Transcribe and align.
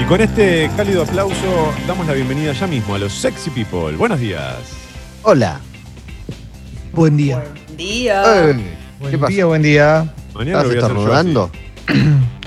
Y 0.00 0.04
con 0.04 0.20
este 0.20 0.70
cálido 0.76 1.02
aplauso 1.02 1.72
damos 1.86 2.06
la 2.06 2.12
bienvenida 2.14 2.52
ya 2.52 2.66
mismo 2.66 2.94
a 2.94 2.98
los 2.98 3.12
Sexy 3.12 3.50
People. 3.50 3.96
Buenos 3.96 4.20
días. 4.20 4.54
Hola. 5.22 5.60
Buen 6.92 7.16
día. 7.16 7.36
Buen 7.66 7.76
día. 7.76 8.22
Eh, 8.50 8.76
Buen 9.00 9.10
¿Qué 9.12 9.18
pasa? 9.18 9.32
día, 9.32 9.44
buen 9.46 9.62
día. 9.62 10.14
Mañana 10.34 10.62
lo 10.62 10.70
¿Estás 10.70 10.92
voy 10.92 11.04
a 11.08 11.18
hacer 11.18 11.36
yo 11.36 11.48
estornudando? 11.48 11.50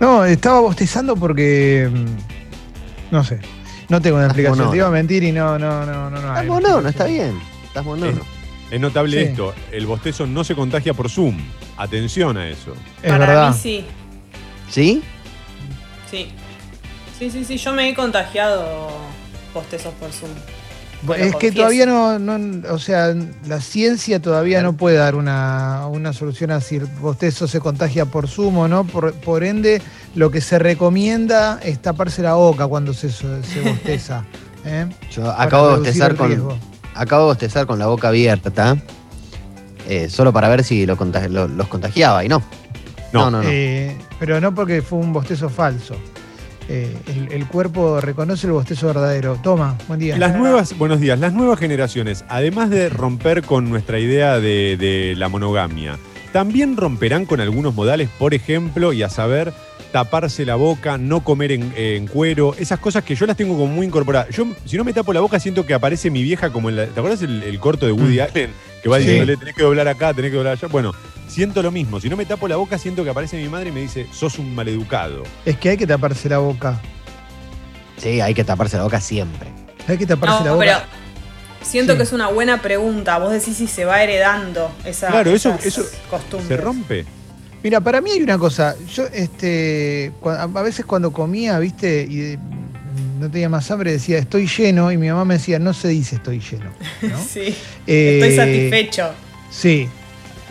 No, 0.00 0.24
estaba 0.24 0.60
bostezando 0.60 1.14
porque. 1.14 1.86
mm, 1.92 3.12
No 3.12 3.22
sé. 3.22 3.38
No 3.90 4.00
tengo 4.00 4.16
una 4.16 4.28
Estás 4.28 4.38
explicación. 4.38 4.56
monono. 4.58 4.70
Te 4.70 4.76
iba 4.78 4.86
a 4.86 4.90
mentir 4.90 5.22
y 5.24 5.30
no, 5.30 5.58
no, 5.58 5.84
no, 5.84 6.08
no. 6.08 6.18
no 6.22 6.28
Estás 6.28 6.46
monono, 6.46 6.88
está 6.88 7.04
bien. 7.04 7.38
Estás 7.66 7.84
monono. 7.84 8.22
Es 8.70 8.80
notable 8.80 9.18
Sí. 9.18 9.28
esto, 9.30 9.52
el 9.72 9.84
bostezo 9.84 10.26
no 10.26 10.42
se 10.42 10.54
contagia 10.54 10.94
por 10.94 11.10
Zoom. 11.10 11.36
Atención 11.76 12.38
a 12.38 12.48
eso. 12.48 12.72
Es 13.02 13.10
Para 13.12 13.26
verdad. 13.26 13.52
mí 13.52 13.58
sí. 13.60 13.84
¿Sí? 14.70 15.02
Sí. 16.10 16.28
Sí, 17.20 17.30
sí, 17.30 17.44
sí. 17.44 17.56
Yo 17.58 17.72
me 17.72 17.88
he 17.88 17.94
contagiado 17.94 18.88
postezos 19.54 19.94
por 19.94 20.10
Zoom. 20.10 20.30
Es 21.16 21.34
que 21.36 21.50
todavía 21.52 21.86
no, 21.86 22.18
no- 22.18 22.68
o 22.74 22.78
sea, 22.78 23.14
la 23.46 23.60
ciencia 23.60 24.20
todavía 24.20 24.60
no 24.62 24.74
puede 24.74 24.96
dar 24.96 25.14
una, 25.14 25.86
una 25.86 26.12
solución 26.12 26.50
a 26.50 26.60
si 26.60 26.76
el 26.76 26.84
bostezo 26.86 27.46
se 27.48 27.58
contagia 27.60 28.04
por 28.06 28.28
zumo, 28.28 28.68
¿no? 28.68 28.84
Por, 28.84 29.14
por 29.14 29.42
ende, 29.44 29.80
lo 30.14 30.30
que 30.30 30.40
se 30.42 30.58
recomienda 30.58 31.58
es 31.62 31.80
taparse 31.80 32.20
la 32.22 32.34
boca 32.34 32.66
cuando 32.66 32.92
se, 32.92 33.10
se 33.10 33.26
bosteza. 33.64 34.24
¿eh? 34.66 34.86
Yo 35.10 35.30
acabo 35.30 35.68
de 35.68 35.76
bostezar 35.78 36.16
con, 36.16 36.58
acabo 36.94 37.22
de 37.22 37.28
bostezar 37.28 37.66
con 37.66 37.78
la 37.78 37.86
boca 37.86 38.08
abierta. 38.08 38.76
eh, 39.88 40.08
solo 40.10 40.32
para 40.34 40.48
ver 40.50 40.64
si 40.64 40.84
lo 40.84 40.96
contag- 40.98 41.28
lo- 41.30 41.48
los 41.48 41.68
contagiaba 41.68 42.24
y 42.24 42.28
no. 42.28 42.42
No. 43.12 43.24
No, 43.24 43.30
no, 43.30 43.42
no. 43.42 43.48
Eh, 43.50 43.96
pero 44.18 44.38
no 44.40 44.54
porque 44.54 44.82
fue 44.82 44.98
un 44.98 45.12
bostezo 45.14 45.48
falso. 45.48 45.96
Eh, 46.68 46.96
el, 47.08 47.32
el 47.32 47.46
cuerpo 47.48 48.00
reconoce 48.00 48.46
el 48.46 48.52
bostezo 48.52 48.86
verdadero. 48.86 49.36
Toma, 49.42 49.76
buen 49.88 49.98
día. 50.00 50.16
Las 50.18 50.36
nuevas, 50.36 50.76
buenos 50.78 51.00
días, 51.00 51.18
las 51.18 51.32
nuevas 51.32 51.58
generaciones, 51.58 52.24
además 52.28 52.70
de 52.70 52.88
romper 52.88 53.42
con 53.42 53.68
nuestra 53.70 53.98
idea 53.98 54.38
de, 54.38 54.76
de 54.76 55.14
la 55.16 55.28
monogamia, 55.28 55.98
también 56.32 56.76
romperán 56.76 57.26
con 57.26 57.40
algunos 57.40 57.74
modales, 57.74 58.08
por 58.18 58.34
ejemplo, 58.34 58.92
y 58.92 59.02
a 59.02 59.08
saber, 59.08 59.52
taparse 59.90 60.44
la 60.46 60.54
boca, 60.54 60.96
no 60.96 61.24
comer 61.24 61.50
en, 61.50 61.72
en 61.76 62.06
cuero, 62.06 62.54
esas 62.56 62.78
cosas 62.78 63.02
que 63.02 63.16
yo 63.16 63.26
las 63.26 63.36
tengo 63.36 63.54
como 63.54 63.66
muy 63.66 63.86
incorporadas. 63.86 64.28
Yo, 64.34 64.46
si 64.64 64.76
no 64.76 64.84
me 64.84 64.92
tapo 64.92 65.12
la 65.12 65.18
boca, 65.20 65.40
siento 65.40 65.66
que 65.66 65.74
aparece 65.74 66.08
mi 66.08 66.22
vieja 66.22 66.50
como 66.50 66.68
en 66.68 66.76
la. 66.76 66.86
¿Te 66.86 67.00
acuerdas 67.00 67.22
el, 67.22 67.42
el 67.42 67.58
corto 67.58 67.86
de 67.86 67.92
Woody 67.92 68.18
Mm. 68.18 68.22
Allen? 68.22 68.50
Que 68.82 68.88
va 68.88 68.96
Sí. 68.98 69.02
diciéndole, 69.04 69.36
tenés 69.36 69.54
que 69.54 69.62
doblar 69.62 69.88
acá, 69.88 70.14
tenés 70.14 70.30
que 70.30 70.36
doblar 70.36 70.54
allá. 70.54 70.68
Bueno, 70.68 70.92
siento 71.28 71.62
lo 71.62 71.70
mismo. 71.70 72.00
Si 72.00 72.08
no 72.08 72.16
me 72.16 72.24
tapo 72.26 72.48
la 72.48 72.56
boca, 72.56 72.78
siento 72.78 73.04
que 73.04 73.10
aparece 73.10 73.36
mi 73.36 73.48
madre 73.48 73.68
y 73.68 73.72
me 73.72 73.80
dice, 73.80 74.06
sos 74.12 74.38
un 74.38 74.54
maleducado. 74.54 75.24
Es 75.44 75.56
que 75.58 75.70
hay 75.70 75.76
que 75.76 75.86
taparse 75.86 76.28
la 76.28 76.38
boca. 76.38 76.80
Sí, 77.98 78.20
hay 78.20 78.32
que 78.34 78.44
taparse 78.44 78.76
la 78.78 78.84
boca 78.84 79.00
siempre. 79.00 79.48
Hay 79.86 79.98
que 79.98 80.06
taparse 80.06 80.44
la 80.44 80.52
boca. 80.52 80.64
pero 80.64 80.78
siento 81.62 81.92
Sí. 81.92 81.96
que 81.98 82.02
es 82.04 82.12
una 82.12 82.28
buena 82.28 82.62
pregunta. 82.62 83.18
Vos 83.18 83.32
decís 83.32 83.56
si 83.56 83.66
se 83.66 83.84
va 83.84 84.02
heredando 84.02 84.70
esa 84.84 85.08
Claro, 85.08 85.30
eso- 85.30 85.50
esas 85.50 85.66
eso 85.66 85.84
costumbres. 86.08 86.48
¿Se 86.48 86.56
rompe? 86.56 87.04
Mira, 87.62 87.80
para 87.82 88.00
mí 88.00 88.10
hay 88.10 88.22
una 88.22 88.38
cosa. 88.38 88.74
Yo, 88.94 89.04
este, 89.12 90.12
a 90.24 90.46
veces 90.62 90.86
cuando 90.86 91.12
comía, 91.12 91.58
viste, 91.58 92.06
y 92.08 92.38
no 93.20 93.30
tenía 93.30 93.48
más 93.48 93.70
hambre, 93.70 93.92
decía 93.92 94.18
estoy 94.18 94.46
lleno, 94.48 94.90
y 94.90 94.96
mi 94.96 95.08
mamá 95.08 95.24
me 95.24 95.34
decía 95.34 95.58
no 95.58 95.74
se 95.74 95.88
dice 95.88 96.16
estoy 96.16 96.40
lleno. 96.40 96.70
¿no? 97.02 97.18
Sí. 97.28 97.54
Eh, 97.86 98.18
Estoy 98.20 98.36
satisfecho. 98.36 99.10
Sí. 99.50 99.88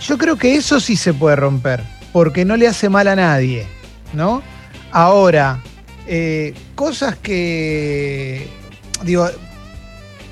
Yo 0.02 0.18
creo 0.18 0.38
que 0.38 0.56
eso 0.56 0.80
sí 0.80 0.96
se 0.96 1.14
puede 1.14 1.36
romper, 1.36 1.84
porque 2.14 2.46
no 2.46 2.56
le 2.56 2.68
hace 2.68 2.88
mal 2.88 3.08
a 3.08 3.16
nadie, 3.16 3.66
¿no? 4.14 4.42
Ahora, 4.92 5.62
eh, 6.08 6.54
cosas 6.76 7.18
que, 7.18 8.48
digo, 9.04 9.30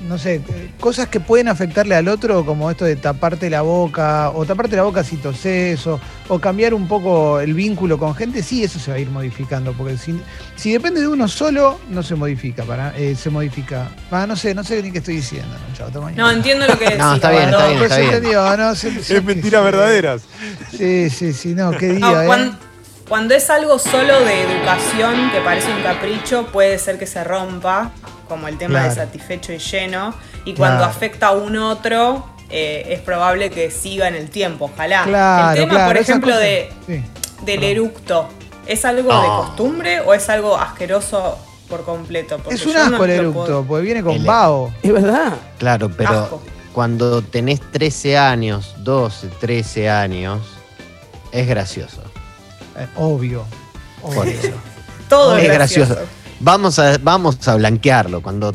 no 0.06 0.16
sé, 0.18 0.40
cosas 0.78 1.08
que 1.08 1.18
pueden 1.20 1.48
afectarle 1.48 1.94
al 1.96 2.08
otro, 2.08 2.44
como 2.46 2.70
esto 2.70 2.84
de 2.84 2.96
taparte 2.96 3.50
la 3.50 3.62
boca, 3.62 4.30
o 4.30 4.44
taparte 4.44 4.76
la 4.76 4.82
boca 4.84 5.02
si 5.02 5.16
toses, 5.16 5.86
o, 5.86 5.98
o 6.28 6.38
cambiar 6.38 6.74
un 6.74 6.86
poco 6.86 7.40
el 7.40 7.54
vínculo 7.54 7.98
con 7.98 8.14
gente, 8.14 8.42
sí, 8.42 8.62
eso 8.62 8.78
se 8.78 8.90
va 8.90 8.96
a 8.96 9.00
ir 9.00 9.10
modificando, 9.10 9.72
porque 9.72 9.96
si, 9.98 10.20
si 10.56 10.72
depende 10.72 11.00
de 11.00 11.08
uno 11.08 11.26
solo, 11.28 11.80
no 11.90 12.02
se 12.02 12.14
modifica, 12.14 12.64
para, 12.64 12.96
eh, 12.96 13.16
se 13.16 13.30
modifica. 13.30 13.88
Ah, 14.10 14.26
no 14.26 14.36
sé, 14.36 14.54
no 14.54 14.62
sé 14.62 14.82
ni 14.82 14.92
qué 14.92 14.98
estoy 14.98 15.16
diciendo, 15.16 15.48
¿no? 15.68 15.74
Chao, 15.76 15.86
hasta 15.88 16.00
mañana. 16.00 16.22
No, 16.22 16.30
entiendo 16.30 16.66
lo 16.66 16.78
que 16.78 16.84
decís. 16.84 16.98
No, 16.98 17.14
está 17.14 17.30
bien, 17.30 17.42
cuando- 17.50 17.58
está 17.58 17.68
bien, 17.70 17.82
está 17.82 17.96
bien. 17.98 18.14
entendió, 18.14 18.56
no, 18.56 18.74
se- 18.74 19.02
se- 19.02 19.16
Es 19.16 19.24
mentiras 19.24 19.64
verdaderas. 19.64 20.22
Sí, 20.76 21.10
sí, 21.10 21.32
sí, 21.32 21.54
no, 21.54 21.70
qué 21.72 21.88
día, 21.88 21.98
No, 21.98 22.22
¿eh? 22.22 22.26
cuan- 22.26 22.58
cuando, 23.08 23.34
es 23.34 23.48
algo 23.48 23.78
solo 23.78 24.20
de 24.20 24.42
educación 24.42 25.30
que 25.32 25.40
parece 25.40 25.72
un 25.72 25.82
capricho, 25.82 26.46
puede 26.52 26.78
ser 26.78 26.98
que 26.98 27.06
se 27.06 27.24
rompa, 27.24 27.90
como 28.28 28.46
el 28.48 28.58
tema 28.58 28.84
de 28.84 28.94
satisfecho 28.94 29.52
y 29.52 29.58
lleno. 29.58 30.14
Y 30.44 30.54
cuando 30.54 30.78
Claro. 30.78 30.92
afecta 30.92 31.26
a 31.28 31.32
un 31.32 31.56
otro, 31.56 32.24
eh, 32.50 32.86
es 32.90 33.00
probable 33.00 33.50
que 33.50 33.70
siga 33.70 34.08
en 34.08 34.14
el 34.14 34.30
tiempo, 34.30 34.66
ojalá. 34.72 35.04
Claro, 35.04 35.50
el 35.50 35.56
tema, 35.56 35.70
claro, 35.74 35.88
por 35.90 35.96
ejemplo, 35.96 36.36
de, 36.36 36.70
sí. 36.86 36.92
del 37.44 37.60
Perdón. 37.60 37.64
eructo, 37.64 38.28
¿es 38.66 38.84
algo 38.84 39.10
de 39.20 39.28
Oh. 39.28 39.44
costumbre 39.46 40.00
o 40.00 40.14
es 40.14 40.28
algo 40.28 40.56
asqueroso 40.56 41.38
por 41.68 41.84
completo? 41.84 42.38
Porque 42.38 42.54
Es 42.54 42.64
un 42.66 42.72
no 42.74 42.80
asco 42.80 43.04
el 43.04 43.10
eructo, 43.10 43.44
puedo- 43.44 43.64
porque 43.64 43.82
viene 43.84 44.02
con 44.02 44.12
El- 44.14 44.24
vaho. 44.24 44.72
Es 44.82 44.92
verdad. 44.92 45.34
Claro, 45.58 45.90
pero 45.94 46.10
Asco. 46.20 46.42
cuando 46.72 47.20
tenés 47.22 47.60
13 47.70 48.16
años, 48.16 48.74
12, 48.78 49.28
13 49.40 49.90
años, 49.90 50.40
es 51.32 51.46
gracioso. 51.46 52.00
Eh, 52.78 52.86
obvio. 52.96 53.44
Por 54.00 54.16
obvio. 54.18 54.32
eso. 54.42 54.52
Todo 55.08 55.36
es 55.36 55.44
es 55.44 55.52
gracioso. 55.52 55.94
gracioso. 55.94 56.17
Vamos 56.40 56.78
a, 56.78 56.98
vamos 56.98 57.46
a 57.48 57.56
blanquearlo. 57.56 58.22
Cuando, 58.22 58.54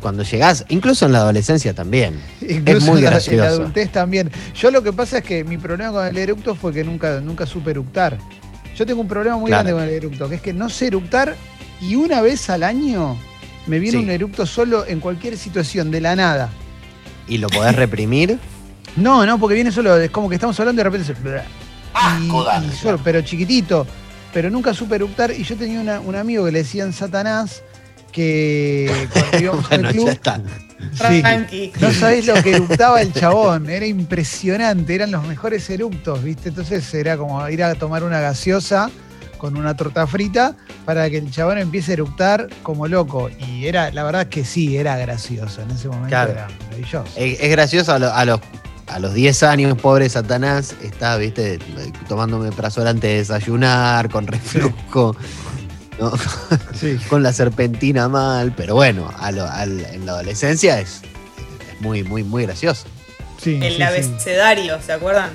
cuando 0.00 0.22
llegás, 0.22 0.64
incluso 0.68 1.06
en 1.06 1.12
la 1.12 1.18
adolescencia 1.18 1.74
también. 1.74 2.20
Incluso 2.40 2.86
muy 2.92 3.00
la- 3.00 3.08
En 3.08 3.12
gracioso. 3.14 3.38
la 3.44 3.48
adultez 3.48 3.90
también. 3.90 4.30
Yo 4.54 4.70
lo 4.70 4.82
que 4.82 4.92
pasa 4.92 5.18
es 5.18 5.24
que 5.24 5.42
mi 5.44 5.58
problema 5.58 5.92
con 5.92 6.06
el 6.06 6.16
eructo 6.16 6.54
fue 6.54 6.72
que 6.72 6.84
nunca, 6.84 7.20
nunca 7.20 7.44
supe 7.46 7.72
eructar. 7.72 8.18
Yo 8.76 8.86
tengo 8.86 9.00
un 9.00 9.08
problema 9.08 9.36
muy 9.36 9.48
Claro. 9.48 9.64
grande 9.64 9.80
con 9.80 9.88
el 9.88 9.94
eructo, 9.96 10.28
que 10.28 10.36
es 10.36 10.40
que 10.42 10.52
no 10.52 10.68
sé 10.68 10.86
eructar 10.86 11.34
y 11.80 11.96
una 11.96 12.20
vez 12.20 12.48
al 12.50 12.62
año 12.62 13.16
me 13.66 13.80
viene 13.80 13.98
Sí. 13.98 14.04
un 14.04 14.10
eructo 14.10 14.46
solo 14.46 14.86
en 14.86 15.00
cualquier 15.00 15.36
situación, 15.36 15.90
de 15.90 16.00
la 16.00 16.14
nada. 16.14 16.50
Y 17.26 17.38
lo 17.38 17.48
podés 17.48 17.74
reprimir. 17.74 18.38
No, 18.96 19.26
no, 19.26 19.38
porque 19.38 19.54
viene 19.56 19.72
solo, 19.72 19.96
es 19.96 20.10
como 20.10 20.28
que 20.28 20.36
estamos 20.36 20.58
hablando 20.60 20.80
y 20.80 20.84
de 20.84 20.90
repente 20.90 21.06
se. 21.12 21.14
Y, 22.22 22.26
y 22.26 22.76
solo, 22.76 22.98
pero 23.02 23.20
chiquitito. 23.22 23.86
Pero 24.32 24.50
nunca 24.50 24.74
supe 24.74 24.96
eructar. 24.96 25.30
Y 25.30 25.42
yo 25.44 25.56
tenía 25.56 25.80
una- 25.80 26.00
un 26.00 26.14
amigo 26.16 26.44
que 26.44 26.52
le 26.52 26.58
decían 26.58 26.92
Satanás, 26.92 27.62
que 28.12 29.08
cuando 29.12 29.38
íbamos 29.40 29.68
bueno, 29.68 29.88
al 29.88 29.94
club. 29.94 30.06
ya 30.06 30.12
está. 30.12 30.40
sí, 30.92 31.20
Tranqui. 31.20 31.72
no 31.80 31.92
sabés 31.92 32.26
lo 32.26 32.34
que 32.42 32.52
eructaba 32.56 33.00
el 33.02 33.12
chabón, 33.12 33.68
era 33.68 33.86
impresionante, 33.86 34.94
eran 34.94 35.10
los 35.10 35.26
mejores 35.26 35.68
eructos, 35.70 36.22
¿viste? 36.22 36.48
Entonces 36.50 36.92
era 36.94 37.16
como 37.16 37.46
ir 37.48 37.62
a 37.62 37.74
tomar 37.74 38.02
una 38.04 38.20
gaseosa 38.20 38.90
con 39.38 39.56
una 39.56 39.76
torta 39.76 40.04
frita 40.06 40.56
para 40.84 41.08
que 41.08 41.18
el 41.18 41.30
chabón 41.30 41.58
empiece 41.58 41.92
a 41.92 41.94
eructar 41.94 42.48
como 42.62 42.88
loco. 42.88 43.30
Y 43.38 43.66
era, 43.66 43.90
la 43.92 44.02
verdad 44.02 44.22
es 44.22 44.28
que 44.28 44.44
sí, 44.44 44.76
era 44.76 44.96
gracioso, 44.96 45.62
en 45.62 45.70
ese 45.70 45.86
momento 45.88 46.08
Claro. 46.08 46.32
era 46.32 46.48
maravilloso. 46.64 47.12
Es, 47.16 47.40
es 47.40 47.50
gracioso 47.50 47.92
a, 47.92 47.98
lo- 48.00 48.12
a 48.12 48.24
los, 48.24 48.40
a 48.88 48.98
los 48.98 49.14
10 49.14 49.42
años, 49.42 49.76
pobre 49.80 50.08
Satanás, 50.08 50.74
está, 50.82 51.16
viste, 51.16 51.58
tomándome 52.08 52.50
prazol 52.52 52.86
antes 52.86 53.10
de 53.10 53.16
desayunar, 53.18 54.08
con 54.08 54.26
reflujo, 54.26 55.14
¿no? 56.00 56.12
Sí. 56.74 56.98
con 57.08 57.22
la 57.22 57.32
serpentina 57.32 58.08
mal, 58.08 58.52
pero 58.56 58.74
bueno, 58.74 59.10
a 59.18 59.30
lo- 59.32 59.48
al- 59.48 59.80
en 59.86 60.06
la 60.06 60.12
adolescencia 60.12 60.80
es, 60.80 61.02
es 61.72 61.80
muy, 61.80 62.02
muy, 62.04 62.22
muy 62.24 62.44
gracioso. 62.44 62.86
Sí, 63.42 63.58
El 63.62 63.72
sí, 63.72 63.76
sí. 63.76 63.82
abecedario, 63.82 64.80
¿se 64.82 64.92
acuerdan? 64.92 65.30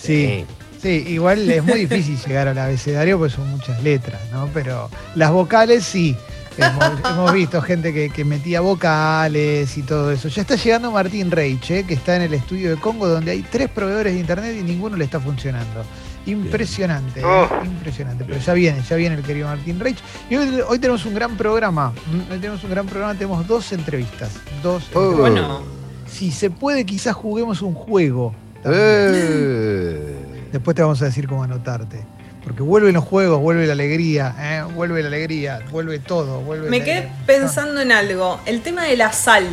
Sí, 0.00 0.44
sí, 0.82 1.04
igual 1.08 1.48
es 1.50 1.62
muy 1.64 1.86
difícil 1.86 2.18
llegar 2.26 2.48
al 2.48 2.58
abecedario 2.58 3.18
porque 3.18 3.34
son 3.34 3.48
muchas 3.50 3.82
letras, 3.82 4.20
¿no? 4.32 4.48
Pero 4.54 4.90
las 5.14 5.30
vocales 5.30 5.84
sí. 5.84 6.16
Hemos, 6.58 7.00
hemos 7.10 7.32
visto 7.32 7.62
gente 7.62 7.92
que, 7.94 8.10
que 8.10 8.24
metía 8.24 8.60
vocales 8.60 9.76
y 9.78 9.82
todo 9.82 10.10
eso. 10.10 10.28
Ya 10.28 10.42
está 10.42 10.56
llegando 10.56 10.90
Martín 10.90 11.30
Reich, 11.30 11.70
¿eh? 11.70 11.84
que 11.84 11.94
está 11.94 12.16
en 12.16 12.22
el 12.22 12.34
estudio 12.34 12.70
de 12.74 12.80
Congo, 12.80 13.06
donde 13.08 13.30
hay 13.30 13.42
tres 13.42 13.68
proveedores 13.70 14.12
de 14.14 14.20
internet 14.20 14.56
y 14.58 14.62
ninguno 14.62 14.96
le 14.96 15.04
está 15.04 15.20
funcionando. 15.20 15.84
Impresionante, 16.26 17.20
¿eh? 17.20 17.46
impresionante. 17.64 18.24
Pero 18.24 18.38
ya 18.38 18.52
viene, 18.52 18.82
ya 18.86 18.96
viene 18.96 19.16
el 19.16 19.22
querido 19.22 19.46
Martín 19.48 19.80
Reich. 19.80 19.98
Y 20.28 20.36
hoy, 20.36 20.60
hoy 20.68 20.78
tenemos 20.78 21.06
un 21.06 21.14
gran 21.14 21.36
programa. 21.36 21.92
¿m? 22.12 22.22
Hoy 22.30 22.38
tenemos 22.38 22.62
un 22.64 22.70
gran 22.70 22.86
programa, 22.86 23.14
tenemos 23.14 23.46
dos 23.46 23.72
entrevistas. 23.72 24.30
Dos 24.62 24.90
Oh. 24.94 25.10
entrevistas. 25.12 25.18
Bueno, 25.48 25.62
Si 26.06 26.30
se 26.30 26.50
puede, 26.50 26.84
quizás 26.84 27.14
juguemos 27.14 27.62
un 27.62 27.74
juego. 27.74 28.34
Eh. 28.64 30.14
Después 30.52 30.74
te 30.74 30.82
vamos 30.82 31.00
a 31.02 31.06
decir 31.06 31.28
cómo 31.28 31.42
anotarte. 31.44 32.04
Porque 32.48 32.62
vuelven 32.62 32.94
los 32.94 33.04
juegos, 33.04 33.40
vuelve 33.40 33.66
la 33.66 33.74
alegría, 33.74 34.34
¿eh? 34.38 34.62
vuelve 34.74 35.02
la 35.02 35.08
alegría, 35.08 35.60
vuelve 35.70 35.98
todo. 35.98 36.40
Vuelve 36.40 36.70
me 36.70 36.78
la- 36.78 36.84
quedé 36.84 37.00
la- 37.04 37.26
pensando 37.26 37.80
en 37.82 37.92
algo. 37.92 38.40
El 38.46 38.62
tema 38.62 38.84
de 38.84 38.96
la 38.96 39.12
sal. 39.12 39.46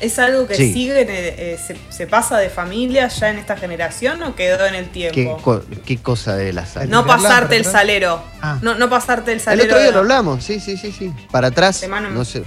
¿Es 0.00 0.18
algo 0.18 0.46
que 0.46 0.56
Sí. 0.56 0.74
sigue, 0.74 1.00
en 1.02 1.08
el- 1.08 1.14
eh, 1.38 1.58
se, 1.64 1.74
se 1.88 2.06
pasa 2.06 2.36
de 2.36 2.50
familia 2.50 3.08
ya 3.08 3.30
en 3.30 3.38
esta 3.38 3.56
generación 3.56 4.22
o 4.24 4.34
quedó 4.34 4.66
en 4.66 4.74
el 4.74 4.86
¿Qué, 4.90 5.10
tiempo? 5.12 5.38
co- 5.40 5.62
qué 5.86 5.96
cosa 5.98 6.36
de 6.36 6.52
la 6.52 6.66
sal? 6.66 6.90
No 6.90 7.02
¿Tirarla 7.04 7.22
pasarte 7.28 7.56
el 7.56 7.64
salero. 7.64 8.22
Ah. 8.42 8.58
No, 8.60 8.74
no 8.74 8.90
pasarte 8.90 9.30
el 9.32 9.38
El 9.38 9.44
salero. 9.44 9.64
otro 9.66 9.78
día 9.78 9.86
de- 9.86 9.92
lo 9.92 10.00
hablamos, 10.00 10.44
sí, 10.44 10.60
sí, 10.60 10.76
sí, 10.76 10.92
sí. 10.92 11.12
Para 11.30 11.46
atrás, 11.48 11.80
De 11.80 11.88
mano. 11.88 12.10
no 12.10 12.24
sé. 12.26 12.40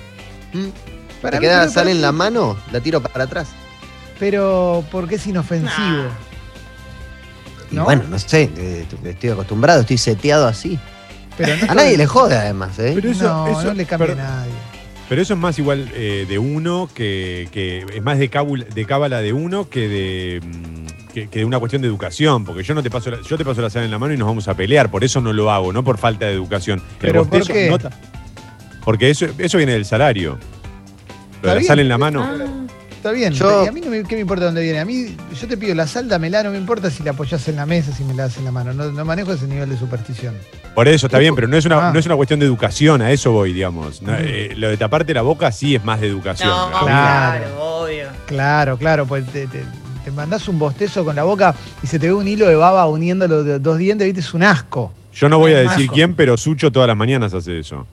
¿Mm? 0.53 0.67
Para 1.23 1.37
¿Te 1.39 1.41
queda 1.45 1.59
pero 1.61 1.71
sal 1.71 1.87
en 1.87 2.01
la 2.01 2.11
mano? 2.11 2.55
La 2.71 2.81
tiro 2.81 3.01
para 3.01 3.23
atrás. 3.23 3.47
Pero 4.19 4.83
porque 4.91 5.15
es 5.15 5.25
inofensivo. 5.25 6.03
¿No? 7.71 7.83
bueno, 7.83 8.03
no 8.09 8.17
sé, 8.19 8.49
eh, 8.57 8.85
estoy 9.05 9.29
acostumbrado, 9.29 9.81
estoy 9.81 9.97
seteado 9.97 10.47
así. 10.47 10.79
Pero 11.37 11.55
no 11.57 11.71
A 11.71 11.75
nadie 11.75 11.97
le 11.97 12.05
jode 12.05 12.35
además, 12.35 12.77
¿eh? 12.79 12.91
Pero 12.95 13.09
eso, 13.11 13.23
no, 13.23 13.47
eso- 13.47 13.63
no 13.65 13.73
le 13.73 13.85
cambia 13.85 14.07
pero- 14.07 14.19
a 14.19 14.23
nadie. 14.23 14.51
Pero 15.07 15.23
eso 15.23 15.33
es 15.33 15.39
más 15.39 15.57
igual 15.57 15.89
eh, 15.95 16.27
de 16.29 16.37
uno 16.37 16.87
que, 16.93 17.49
que 17.51 17.83
es 17.95 18.03
más 18.03 18.19
de 18.19 18.29
cábula, 18.29 18.65
de 18.65 18.85
cábala 18.85 19.21
de 19.21 19.33
uno 19.33 19.67
que 19.67 19.87
de 19.87 20.39
mm, 20.45 21.09
que, 21.13 21.27
que 21.29 21.39
de 21.39 21.45
una 21.45 21.57
cuestión 21.57 21.81
de 21.81 21.87
educación, 21.87 22.45
porque 22.45 22.61
yo 22.61 22.75
no 22.75 22.83
te 22.83 22.91
paso 22.91 23.09
la, 23.09 23.19
yo 23.21 23.35
te 23.35 23.43
paso 23.43 23.59
la 23.63 23.71
sal 23.71 23.83
en 23.83 23.89
la 23.89 23.97
mano 23.97 24.13
y 24.13 24.17
nos 24.17 24.27
vamos 24.27 24.47
a 24.47 24.53
pelear, 24.53 24.91
por 24.91 25.03
eso 25.03 25.19
no 25.19 25.33
lo 25.33 25.49
hago, 25.49 25.73
no 25.73 25.83
por 25.83 25.97
falta 25.97 26.27
de 26.27 26.33
educación. 26.33 26.79
¿Pero 26.99 27.25
por 27.25 27.43
qué? 27.47 27.75
porque 28.85 29.09
eso, 29.09 29.25
eso 29.39 29.57
viene 29.57 29.73
del 29.73 29.85
salario. 29.85 30.37
Lo 31.41 31.49
Está 31.49 31.53
de 31.55 31.61
la 31.61 31.67
sal 31.67 31.79
en 31.79 31.89
la 31.89 31.97
mano. 31.97 32.21
Ah, 32.23 32.67
Está 32.99 33.11
bien, 33.13 33.31
Yo- 33.31 33.63
y 33.63 33.67
a 33.69 33.71
mí 33.71 33.79
no 33.79 33.89
me, 33.89 34.03
¿qué 34.03 34.15
me 34.15 34.21
importa 34.21 34.43
dónde 34.43 34.61
viene? 34.61 34.77
A 34.79 34.83
mí, 34.83 35.15
yo 35.39 35.47
te 35.47 35.55
pido 35.55 35.73
la 35.73 35.87
sal, 35.87 36.09
dámela, 36.09 36.43
no 36.43 36.51
me 36.51 36.57
importa 36.57 36.91
si 36.91 37.01
la 37.01 37.11
apoyás 37.11 37.47
en 37.47 37.55
la 37.55 37.65
mesa, 37.65 37.93
si 37.95 38.03
me 38.03 38.13
la 38.13 38.23
das 38.23 38.35
en 38.35 38.43
la 38.43 38.51
mano. 38.51 38.73
No, 38.73 38.91
no 38.91 39.05
manejo 39.05 39.31
ese 39.31 39.47
nivel 39.47 39.69
de 39.69 39.77
superstición. 39.77 40.35
Por 40.75 40.85
eso 40.89 41.05
está 41.07 41.17
bien, 41.17 41.33
pero 41.33 41.47
no 41.47 41.55
es 41.55 41.65
una, 41.65 41.87
Ah. 41.87 41.93
no 41.93 41.97
es 41.99 42.05
una 42.05 42.17
cuestión 42.17 42.41
de 42.41 42.45
educación, 42.45 43.01
a 43.01 43.09
eso 43.11 43.31
voy, 43.31 43.53
digamos. 43.53 44.01
No, 44.01 44.11
Mm. 44.11 44.15
eh, 44.19 44.53
lo 44.57 44.67
de 44.67 44.75
taparte 44.75 45.13
la 45.13 45.21
boca 45.21 45.49
sí 45.53 45.75
es 45.75 45.83
más 45.85 46.01
de 46.01 46.07
educación. 46.07 46.49
No, 46.49 46.71
Claro. 46.71 46.85
claro, 47.45 47.63
obvio. 47.83 48.07
Claro, 48.25 48.77
claro, 48.77 49.05
pues 49.05 49.25
te, 49.27 49.47
te- 49.47 49.63
te 50.03 50.11
mandás 50.11 50.49
un 50.49 50.59
bostezo 50.59 51.05
con 51.05 51.15
la 51.15 51.23
boca 51.23 51.55
y 51.81 51.87
se 51.87 51.99
te 51.99 52.07
ve 52.07 52.13
un 52.13 52.27
hilo 52.27 52.47
de 52.49 52.55
baba 52.55 52.85
uniendo 52.87 53.29
los 53.29 53.61
dos 53.63 53.77
dientes, 53.77 54.05
viste, 54.07 54.19
es 54.19 54.33
un 54.33 54.43
asco. 54.43 54.91
Yo 55.13 55.29
no 55.29 55.39
voy 55.39 55.53
a 55.53 55.59
decir 55.59 55.89
quién, 55.89 56.15
pero 56.15 56.35
Sucho 56.35 56.69
todas 56.69 56.87
las 56.87 56.97
mañanas 56.97 57.33
hace 57.33 57.59
eso. 57.59 57.87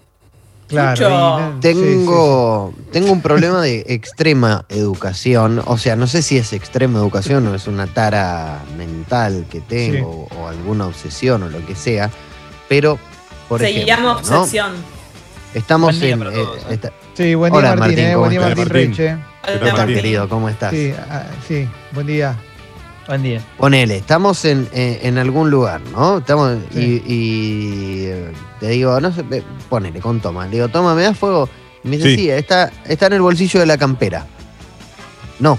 Claro. 0.69 1.51
Y 1.51 1.53
sí, 1.53 1.61
Tengo, 1.61 2.75
tengo 2.93 3.13
un 3.13 3.21
problema 3.23 3.61
de 3.63 3.85
extrema 3.89 4.65
educación. 4.69 5.63
O 5.67 5.79
sea, 5.79 5.95
no 5.97 6.07
sé 6.07 6.23
si 6.23 6.37
es 6.39 6.53
extrema 6.53 6.99
educación 6.99 7.47
o 7.47 7.55
es 7.55 7.67
una 7.69 7.87
tara 7.87 8.63
mental 8.77 9.47
que 9.51 9.61
tengo 9.61 10.29
o 10.37 10.49
alguna 10.49 10.87
obsesión 10.87 11.43
o 11.45 11.49
lo 11.49 11.65
que 11.65 11.75
sea. 11.77 12.11
Pero, 12.69 12.99
por 13.49 13.61
Se 13.61 13.71
ejemplo, 13.71 14.13
obsesión. 14.13 14.73
Estamos 15.55 15.99
Buen 15.99 16.01
día 16.01 16.13
en. 16.13 16.19
para 16.19 16.31
eh, 16.33 16.35
todos, 16.35 16.59
¿eh? 16.59 16.67
esta- 16.71 16.89
Sí, 16.89 17.23
Sí, 17.23 17.35
buen 17.35 17.51
día 17.51 17.59
Hola, 17.59 17.69
Martín, 17.77 17.81
Martín, 17.81 17.99
eh, 18.05 18.13
¿cómo 18.13 18.21
buen 18.21 18.31
día? 18.31 18.41
Martín 18.41 18.65
Martín. 18.65 18.93
¿qué 18.97 19.59
tal, 19.59 19.73
Martín? 19.77 19.95
querido? 19.97 20.29
¿Cómo 20.29 20.49
estás? 20.51 20.71
Sí, 20.73 20.93
ah, 21.09 21.23
sí, 21.49 21.69
buen 21.93 22.07
día. 22.07 22.37
Buen 23.07 23.23
día. 23.23 23.41
Ponele, 23.59 23.97
estamos 23.99 24.45
en, 24.45 24.69
en- 24.73 24.99
en 25.03 25.19
algún 25.19 25.51
lugar, 25.51 25.81
¿no? 25.93 26.19
Estamos 26.19 26.59
Sí. 26.73 27.03
y, 27.07 27.13
y, 27.13 28.05
eh, 28.07 28.33
te 28.59 28.69
digo, 28.71 29.01
no 29.01 29.13
sé, 29.13 29.23
ponele 29.69 30.01
con 30.01 30.21
toma. 30.21 30.47
Le 30.47 30.53
digo, 30.53 30.69
toma, 30.69 30.95
¿me 30.95 31.03
das 31.03 31.17
fuego? 31.17 31.49
Y 31.85 31.89
me 31.89 31.97
dice, 31.99 32.11
Sí. 32.11 32.17
sí, 32.17 32.31
está, 32.31 32.73
está 32.85 33.07
en 33.07 33.13
el 33.15 33.21
bolsillo 33.23 33.61
de 33.61 33.67
la 33.67 33.79
campera. 33.79 34.27
No. 35.39 35.59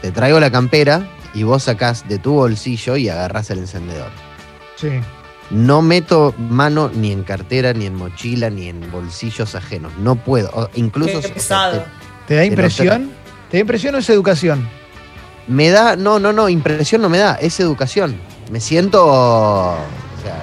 Te 0.00 0.10
traigo 0.10 0.40
la 0.40 0.50
campera 0.50 1.06
y 1.34 1.42
vos 1.42 1.64
sacás 1.64 2.08
de 2.08 2.18
tu 2.18 2.32
bolsillo 2.32 2.96
y 2.96 3.08
agarrás 3.10 3.50
el 3.50 3.58
encendedor. 3.58 4.10
Sí. 4.76 4.88
No 5.50 5.82
meto 5.82 6.34
mano 6.38 6.90
ni 6.94 7.12
en 7.12 7.24
cartera, 7.24 7.72
ni 7.74 7.84
en 7.86 7.94
mochila, 7.94 8.48
ni 8.48 8.68
en 8.68 8.90
bolsillos 8.90 9.54
ajenos. 9.54 9.92
No 9.98 10.14
puedo. 10.16 10.50
O 10.54 10.70
incluso 10.76 11.12
Qué 11.12 11.16
o 11.18 11.22
sea, 11.22 11.34
pesado. 11.34 11.84
¿Te 12.26 12.36
da 12.36 12.44
impresión? 12.44 13.10
¿Te 13.50 13.56
da 13.58 13.60
impresión 13.62 13.94
o 13.94 13.98
es 13.98 14.08
educación? 14.08 14.68
Me 15.48 15.70
da, 15.70 15.96
no, 15.96 16.18
no, 16.18 16.32
no, 16.32 16.48
impresión 16.48 17.00
no 17.02 17.08
me 17.08 17.18
da, 17.18 17.34
es 17.40 17.58
educación. 17.60 18.16
Me 18.50 18.60
siento, 18.60 19.04
o 19.06 19.76
sea, 20.22 20.42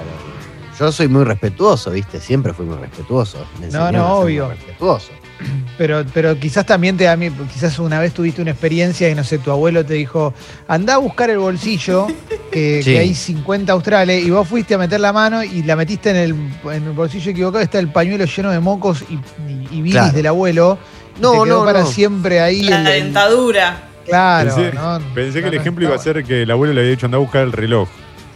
yo 0.78 0.92
soy 0.92 1.08
muy 1.08 1.24
respetuoso, 1.24 1.90
¿viste? 1.92 2.20
Siempre 2.20 2.52
fui 2.52 2.66
muy 2.66 2.76
respetuoso. 2.78 3.44
Me 3.60 3.68
No, 3.68 3.90
no, 3.92 4.16
obvio. 4.18 4.48
respetuoso. 4.48 5.08
Pero, 5.76 6.02
pero 6.14 6.38
quizás 6.40 6.64
también 6.64 6.96
te 6.96 7.04
da 7.04 7.14
quizás 7.52 7.78
una 7.78 8.00
vez 8.00 8.14
tuviste 8.14 8.40
una 8.40 8.52
experiencia 8.52 9.10
y 9.10 9.14
no 9.14 9.22
sé, 9.22 9.36
tu 9.36 9.50
abuelo 9.50 9.84
te 9.84 9.92
dijo, 9.92 10.32
anda 10.66 10.94
a 10.94 10.96
buscar 10.96 11.28
el 11.28 11.36
bolsillo, 11.36 12.06
que, 12.50 12.80
Sí. 12.82 12.92
que 12.92 12.98
hay 13.00 13.14
50 13.14 13.70
australes, 13.74 14.24
y 14.24 14.30
vos 14.30 14.48
fuiste 14.48 14.72
a 14.74 14.78
meter 14.78 14.98
la 15.00 15.12
mano 15.12 15.44
y 15.44 15.62
la 15.64 15.76
metiste 15.76 16.08
en 16.08 16.16
el, 16.16 16.30
en 16.72 16.84
el 16.84 16.92
bolsillo 16.92 17.30
equivocado, 17.32 17.62
está 17.62 17.78
el 17.78 17.92
pañuelo 17.92 18.24
lleno 18.24 18.50
de 18.50 18.60
mocos 18.60 19.04
y, 19.10 19.14
y, 19.52 19.68
y 19.70 19.82
bilis 19.82 19.92
Claro. 19.92 20.12
del 20.16 20.26
abuelo. 20.28 20.78
y 21.18 21.20
No, 21.20 21.32
te 21.32 21.36
quedó 21.44 21.58
no, 21.58 21.64
para 21.66 21.80
no. 21.80 21.86
siempre 21.86 22.40
ahí. 22.40 22.62
La 22.62 22.80
el- 22.80 22.86
el- 22.86 23.02
dentadura. 23.04 23.82
Claro. 24.06 24.54
Pensé, 24.54 24.72
¿no? 24.72 24.98
pensé 25.14 25.40
que 25.40 25.48
el 25.48 25.54
no 25.54 25.60
ejemplo 25.60 25.84
iba 25.86 25.94
a 25.94 25.98
ser 25.98 26.24
que 26.24 26.42
el 26.42 26.50
abuelo 26.50 26.72
le 26.74 26.80
había 26.80 26.90
dicho 26.92 27.06
anda 27.06 27.16
a 27.16 27.20
buscar 27.20 27.42
el 27.42 27.52
reloj. 27.52 27.88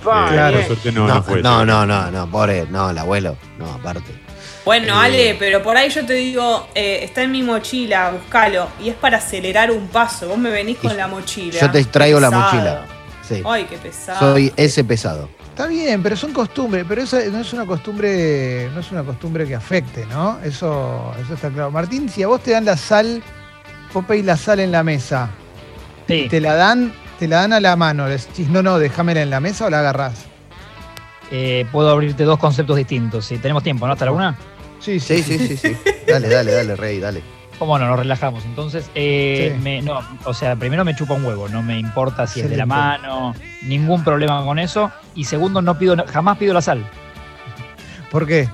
Claro. 0.02 0.56
por 0.56 0.66
suerte 0.66 0.92
no, 0.92 1.06
No, 1.06 1.14
no, 1.16 1.22
fue 1.22 1.42
no, 1.42 1.64
no, 1.64 1.86
no, 1.86 2.10
no, 2.10 2.30
pobre, 2.30 2.66
no, 2.70 2.90
el 2.90 2.98
abuelo, 2.98 3.36
no, 3.58 3.66
aparte. 3.74 4.12
Bueno, 4.64 4.94
Eh. 4.94 5.04
Ale, 5.04 5.36
pero 5.38 5.62
por 5.62 5.76
ahí 5.76 5.90
yo 5.90 6.04
te 6.04 6.14
digo, 6.14 6.68
eh, 6.74 7.00
está 7.02 7.22
en 7.22 7.32
mi 7.32 7.42
mochila, 7.42 8.10
buscalo. 8.10 8.68
Y 8.82 8.88
es 8.90 8.94
para 8.94 9.18
acelerar 9.18 9.70
un 9.70 9.88
paso. 9.88 10.28
Vos 10.28 10.38
me 10.38 10.50
venís 10.50 10.78
con 10.78 10.96
la 10.96 11.06
mochila. 11.06 11.58
yo 11.60 11.70
te 11.70 11.84
traigo 11.84 12.20
la 12.20 12.30
mochila. 12.30 12.84
Sí, 13.26 13.42
Ay, 13.46 13.64
qué 13.64 13.76
pesado. 13.78 14.18
soy 14.18 14.52
ese 14.56 14.84
pesado. 14.84 15.28
Está 15.50 15.66
bien, 15.66 16.02
pero 16.02 16.16
son 16.16 16.32
costumbres, 16.32 16.84
pero 16.88 17.02
esa 17.02 17.22
no 17.26 17.40
es 17.40 17.52
una 17.52 17.66
costumbre, 17.66 18.68
no 18.74 18.80
es 18.80 18.90
una 18.92 19.02
costumbre 19.02 19.46
que 19.46 19.54
afecte, 19.54 20.06
¿no? 20.06 20.38
Eso, 20.42 21.12
eso 21.22 21.34
está 21.34 21.50
claro. 21.50 21.70
Martín, 21.70 22.08
si 22.08 22.22
a 22.22 22.28
vos 22.28 22.42
te 22.42 22.52
dan 22.52 22.64
la 22.64 22.76
sal, 22.76 23.22
vos 23.92 24.04
pedís 24.06 24.24
la 24.24 24.36
sal 24.36 24.60
en 24.60 24.72
la 24.72 24.82
mesa, 24.82 25.28
Sí. 26.10 26.28
te 26.28 26.40
la 26.40 26.54
dan, 26.54 26.92
te 27.18 27.28
la 27.28 27.36
dan 27.42 27.52
a 27.52 27.60
la 27.60 27.76
mano, 27.76 28.06
le 28.06 28.16
decís, 28.18 28.48
no, 28.48 28.62
no, 28.62 28.78
déjamela 28.78 29.22
en 29.22 29.30
la 29.30 29.40
mesa 29.40 29.66
o 29.66 29.70
la 29.70 29.80
agarrás. 29.80 30.26
Eh, 31.30 31.64
puedo 31.70 31.90
abrirte 31.90 32.24
dos 32.24 32.38
conceptos 32.38 32.76
distintos. 32.76 33.24
Si 33.26 33.38
tenemos 33.38 33.62
tiempo, 33.62 33.86
¿no? 33.86 33.92
¿Hasta 33.92 34.04
la 34.06 34.12
una? 34.12 34.36
Sí, 34.80 34.98
Sí, 34.98 35.22
sí, 35.22 35.38
sí, 35.38 35.56
sí. 35.56 35.76
Dale, 36.06 36.28
dale, 36.28 36.52
dale, 36.52 36.74
rey, 36.76 36.98
dale. 36.98 37.22
¿Cómo 37.58 37.78
no? 37.78 37.86
Nos 37.86 37.98
relajamos. 37.98 38.42
Entonces, 38.46 38.90
eh, 38.94 39.52
Sí. 39.54 39.62
me- 39.62 39.82
no, 39.82 40.00
o 40.24 40.32
sea, 40.34 40.56
primero 40.56 40.84
me 40.84 40.96
chupa 40.96 41.12
un 41.14 41.24
huevo. 41.24 41.48
No 41.48 41.62
me 41.62 41.78
importa 41.78 42.26
si 42.26 42.40
es 42.40 42.48
de 42.50 42.56
la 42.56 42.64
mano, 42.66 43.34
ningún 43.62 44.02
problema 44.02 44.42
con 44.44 44.58
eso. 44.58 44.90
Y 45.14 45.24
segundo, 45.24 45.60
no 45.60 45.78
pido, 45.78 45.94
jamás 46.08 46.38
pido 46.38 46.54
la 46.54 46.62
sal. 46.62 46.84
¿Por 48.10 48.26
qué? 48.26 48.48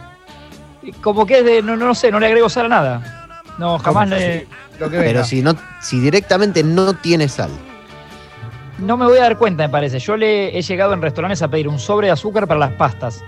Como 1.01 1.25
que 1.25 1.39
es 1.39 1.45
de, 1.45 1.63
no, 1.63 1.77
no 1.77 1.95
sé, 1.95 2.11
no 2.11 2.19
le 2.21 2.27
agrego 2.27 2.49
sal 2.49 2.67
a 2.67 2.69
nada. 2.69 3.26
No, 3.59 3.79
jamás 3.79 4.09
le- 4.11 4.47
Lo 4.79 4.91
que 4.91 4.97
venga. 4.99 5.11
Pero 5.13 5.25
si 5.25 5.43
no, 5.43 5.55
si 5.81 5.99
directamente 6.01 6.63
no 6.63 6.95
tiene 6.95 7.29
sal. 7.29 7.51
No 8.79 8.97
me 8.99 9.07
voy 9.07 9.17
a 9.19 9.23
dar 9.23 9.39
cuenta, 9.39 9.63
me 9.65 9.71
parece. 9.71 9.99
Yo 9.99 10.17
le 10.17 10.57
he 10.59 10.61
llegado 10.63 10.93
en 10.93 11.01
restaurantes 11.01 11.41
a 11.43 11.49
pedir 11.49 11.67
un 11.69 11.79
sobre 11.79 12.09
de 12.09 12.13
azúcar 12.13 12.47
para 12.47 12.61
las 12.61 12.73
pastas. 12.73 13.25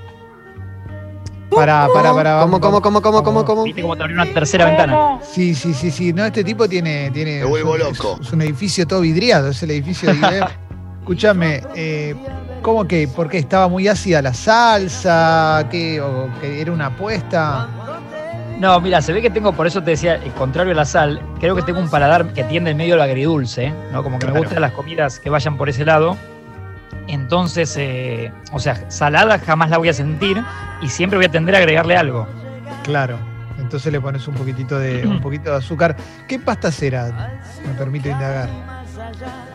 Para, 1.50 1.88
para, 1.94 2.12
para. 2.12 2.40
¿Cómo, 2.42 2.60
cómo, 2.60 2.82
cómo, 2.82 3.00
cómo, 3.00 3.22
cómo, 3.22 3.44
cómo? 3.44 3.62
Viste 3.64 3.80
como 3.80 3.96
te 3.96 4.02
abrió 4.02 4.14
una 4.22 4.26
tercera 4.32 4.66
ventana. 4.66 5.18
Sí, 5.22 5.54
sí, 5.54 5.72
sí, 5.72 5.90
sí. 5.90 6.12
No, 6.12 6.26
este 6.26 6.44
tipo 6.44 6.68
tiene. 6.68 7.10
tiene 7.10 7.38
Me 7.38 7.44
vuelvo 7.46 7.76
es- 7.76 7.84
loco. 7.98 8.18
Es, 8.20 8.30
un 8.32 8.42
edificio 8.42 8.86
todo 8.86 9.00
vidriado, 9.00 9.48
es 9.48 9.62
el 9.62 9.70
edificio 9.70 10.14
de. 10.14 10.44
Escúchame, 11.00 11.62
eh, 11.74 12.14
¿cómo 12.60 12.86
que? 12.86 13.08
¿Por 13.08 13.30
qué? 13.30 13.38
¿Estaba 13.38 13.66
muy 13.66 13.88
ácida 13.88 14.20
la 14.20 14.34
salsa? 14.34 15.66
¿Qué? 15.70 16.02
¿O 16.02 16.28
que 16.38 16.60
era 16.60 16.70
una 16.70 16.86
apuesta? 16.86 17.66
No, 18.58 18.80
mira, 18.80 19.00
se 19.00 19.12
ve 19.12 19.22
que 19.22 19.30
tengo, 19.30 19.52
por 19.52 19.66
eso 19.68 19.82
te 19.82 19.92
decía, 19.92 20.16
el 20.16 20.32
contrario 20.32 20.72
a 20.72 20.76
la 20.76 20.84
sal, 20.84 21.22
creo 21.38 21.54
que 21.54 21.62
tengo 21.62 21.78
un 21.78 21.88
paladar 21.88 22.32
que 22.32 22.42
tiende 22.44 22.72
en 22.72 22.76
medio 22.76 22.94
al 22.94 23.00
agridulce, 23.02 23.72
¿no? 23.92 24.02
Como 24.02 24.18
que 24.18 24.26
me 24.26 24.36
gustan 24.38 24.60
las 24.60 24.72
comidas 24.72 25.20
que 25.20 25.30
vayan 25.30 25.56
por 25.56 25.68
ese 25.68 25.84
lado. 25.84 26.16
Entonces, 27.06 27.74
eh, 27.78 28.32
o 28.52 28.58
sea, 28.58 28.90
salada 28.90 29.38
jamás 29.38 29.70
la 29.70 29.78
voy 29.78 29.88
a 29.88 29.94
sentir 29.94 30.42
y 30.82 30.88
siempre 30.88 31.16
voy 31.18 31.26
a 31.26 31.30
tender 31.30 31.54
a 31.54 31.58
agregarle 31.58 31.96
algo. 31.96 32.26
Claro. 32.82 33.18
Entonces 33.58 33.92
le 33.92 34.00
pones 34.00 34.26
un 34.28 34.34
poquitito 34.34 34.78
de, 34.78 35.06
un 35.06 35.20
poquito 35.22 35.50
de 35.50 35.56
azúcar. 35.56 35.96
¿Qué 36.26 36.38
pastas 36.38 36.82
era? 36.82 37.40
Me 37.66 37.74
permito 37.74 38.08
indagar. 38.08 38.48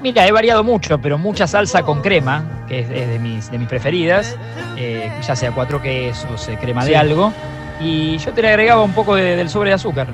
Mira, 0.02 0.26
he 0.28 0.32
variado 0.32 0.64
mucho, 0.64 1.00
pero 1.00 1.18
mucha 1.18 1.46
salsa 1.46 1.84
con 1.84 2.02
crema, 2.02 2.44
que 2.68 2.80
es, 2.80 2.90
de, 2.90 3.20
mis, 3.20 3.52
de 3.52 3.58
mis 3.58 3.68
preferidas, 3.68 4.38
eh, 4.78 5.12
ya 5.22 5.36
sea 5.36 5.52
cuatro 5.52 5.82
quesos, 5.82 6.48
eh, 6.48 6.58
crema 6.60 6.84
Sí. 6.84 6.90
de 6.90 6.98
algo, 6.98 7.34
y 7.80 8.18
yo 8.18 8.34
te 8.34 8.42
le 8.42 8.50
agregaba 8.50 8.82
un 8.84 8.94
poco 8.94 9.16
de- 9.16 9.36
del 9.36 9.50
sobre 9.50 9.70
de 9.70 9.76
azúcar. 9.76 10.08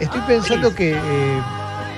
Estoy 0.00 0.20
pensando 0.22 0.74
que 0.74 0.92
eh, 0.92 1.40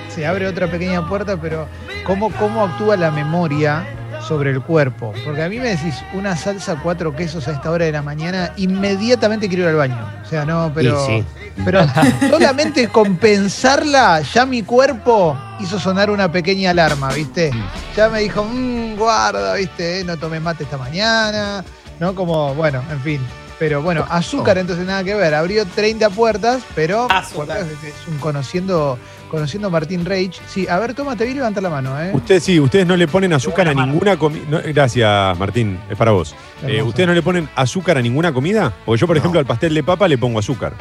se 0.09 0.25
abre 0.25 0.47
otra 0.47 0.67
pequeña 0.67 1.07
puerta, 1.07 1.37
pero 1.37 1.67
¿cómo, 2.05 2.29
¿cómo 2.31 2.63
actúa 2.63 2.95
la 2.97 3.09
memoria 3.11 3.83
sobre 4.21 4.51
el 4.51 4.61
cuerpo? 4.61 5.11
Porque 5.25 5.41
a 5.43 5.49
mí 5.49 5.59
me 5.59 5.69
decís 5.69 5.95
una 6.13 6.35
salsa 6.35 6.75
cuatro 6.81 7.15
quesos 7.15 7.47
a 7.47 7.51
esta 7.51 7.71
hora 7.71 7.85
de 7.85 7.91
la 7.91 8.01
mañana, 8.03 8.51
inmediatamente 8.57 9.47
quiero 9.47 9.63
ir 9.63 9.69
al 9.69 9.75
baño. 9.75 10.07
O 10.23 10.25
sea, 10.27 10.45
no, 10.45 10.71
pero, 10.75 11.01
Y 11.03 11.21
sí. 11.21 11.25
pero 11.63 11.79
solamente 12.29 12.89
con 12.89 13.15
pensarla, 13.17 14.21
ya 14.21 14.45
mi 14.45 14.61
cuerpo 14.61 15.35
hizo 15.59 15.79
sonar 15.79 16.09
una 16.11 16.31
pequeña 16.31 16.71
alarma, 16.71 17.11
¿viste? 17.11 17.51
Ya 17.95 18.09
me 18.09 18.19
dijo, 18.19 18.43
"Mm, 18.43 18.95
guarda, 18.97 19.55
¿viste? 19.55 20.03
No 20.05 20.15
tomé 20.17 20.39
mate 20.39 20.63
esta 20.65 20.77
mañana, 20.77 21.63
¿no? 21.99 22.13
Como, 22.13 22.53
bueno, 22.53 22.83
en 22.91 22.99
fin. 23.01 23.21
Pero 23.57 23.81
bueno, 23.81 24.05
azúcar 24.09 24.57
entonces 24.57 24.85
nada 24.85 25.03
que 25.03 25.15
ver. 25.15 25.33
Abrió 25.33 25.65
30 25.65 26.09
puertas, 26.09 26.61
pero 26.75 27.07
Azúcar. 27.09 27.59
es 27.59 28.07
un 28.07 28.17
conociendo, 28.17 28.99
conociendo 29.31 29.67
a 29.69 29.71
Martín 29.71 30.03
Reich. 30.03 30.41
Sí, 30.47 30.67
a 30.67 30.77
ver, 30.77 30.93
toma, 30.93 31.15
te 31.15 31.23
vi 31.25 31.33
levantar 31.33 31.63
la 31.63 31.69
mano, 31.69 31.97
¿eh? 32.01 32.11
Ustedes 32.13 32.43
sí, 32.43 32.59
ustedes 32.59 32.85
no 32.85 32.97
le 32.97 33.07
ponen 33.07 33.31
azúcar 33.31 33.69
a 33.69 33.73
ninguna 33.73 34.17
comida. 34.17 34.61
gracias, 34.61 35.37
Martín, 35.39 35.79
es 35.89 35.97
para 35.97 36.11
vos. 36.11 36.35
Eh. 36.67 36.81
¿Ustedes 36.81 37.07
no 37.07 37.13
le 37.13 37.21
ponen 37.21 37.49
azúcar 37.55 37.97
a 37.97 38.01
ninguna 38.01 38.33
comida? 38.33 38.73
Porque 38.85 38.99
yo, 38.99 39.07
por 39.07 39.15
No. 39.15 39.19
ejemplo, 39.21 39.39
al 39.39 39.45
pastel 39.45 39.73
de 39.73 39.83
papa 39.83 40.07
le 40.09 40.17
pongo 40.17 40.39
azúcar. 40.39 40.73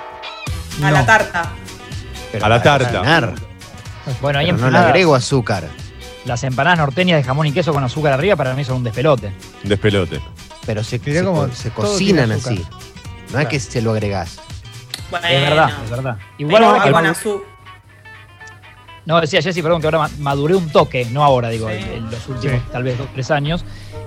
A 0.83 0.91
la 0.91 1.01
No. 1.01 1.07
tarta. 1.07 1.53
Pero 2.33 2.45
A 2.45 2.49
la 2.49 2.61
tarta. 2.61 3.35
Bueno, 4.21 4.41
ahí 4.41 4.51
no 4.51 4.69
le 4.69 4.79
agrego 4.79 5.15
azúcar. 5.15 5.69
las 6.25 6.43
empanadas 6.43 6.79
norteñas 6.79 7.19
de 7.19 7.23
jamón 7.23 7.47
y 7.47 7.53
queso 7.53 7.73
con 7.73 7.85
azúcar 7.85 8.15
arriba 8.15 8.35
para 8.35 8.55
mí 8.55 8.65
son 8.65 8.79
un 8.79 8.85
despelote. 8.85 9.31
Un 9.63 9.69
despelote. 9.69 10.21
Pero 10.67 10.83
se, 10.85 10.99
se 10.99 11.23
co- 11.25 11.49
se 11.53 11.71
cocinan 11.71 12.33
así. 12.33 12.65
No 13.33 13.39
es 13.41 13.49
que 13.49 13.61
se 13.61 13.83
lo 13.83 13.93
agregás. 13.93 14.39
Bueno, 15.11 15.27
Es 15.29 15.41
verdad, 15.43 15.71
es 15.85 15.91
verdad. 15.91 16.17
Igual 16.39 16.63
Igual 16.63 16.83
que 16.83 16.89
al- 16.89 16.95
con 16.95 17.07
azúcar. 17.07 17.49
No, 19.07 19.21
decía 19.21 19.43
Jessy, 19.43 19.61
perdón, 19.61 19.81
que 19.83 19.87
ahora 19.87 19.99
ma- 19.99 20.11
maduré 20.19 20.55
un 20.55 20.71
toque, 20.71 21.05
no 21.07 21.23
ahora, 21.23 21.51
digo, 21.51 21.69
Sí. 21.69 21.75
en, 21.77 21.83
en 22.05 22.11
los 22.11 22.27
últimos 22.27 22.57
Sí. 22.57 22.63
tal 22.73 22.83
vez 22.85 22.97
dos, 22.97 23.07
tres 23.13 23.31
años. 23.31 23.65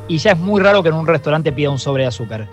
Y 0.07 0.17
ya 0.17 0.31
es 0.31 0.37
muy 0.39 0.59
raro 0.61 0.81
que 0.81 0.89
en 0.89 0.95
un 0.95 1.05
restaurante 1.05 1.51
pida 1.51 1.69
un 1.69 1.77
sobre 1.77 2.03
de 2.03 2.07
azúcar. 2.07 2.47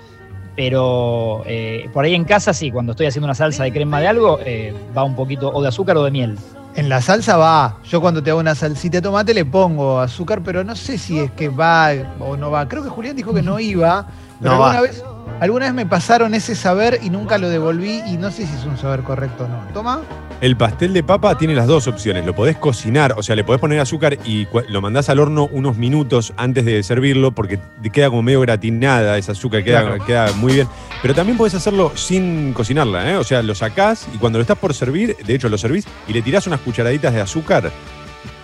Pero 0.54 1.42
eh, 1.46 1.88
por 1.92 2.04
ahí 2.04 2.14
en 2.14 2.24
casa 2.24 2.52
sí, 2.52 2.70
cuando 2.70 2.92
estoy 2.92 3.06
haciendo 3.06 3.24
una 3.26 3.34
salsa 3.34 3.64
de 3.64 3.72
crema 3.72 4.00
de 4.00 4.08
algo, 4.08 4.38
eh, 4.44 4.74
va 4.96 5.02
un 5.04 5.16
poquito 5.16 5.50
o 5.52 5.62
de 5.62 5.68
azúcar 5.68 5.96
o 5.96 6.04
de 6.04 6.10
miel. 6.10 6.38
En 6.76 6.88
la 6.88 7.00
salsa 7.00 7.36
va. 7.36 7.76
Yo 7.84 8.00
cuando 8.00 8.22
te 8.22 8.30
hago 8.30 8.40
una 8.40 8.54
salsita 8.54 8.98
de 8.98 9.02
tomate 9.02 9.32
le 9.32 9.44
pongo 9.44 10.00
azúcar, 10.00 10.42
pero 10.42 10.64
no 10.64 10.74
sé 10.74 10.98
si 10.98 11.18
es 11.20 11.30
que 11.30 11.48
va 11.48 11.90
o 12.18 12.36
no 12.36 12.50
va. 12.50 12.66
Creo 12.68 12.82
que 12.82 12.88
Julián 12.88 13.14
dijo 13.14 13.32
que 13.32 13.42
no 13.42 13.60
iba. 13.60 14.06
Pero 14.40 14.54
No 14.54 14.58
va. 14.60 14.72
alguna 14.72 14.82
vez, 14.82 15.04
alguna 15.40 15.66
vez 15.66 15.74
me 15.74 15.86
pasaron 15.86 16.34
ese 16.34 16.54
saber 16.54 17.00
y 17.02 17.10
nunca 17.10 17.38
lo 17.38 17.48
devolví 17.48 18.02
y 18.06 18.16
no 18.16 18.30
sé 18.30 18.46
si 18.46 18.54
es 18.54 18.64
un 18.64 18.76
saber 18.76 19.00
correcto 19.00 19.44
o 19.44 19.48
no. 19.48 19.60
Toma. 19.72 20.00
El 20.40 20.56
pastel 20.56 20.92
de 20.92 21.02
papa 21.02 21.38
tiene 21.38 21.54
las 21.54 21.66
dos 21.66 21.86
opciones. 21.86 22.26
Lo 22.26 22.34
podés 22.34 22.56
cocinar, 22.56 23.14
o 23.16 23.22
sea, 23.22 23.34
le 23.36 23.44
podés 23.44 23.60
poner 23.60 23.78
azúcar 23.80 24.18
y 24.26 24.46
lo 24.68 24.80
mandás 24.82 25.08
al 25.08 25.20
horno 25.20 25.48
unos 25.50 25.76
minutos 25.76 26.34
antes 26.36 26.64
de 26.64 26.82
servirlo 26.82 27.32
porque 27.32 27.58
te 27.82 27.90
queda 27.90 28.10
como 28.10 28.22
medio 28.22 28.40
gratinada 28.40 29.16
esa 29.16 29.32
azúcar, 29.32 29.62
queda, 29.64 29.82
Claro. 29.82 30.04
queda 30.04 30.32
muy 30.32 30.54
bien. 30.54 30.68
Pero 31.00 31.14
también 31.14 31.38
podés 31.38 31.54
hacerlo 31.54 31.92
sin 31.94 32.52
cocinarla, 32.52 33.10
¿eh? 33.12 33.16
O 33.16 33.24
sea, 33.24 33.42
lo 33.42 33.54
sacás 33.54 34.06
y 34.14 34.18
cuando 34.18 34.38
lo 34.38 34.42
estás 34.42 34.58
por 34.58 34.74
servir, 34.74 35.16
de 35.24 35.34
hecho 35.34 35.48
lo 35.48 35.56
servís 35.56 35.86
y 36.08 36.12
le 36.12 36.20
tirás 36.20 36.46
unas 36.46 36.60
cucharaditas 36.60 37.14
de 37.14 37.20
azúcar. 37.20 37.70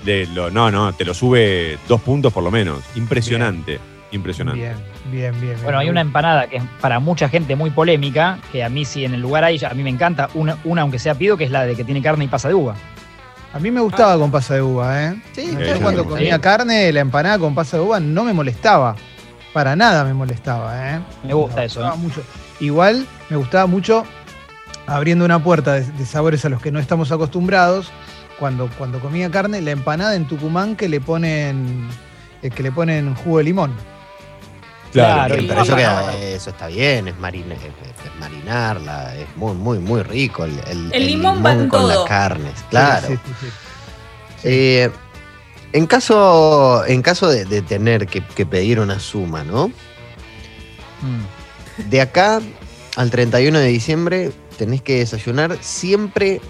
de 0.05 0.27
lo- 0.33 0.51
no, 0.51 0.71
no, 0.71 0.95
te 0.95 1.05
lo 1.05 1.13
sube 1.13 1.79
dos 1.87 2.01
puntos 2.01 2.33
por 2.33 2.43
lo 2.43 2.51
menos. 2.51 2.79
Impresionante, 2.95 3.79
impresionante. 4.13 4.61
Bien, 4.61 4.75
bien, 5.11 5.33
bien. 5.33 5.41
bien. 5.41 5.63
Bueno, 5.63 5.79
hay 5.79 5.89
una 5.89 6.01
empanada 6.01 6.49
que 6.49 6.57
es 6.57 6.63
para 6.81 6.99
mucha 7.01 7.29
gente 7.29 7.57
muy 7.57 7.71
polémica, 7.71 8.39
que 8.53 8.65
a 8.65 8.69
mí 8.69 8.85
sí 8.85 9.05
en 9.05 9.15
el 9.15 9.21
lugar 9.21 9.45
hay, 9.45 9.61
a 9.65 9.75
mí 9.75 9.83
me 9.83 9.91
encanta, 9.91 10.29
una, 10.35 10.57
una 10.65 10.83
aunque 10.83 10.99
sea 10.99 11.15
pido, 11.15 11.37
que 11.37 11.45
es 11.45 11.51
la 11.51 11.65
de 11.65 11.77
que 11.77 11.85
tiene 11.85 12.03
carne 12.03 12.25
y 12.25 12.29
pasa 12.29 12.49
de 12.49 12.55
uva. 12.55 12.75
A 13.53 13.59
mí 13.59 13.71
me 13.71 13.81
gustaba 13.81 14.17
con 14.17 14.31
pasa 14.31 14.55
de 14.55 14.63
uva, 14.63 15.05
¿eh? 15.05 15.23
Sí, 15.33 15.51
Yo 15.53 15.81
cuando 15.81 16.03
Sí. 16.05 16.09
comía 16.09 16.39
carne, 16.41 16.93
la 16.93 17.01
empanada 17.01 17.39
con 17.39 17.55
pasa 17.55 17.77
de 17.79 17.83
uva 17.83 17.99
no 18.01 18.25
me 18.25 18.33
molestaba. 18.33 18.95
Para 19.53 19.75
nada 19.75 20.05
me 20.05 20.15
molestaba, 20.15 20.95
¿eh? 20.95 21.01
Me 21.25 21.35
gusta 21.35 21.65
eso, 21.65 21.81
gustaba 21.81 21.97
¿eh? 21.97 21.99
mucho. 21.99 22.23
Igual 22.61 23.07
me 23.29 23.37
gustaba 23.37 23.67
mucho 23.67 24.05
abriendo 24.87 25.25
una 25.25 25.43
puerta 25.43 25.75
de, 25.75 25.83
de 25.83 26.07
sabores 26.07 26.45
a 26.45 26.49
los 26.49 26.61
que 26.63 26.71
no 26.71 26.79
estamos 26.79 27.11
acostumbrados. 27.11 27.91
Cuando, 28.39 28.71
cuando 28.79 29.01
comía 29.01 29.31
carne, 29.31 29.61
la 29.61 29.73
empanada 29.73 30.15
en 30.15 30.27
Tucumán 30.27 30.75
que 30.77 30.89
le 30.89 31.01
ponen 31.01 31.89
eh, 32.43 32.51
que 32.51 32.63
le 32.63 32.73
ponen 32.73 33.15
jugo 33.17 33.39
de 33.39 33.45
limón. 33.45 33.73
Claro, 34.93 35.41
y 35.41 35.47
pero 35.47 35.63
eso, 35.63 35.77
queda- 35.77 36.13
está 36.17 36.67
bien, 36.67 37.09
es, 37.09 37.19
marina- 37.19 37.55
es- 37.55 37.61
es 37.63 38.17
marinarla, 38.19 39.15
es 39.17 39.27
muy, 39.37 39.55
muy, 39.55 39.79
muy 39.79 40.03
rico 40.03 40.45
el, 40.45 40.59
el- 40.67 40.91
El 40.93 41.07
limón 41.07 41.45
va 41.45 41.53
en 41.53 41.69
con 41.69 41.83
todo. 41.83 41.89
las 42.01 42.09
carnes, 42.09 42.55
claro. 42.71 43.07
Sí, 43.09 43.15
sí, 43.15 43.33
sí, 43.41 43.47
sí. 43.47 43.53
Eh, 44.45 44.91
en 45.73 45.87
caso, 45.87 46.85
en 46.87 47.03
caso 47.03 47.29
de, 47.29 47.45
de 47.45 47.63
tener 47.63 48.07
que, 48.09 48.25
que 48.27 48.45
pedir 48.47 48.81
una 48.81 48.99
suma, 48.99 49.45
¿no? 49.45 49.69
Mm. 51.03 51.89
De 51.89 52.01
acá 52.01 52.41
al 52.97 53.11
31 53.11 53.59
de 53.59 53.69
diciembre 53.69 54.33
tenés 54.59 54.83
que 54.83 54.99
desayunar 54.99 55.57
siempre 55.61 56.41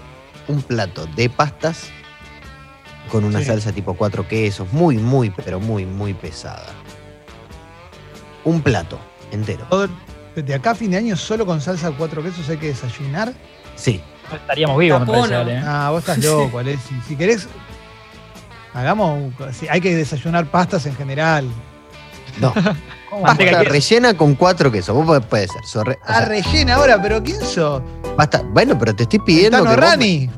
un 0.47 0.61
plato 0.63 1.05
de 1.05 1.29
pastas 1.29 1.89
con 3.11 3.23
una 3.23 3.39
Sí. 3.39 3.45
salsa 3.45 3.71
tipo 3.71 3.93
cuatro 3.93 4.27
quesos, 4.27 4.71
muy, 4.73 4.97
muy, 4.97 5.29
pero 5.29 5.59
muy, 5.59 5.85
muy 5.85 6.13
pesada. 6.13 6.65
Un 8.43 8.61
plato 8.61 8.99
entero. 9.31 9.65
Todo- 9.69 9.87
de 10.35 10.53
acá 10.55 10.71
a 10.71 10.75
fin 10.75 10.91
de 10.91 10.97
año 10.97 11.17
solo 11.17 11.45
con 11.45 11.59
salsa 11.59 11.89
de 11.89 11.95
cuatro 11.97 12.23
quesos 12.23 12.47
hay 12.49 12.57
que 12.57 12.67
desayunar. 12.67 13.33
Sí. 13.75 14.01
No 14.29 14.37
estaríamos 14.37 14.77
vivos, 14.77 15.01
me 15.01 15.05
parece, 15.05 15.35
Ale, 15.35 15.53
¿eh? 15.55 15.61
Ah, 15.65 15.89
vos 15.91 15.99
estás 15.99 16.17
loco, 16.23 16.59
Ale. 16.59 16.77
Si, 16.77 16.95
si 17.07 17.15
querés, 17.17 17.47
hagamos. 18.73 19.17
un- 19.17 19.53
si 19.53 19.67
hay 19.67 19.81
que 19.81 19.95
desayunar 19.95 20.45
pastas 20.45 20.85
en 20.85 20.95
general. 20.95 21.45
No. 22.39 22.53
¿Cómo 23.09 23.23
Manteca 23.23 23.57
Pasta 23.57 23.69
rellena 23.69 24.13
con 24.15 24.35
cuatro 24.35 24.71
quesos. 24.71 24.95
Vos 24.95 25.05
podés, 25.05 25.25
puede 25.25 25.47
ser. 25.49 25.61
sorre- 25.65 25.97
o 26.01 26.05
Ah, 26.07 26.19
sea, 26.19 26.25
rellena 26.25 26.75
ahora, 26.75 27.01
pero 27.01 27.21
¿quién 27.21 27.41
sos? 27.41 27.81
pasta- 28.15 28.41
bueno, 28.41 28.77
pero 28.79 28.95
te 28.95 29.03
estoy 29.03 29.19
pidiendo 29.19 29.61
que 29.63 29.67
vos- 29.69 29.75
Rani. 29.77 30.29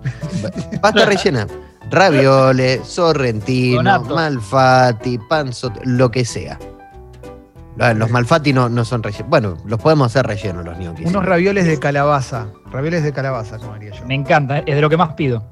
Pasta 0.81 1.05
rellena. 1.05 1.47
Ravioles, 1.91 2.87
sorrentino, 2.87 3.77
Donato. 3.77 4.15
malfatti, 4.15 5.19
panzo, 5.19 5.71
lo 5.83 6.09
que 6.09 6.25
sea. 6.25 6.57
Los 7.75 7.97
los 7.97 8.09
malfatti 8.11 8.53
no, 8.53 8.69
no 8.69 8.85
son 8.85 9.01
rellenos. 9.03 9.29
Bueno, 9.29 9.57
los 9.65 9.79
podemos 9.79 10.07
hacer 10.07 10.25
rellenos 10.27 10.63
los 10.63 10.77
ñoquis. 10.77 11.07
Unos 11.07 11.25
ravioles 11.25 11.65
de 11.65 11.79
calabaza. 11.79 12.47
Ravioles 12.71 13.03
de 13.03 13.11
calabaza, 13.13 13.57
como 13.57 13.73
haría 13.73 13.91
yo. 13.91 14.05
Me 14.05 14.15
encanta, 14.15 14.59
es 14.59 14.75
de 14.75 14.81
lo 14.81 14.89
que 14.89 14.97
más 14.97 15.13
pido. 15.13 15.43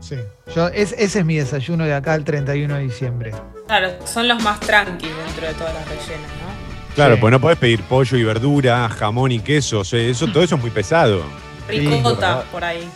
Sí. 0.00 0.16
Yo, 0.54 0.68
es- 0.68 0.94
ese 0.98 1.20
es 1.20 1.24
mi 1.24 1.36
desayuno 1.36 1.84
de 1.84 1.94
acá 1.94 2.14
el 2.14 2.24
31 2.24 2.74
de 2.76 2.80
diciembre. 2.82 3.32
Claro, 3.66 3.88
son 4.04 4.26
los 4.26 4.42
más 4.42 4.58
tranquilos 4.60 5.16
dentro 5.26 5.46
de 5.46 5.54
todas 5.54 5.74
las 5.74 5.84
rellenas, 5.88 6.30
¿no? 6.42 6.94
Claro, 6.94 7.14
Sí. 7.14 7.20
pues 7.20 7.30
no 7.30 7.40
podés 7.40 7.58
pedir 7.58 7.82
pollo 7.84 8.16
y 8.18 8.24
verdura, 8.24 8.88
jamón 8.88 9.30
y 9.30 9.38
queso. 9.40 9.80
o 9.80 9.84
sea, 9.84 10.00
eso, 10.00 10.26
todo 10.26 10.42
eso 10.42 10.56
es 10.56 10.60
muy 10.60 10.70
pesado. 10.70 11.22
Ricota 11.68 12.42
por 12.50 12.64
ahí. 12.64 12.88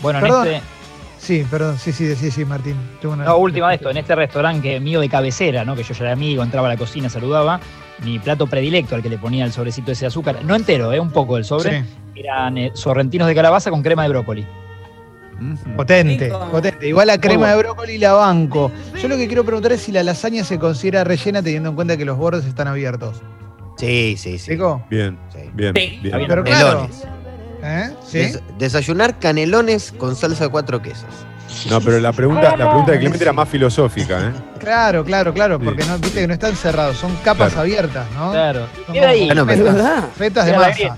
Bueno, 0.00 0.18
en 0.18 0.24
Perdón. 0.24 0.48
este, 0.48 0.62
Sí, 1.20 1.44
perdón, 1.50 1.76
sí, 1.78 1.92
sí, 1.92 2.14
sí, 2.16 2.30
sí, 2.30 2.44
Martín. 2.46 2.76
Tengo 3.00 3.14
una- 3.14 3.24
no, 3.24 3.36
última 3.36 3.68
de 3.68 3.74
esto, 3.76 3.90
en 3.90 3.98
este 3.98 4.14
restaurante 4.14 4.62
que 4.62 4.80
mío 4.80 5.00
de 5.00 5.08
cabecera, 5.08 5.64
¿no? 5.64 5.76
Que 5.76 5.82
yo 5.82 5.92
ya 5.94 6.04
era 6.04 6.12
amigo, 6.14 6.42
entraba 6.42 6.66
a 6.68 6.70
la 6.72 6.76
cocina, 6.78 7.08
saludaba. 7.10 7.60
Mi 8.02 8.18
plato 8.18 8.46
predilecto 8.46 8.94
al 8.94 9.02
que 9.02 9.10
le 9.10 9.18
ponía 9.18 9.44
el 9.44 9.52
sobrecito 9.52 9.92
ese 9.92 10.02
de 10.02 10.06
azúcar, 10.06 10.38
no 10.44 10.54
entero, 10.56 10.90
¿eh? 10.92 10.98
un 10.98 11.10
poco 11.10 11.34
del 11.36 11.44
sobre, 11.44 11.82
Sí, 11.82 11.86
eran 12.16 12.56
eh, 12.56 12.70
sorrentinos 12.72 13.28
de 13.28 13.34
calabaza 13.34 13.70
con 13.70 13.82
crema 13.82 14.04
de 14.04 14.08
brócoli. 14.08 14.46
potente, 15.76 16.24
Rico. 16.26 16.48
potente. 16.50 16.88
Igual 16.88 17.06
la 17.08 17.18
crema 17.20 17.40
bueno. 17.40 17.56
de 17.56 17.62
brócoli 17.62 17.98
la 17.98 18.12
banco. 18.14 18.70
Yo 19.00 19.08
lo 19.08 19.16
que 19.16 19.26
quiero 19.26 19.44
preguntar 19.44 19.72
es 19.72 19.82
si 19.82 19.92
la 19.92 20.02
lasaña 20.02 20.42
se 20.44 20.58
considera 20.58 21.04
rellena 21.04 21.42
teniendo 21.42 21.68
en 21.68 21.74
cuenta 21.74 21.96
que 21.98 22.04
los 22.06 22.16
bordes 22.16 22.44
están 22.46 22.66
abiertos. 22.68 23.20
Sí, 23.76 24.14
sí, 24.18 24.38
sí. 24.38 24.52
¿Rico? 24.52 24.82
Bien, 24.90 25.18
Sí. 25.32 25.50
bien, 25.54 25.72
bien. 25.74 26.00
Pero 26.28 26.44
claro. 26.44 26.88
¿Eh? 27.62 27.90
¿Sí? 28.06 28.18
Des- 28.18 28.40
desayunar 28.58 29.18
canelones 29.18 29.92
con 29.92 30.16
salsa 30.16 30.44
de 30.44 30.50
cuatro 30.50 30.80
quesos. 30.82 31.08
No, 31.68 31.80
pero 31.80 31.98
la 31.98 32.12
pregunta, 32.12 32.56
la 32.56 32.68
pregunta 32.68 32.92
de 32.92 32.98
Clemente 33.00 33.24
era 33.24 33.32
más 33.32 33.48
filosófica, 33.48 34.20
¿eh? 34.20 34.32
Claro, 34.60 35.04
claro, 35.04 35.34
claro, 35.34 35.58
Sí. 35.58 35.64
porque 35.64 35.84
no, 35.84 35.98
viste 35.98 36.20
que 36.20 36.26
no 36.28 36.34
están 36.34 36.54
cerrados, 36.54 36.96
son 36.96 37.14
capas 37.24 37.48
Claro. 37.48 37.62
abiertas, 37.62 38.06
¿no? 38.14 38.30
Claro. 38.30 38.66
Son 38.86 38.96
ahí. 38.96 39.26
Bueno, 39.26 39.44
pero- 39.46 39.64
fetas, 39.72 40.04
fetas 40.16 40.46
de 40.46 40.52
masa. 40.56 40.96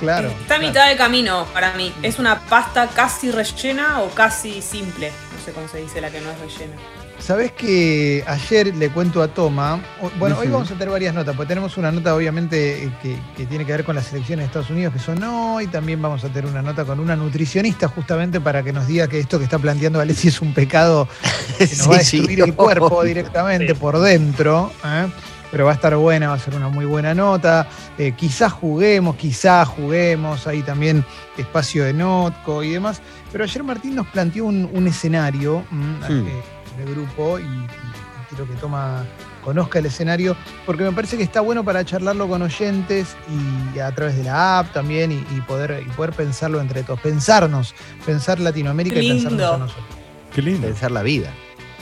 Claro. 0.00 0.28
Está 0.28 0.56
a 0.56 0.58
mitad 0.58 0.88
de 0.88 0.96
camino 0.96 1.46
para 1.54 1.72
mí. 1.74 1.92
Es 2.02 2.18
una 2.18 2.38
pasta 2.40 2.86
casi 2.94 3.30
rellena 3.30 4.00
o 4.02 4.08
casi 4.10 4.60
simple. 4.62 5.10
No 5.10 5.44
sé 5.44 5.52
cómo 5.52 5.68
se 5.68 5.78
dice 5.78 6.00
la 6.00 6.10
que 6.10 6.20
no 6.20 6.30
es 6.30 6.38
rellena. 6.38 6.74
Sabés 7.18 7.50
que 7.52 8.22
ayer 8.26 8.74
le 8.76 8.90
cuento 8.90 9.22
a 9.22 9.28
Toma, 9.28 9.80
bueno, 10.18 10.38
hoy 10.38 10.48
vamos 10.48 10.70
a 10.70 10.74
tener 10.74 10.90
varias 10.90 11.14
notas, 11.14 11.34
porque 11.34 11.48
tenemos 11.48 11.76
una 11.76 11.90
nota 11.90 12.14
obviamente 12.14 12.84
eh, 12.84 12.92
que, 13.02 13.18
que 13.36 13.46
tiene 13.46 13.64
que 13.64 13.72
ver 13.72 13.84
con 13.84 13.96
las 13.96 14.12
elecciones 14.12 14.44
de 14.44 14.46
Estados 14.46 14.70
Unidos 14.70 14.92
que 14.92 15.00
son 15.00 15.22
hoy, 15.24 15.66
también 15.66 16.00
vamos 16.00 16.22
a 16.24 16.28
tener 16.28 16.48
una 16.48 16.62
nota 16.62 16.84
con 16.84 17.00
una 17.00 17.16
nutricionista 17.16 17.88
justamente 17.88 18.40
para 18.40 18.62
que 18.62 18.72
nos 18.72 18.86
diga 18.86 19.08
que 19.08 19.18
esto 19.18 19.38
que 19.38 19.44
está 19.44 19.58
planteando 19.58 20.00
Alessi 20.00 20.28
es 20.28 20.40
un 20.40 20.54
pecado 20.54 21.08
que 21.58 21.64
nos 21.66 21.90
va 21.90 21.94
a 21.94 21.98
destruir 21.98 22.38
sí. 22.38 22.42
el 22.42 22.54
cuerpo 22.54 23.02
directamente 23.04 23.74
por 23.74 23.98
dentro. 23.98 24.70
¿eh? 24.84 25.06
Pero 25.50 25.64
va 25.64 25.72
a 25.72 25.74
estar 25.74 25.96
buena, 25.96 26.28
va 26.28 26.34
a 26.34 26.38
ser 26.38 26.54
una 26.54 26.68
muy 26.68 26.84
buena 26.84 27.14
nota. 27.14 27.68
Eh, 27.96 28.12
quizás 28.16 28.52
juguemos, 28.52 29.16
quizás 29.16 29.68
juguemos. 29.68 30.46
Hay 30.46 30.62
también 30.62 31.04
espacio 31.38 31.84
de 31.84 31.92
Notco 31.92 32.62
y 32.64 32.72
demás. 32.72 33.00
Pero 33.30 33.44
ayer 33.44 33.62
Martín 33.62 33.94
nos 33.94 34.08
planteó 34.08 34.44
un, 34.46 34.68
un 34.72 34.86
escenario 34.88 35.64
mm, 35.70 35.94
Hmm. 36.08 36.26
eh, 36.26 36.42
de 36.76 36.84
grupo 36.90 37.38
y, 37.38 37.42
y 37.42 37.66
quiero 38.28 38.46
que 38.46 38.54
Toma 38.60 39.04
conozca 39.42 39.78
el 39.78 39.86
escenario 39.86 40.36
porque 40.64 40.82
me 40.82 40.92
parece 40.92 41.16
que 41.16 41.22
está 41.22 41.40
bueno 41.40 41.62
para 41.64 41.84
charlarlo 41.84 42.26
con 42.28 42.42
oyentes 42.42 43.16
y 43.74 43.78
a 43.78 43.94
través 43.94 44.16
de 44.16 44.24
la 44.24 44.58
app 44.58 44.72
también 44.72 45.12
y, 45.12 45.16
y 45.36 45.40
poder, 45.42 45.84
y 45.86 45.90
poder 45.90 46.12
pensarlo 46.12 46.60
entre 46.60 46.82
todos. 46.82 47.00
Pensarnos, 47.00 47.74
pensar 48.04 48.40
Latinoamérica 48.40 49.00
y 49.00 49.08
pensarnos 49.08 49.42
a 49.52 49.58
nosotros. 49.58 49.86
Qué 50.34 50.42
lindo. 50.42 50.66
Pensar 50.66 50.90
la 50.90 51.02
vida. 51.02 51.30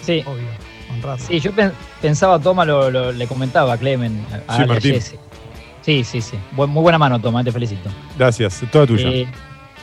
Sí, 0.02 0.22
Obvio, 0.26 0.44
sí, 1.18 1.40
yo 1.40 1.50
pen- 1.52 1.72
pensaba, 2.02 2.38
Toma, 2.38 2.64
lo, 2.66 2.90
lo- 2.90 3.10
le 3.12 3.26
comentaba 3.26 3.72
a 3.72 3.78
Clemen, 3.78 4.24
a, 4.46 4.56
Sí, 4.56 4.62
a 4.62 4.66
Martín. 4.66 5.00
Sí, 5.80 6.04
sí, 6.04 6.20
sí. 6.20 6.38
Buen- 6.52 6.68
muy 6.70 6.82
buena 6.82 6.98
mano, 6.98 7.18
Toma, 7.20 7.42
te 7.42 7.50
felicito. 7.50 7.88
Gracias, 8.18 8.62
toda 8.70 8.86
tuya. 8.86 9.08
Eh, 9.08 9.26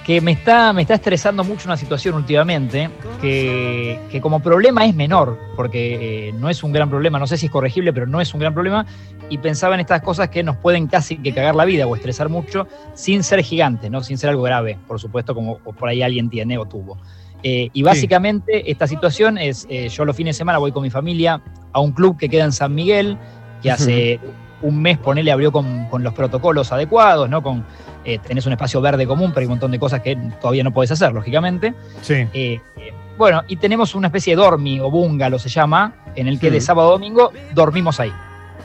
que 0.05 0.19
me 0.19 0.31
está, 0.31 0.73
me 0.73 0.81
está 0.81 0.95
estresando 0.95 1.43
mucho 1.43 1.67
una 1.67 1.77
situación 1.77 2.15
últimamente, 2.15 2.89
que, 3.21 3.99
que 4.09 4.19
como 4.19 4.39
problema 4.39 4.85
es 4.85 4.95
menor, 4.95 5.37
porque 5.55 6.29
eh, 6.29 6.33
no 6.33 6.49
es 6.49 6.63
un 6.63 6.71
gran 6.71 6.89
problema, 6.89 7.19
no 7.19 7.27
sé 7.27 7.37
si 7.37 7.45
es 7.45 7.51
corregible, 7.51 7.93
pero 7.93 8.07
no 8.07 8.19
es 8.19 8.33
un 8.33 8.39
gran 8.39 8.53
problema, 8.53 8.85
y 9.29 9.37
pensaba 9.37 9.75
en 9.75 9.81
estas 9.81 10.01
cosas 10.01 10.29
que 10.29 10.43
nos 10.43 10.57
pueden 10.57 10.87
casi 10.87 11.17
que 11.17 11.33
cagar 11.33 11.55
la 11.55 11.65
vida 11.65 11.85
o 11.85 11.95
estresar 11.95 12.29
mucho, 12.29 12.67
sin 12.95 13.23
ser 13.23 13.43
gigantes, 13.43 13.91
¿no? 13.91 14.01
sin 14.01 14.17
ser 14.17 14.31
algo 14.31 14.43
grave, 14.43 14.77
por 14.87 14.99
supuesto, 14.99 15.35
como 15.35 15.59
por 15.59 15.87
ahí 15.87 16.01
alguien 16.01 16.29
tiene 16.29 16.57
o 16.57 16.65
tuvo. 16.65 16.97
Eh, 17.43 17.69
y 17.73 17.83
básicamente 17.83 18.69
esta 18.69 18.87
situación 18.87 19.37
es, 19.37 19.65
eh, 19.69 19.89
yo 19.89 20.05
los 20.05 20.15
fines 20.15 20.35
de 20.35 20.37
semana 20.37 20.59
voy 20.59 20.71
con 20.71 20.83
mi 20.83 20.89
familia 20.89 21.41
a 21.73 21.79
un 21.79 21.91
club 21.91 22.17
que 22.17 22.29
queda 22.29 22.43
en 22.43 22.51
San 22.51 22.73
Miguel, 22.75 23.17
que 23.63 23.71
hace 23.71 24.19
un 24.61 24.81
mes, 24.81 24.97
ponele, 24.97 25.31
abrió 25.31 25.51
con, 25.51 25.85
con 25.89 26.03
los 26.03 26.13
protocolos 26.13 26.71
adecuados, 26.71 27.29
¿no? 27.29 27.41
Con, 27.43 27.63
eh, 28.03 28.19
tenés 28.19 28.45
un 28.45 28.53
espacio 28.53 28.81
verde 28.81 29.05
común, 29.07 29.31
pero 29.31 29.41
hay 29.41 29.45
un 29.45 29.51
montón 29.51 29.71
de 29.71 29.79
cosas 29.79 30.01
que 30.01 30.15
todavía 30.39 30.63
no 30.63 30.71
podés 30.71 30.91
hacer, 30.91 31.11
lógicamente. 31.13 31.73
Sí. 32.01 32.13
Eh, 32.13 32.27
eh, 32.33 32.93
bueno, 33.17 33.43
y 33.47 33.57
tenemos 33.57 33.93
una 33.95 34.07
especie 34.07 34.35
de 34.35 34.41
dormi 34.41 34.79
o 34.79 34.89
bungalow 34.89 35.37
se 35.39 35.49
llama, 35.49 35.93
en 36.15 36.27
el 36.27 36.39
que 36.39 36.47
Sí. 36.47 36.53
de 36.53 36.61
sábado 36.61 36.89
a 36.89 36.91
domingo 36.93 37.31
dormimos 37.53 37.99
ahí. 37.99 38.11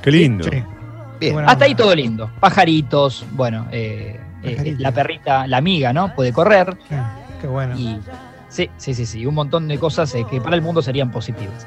Qué 0.02 0.10
lindo. 0.10 0.44
Sí. 0.44 0.62
Bien. 1.20 1.32
Buena 1.34 1.48
Hasta 1.50 1.64
ahí 1.64 1.74
todo 1.74 1.94
lindo. 1.94 2.30
Pajaritos, 2.40 3.24
bueno, 3.32 3.66
eh, 3.72 4.20
eh, 4.42 4.76
la 4.78 4.92
perrita, 4.92 5.46
la 5.46 5.56
amiga, 5.58 5.92
¿no? 5.92 6.14
Puede 6.14 6.32
correr. 6.32 6.76
Sí, 6.88 6.94
Qué 7.40 7.46
bueno. 7.46 7.76
Y 7.78 7.98
sí, 8.48 8.70
sí, 8.76 8.94
sí, 8.94 9.06
sí, 9.06 9.26
un 9.26 9.34
montón 9.34 9.66
de 9.68 9.78
cosas 9.78 10.14
eh, 10.14 10.24
que 10.30 10.40
para 10.40 10.56
el 10.56 10.62
mundo 10.62 10.80
serían 10.82 11.10
positivas. 11.10 11.66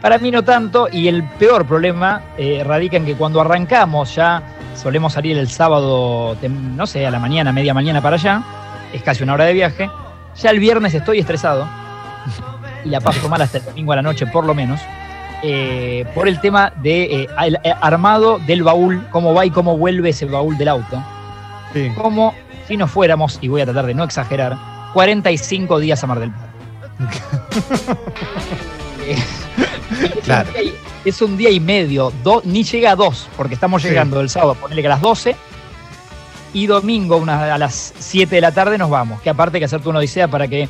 Para 0.00 0.18
mí 0.18 0.30
no 0.30 0.44
tanto, 0.44 0.88
y 0.90 1.08
el 1.08 1.24
peor 1.24 1.66
problema 1.66 2.22
eh, 2.36 2.62
radica 2.64 2.96
en 2.96 3.04
que 3.04 3.16
cuando 3.16 3.40
arrancamos 3.40 4.14
ya 4.14 4.42
solemos 4.76 5.12
salir 5.12 5.36
el 5.36 5.48
sábado, 5.48 6.36
no 6.48 6.86
sé, 6.86 7.04
a 7.04 7.10
la 7.10 7.18
mañana, 7.18 7.52
media 7.52 7.74
mañana 7.74 8.00
para 8.00 8.14
allá, 8.14 8.42
es 8.92 9.02
casi 9.02 9.24
una 9.24 9.34
hora 9.34 9.44
de 9.44 9.54
viaje, 9.54 9.90
ya 10.36 10.50
el 10.50 10.60
viernes 10.60 10.94
estoy 10.94 11.18
estresado 11.18 11.66
y 12.84 12.90
la 12.90 13.00
paso 13.00 13.28
mal 13.28 13.42
hasta 13.42 13.58
el 13.58 13.64
domingo 13.64 13.92
a 13.92 13.96
la 13.96 14.02
noche 14.02 14.26
por 14.28 14.46
lo 14.46 14.54
menos, 14.54 14.80
eh, 15.42 16.06
por 16.14 16.28
el 16.28 16.40
tema 16.40 16.72
de 16.76 17.22
eh, 17.22 17.28
el, 17.44 17.58
armado 17.80 18.38
del 18.38 18.62
baúl, 18.62 19.04
cómo 19.10 19.34
va 19.34 19.46
y 19.46 19.50
cómo 19.50 19.76
vuelve 19.76 20.10
ese 20.10 20.26
baúl 20.26 20.56
del 20.56 20.68
auto 20.68 21.02
Sí. 21.72 21.90
como 21.96 22.34
si 22.66 22.76
nos 22.76 22.90
fuéramos, 22.90 23.38
y 23.42 23.48
voy 23.48 23.60
a 23.60 23.64
tratar 23.64 23.84
de 23.86 23.94
no 23.94 24.04
exagerar, 24.04 24.56
45 24.94 25.80
días 25.80 26.02
a 26.02 26.06
Mar 26.06 26.20
del 26.20 26.30
Plata. 26.30 26.48
Es, 30.02 30.10
Claro. 30.24 30.48
un 30.48 30.54
día 30.54 30.62
y, 30.62 30.74
es 31.08 31.22
un 31.22 31.36
día 31.36 31.50
y 31.50 31.60
medio, 31.60 32.12
do- 32.22 32.42
ni 32.44 32.62
llega 32.64 32.92
a 32.92 32.96
dos, 32.96 33.28
porque 33.36 33.54
estamos 33.54 33.82
Sí. 33.82 33.88
llegando 33.88 34.20
el 34.20 34.28
sábado, 34.28 34.54
ponele 34.54 34.80
que 34.82 34.86
a 34.88 34.90
las 34.90 35.00
12, 35.00 35.36
y 36.52 36.66
domingo 36.66 37.16
una- 37.16 37.54
a 37.54 37.58
las 37.58 37.94
7 37.98 38.36
de 38.36 38.40
la 38.40 38.52
tarde 38.52 38.78
nos 38.78 38.90
vamos, 38.90 39.20
que 39.20 39.30
aparte 39.30 39.56
hay 39.56 39.60
que 39.60 39.64
hacerte 39.66 39.88
una 39.88 39.98
odisea 39.98 40.28
para 40.28 40.48
que 40.48 40.68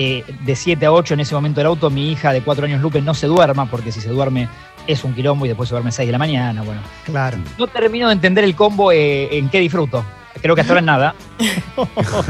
eh, 0.00 0.22
de 0.44 0.54
7 0.54 0.86
a 0.86 0.92
8 0.92 1.14
en 1.14 1.20
ese 1.20 1.34
momento 1.34 1.58
del 1.58 1.66
auto 1.66 1.90
mi 1.90 2.12
hija 2.12 2.32
de 2.32 2.40
4 2.42 2.66
años 2.66 2.80
Lupe 2.80 3.02
no 3.02 3.14
se 3.14 3.26
duerma, 3.26 3.68
porque 3.68 3.90
si 3.90 4.00
se 4.00 4.08
duerme 4.10 4.48
es 4.86 5.02
un 5.02 5.12
quilombo 5.12 5.44
y 5.44 5.48
después 5.48 5.68
se 5.68 5.74
duerme 5.74 5.90
6 5.90 6.06
de 6.06 6.12
la 6.12 6.18
mañana, 6.18 6.62
bueno. 6.62 6.80
Claro. 7.04 7.36
No 7.58 7.66
termino 7.66 8.06
de 8.06 8.12
entender 8.14 8.44
el 8.44 8.54
combo 8.54 8.92
eh, 8.92 9.36
en 9.36 9.48
qué 9.48 9.58
disfruto. 9.58 10.04
Creo 10.40 10.54
que 10.54 10.60
hasta 10.60 10.74
ahora 10.74 10.82
nada. 10.82 11.14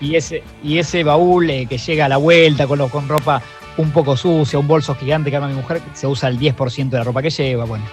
y, 0.00 0.16
ese, 0.16 0.42
y 0.62 0.78
ese 0.78 1.04
baúl 1.04 1.50
eh, 1.50 1.66
que 1.66 1.78
llega 1.78 2.06
a 2.06 2.08
la 2.08 2.16
vuelta 2.16 2.66
con, 2.66 2.78
lo- 2.78 2.88
con 2.88 3.08
ropa 3.08 3.42
un 3.80 3.90
poco 3.90 4.16
sucia, 4.16 4.58
un 4.58 4.68
bolso 4.68 4.94
gigante 4.94 5.30
que 5.30 5.36
arma 5.36 5.48
mi 5.48 5.54
mujer, 5.54 5.80
se 5.94 6.06
usa 6.06 6.28
el 6.28 6.38
10% 6.38 6.88
de 6.90 6.98
la 6.98 7.04
ropa 7.04 7.22
que 7.22 7.30
lleva, 7.30 7.64
bueno. 7.64 7.84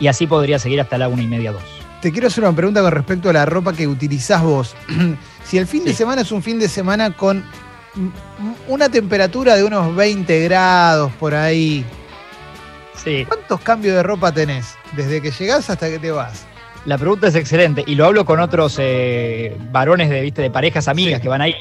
Y 0.00 0.06
así 0.08 0.26
podría 0.26 0.58
seguir 0.58 0.80
hasta 0.80 0.96
la 0.98 1.08
una 1.08 1.22
y 1.22 1.26
media, 1.26 1.52
dos. 1.52 1.62
Te 2.00 2.10
quiero 2.10 2.26
hacer 2.26 2.42
una 2.44 2.54
pregunta 2.56 2.80
con 2.82 2.90
respecto 2.90 3.30
a 3.30 3.32
la 3.32 3.44
ropa 3.46 3.72
que 3.72 3.86
utilizás 3.86 4.42
vos. 4.42 4.74
si 5.44 5.58
el 5.58 5.66
fin 5.66 5.84
de 5.84 5.92
semana 5.94 6.22
es 6.22 6.32
un 6.32 6.42
fin 6.42 6.58
de 6.58 6.68
semana 6.68 7.12
con 7.16 7.44
una 8.68 8.88
temperatura 8.88 9.54
de 9.56 9.64
unos 9.64 9.94
20 9.94 10.40
grados 10.44 11.12
por 11.20 11.34
ahí, 11.34 11.84
Sí, 12.94 13.24
¿cuántos 13.26 13.60
cambios 13.60 13.96
de 13.96 14.02
ropa 14.02 14.32
tenés? 14.32 14.74
Desde 14.96 15.20
que 15.20 15.30
llegás 15.30 15.68
hasta 15.70 15.88
que 15.88 15.98
te 15.98 16.10
vas. 16.10 16.44
la 16.84 16.98
pregunta 16.98 17.26
es 17.28 17.34
excelente. 17.34 17.82
Y 17.86 17.94
lo 17.94 18.04
hablo 18.06 18.24
con 18.24 18.38
otros 18.40 18.76
eh, 18.78 19.56
varones 19.72 20.08
de, 20.10 20.20
¿viste? 20.20 20.42
de 20.42 20.50
parejas 20.50 20.88
amigas 20.88 21.16
Sí. 21.18 21.22
que 21.22 21.28
van 21.28 21.40
ahí. 21.40 21.54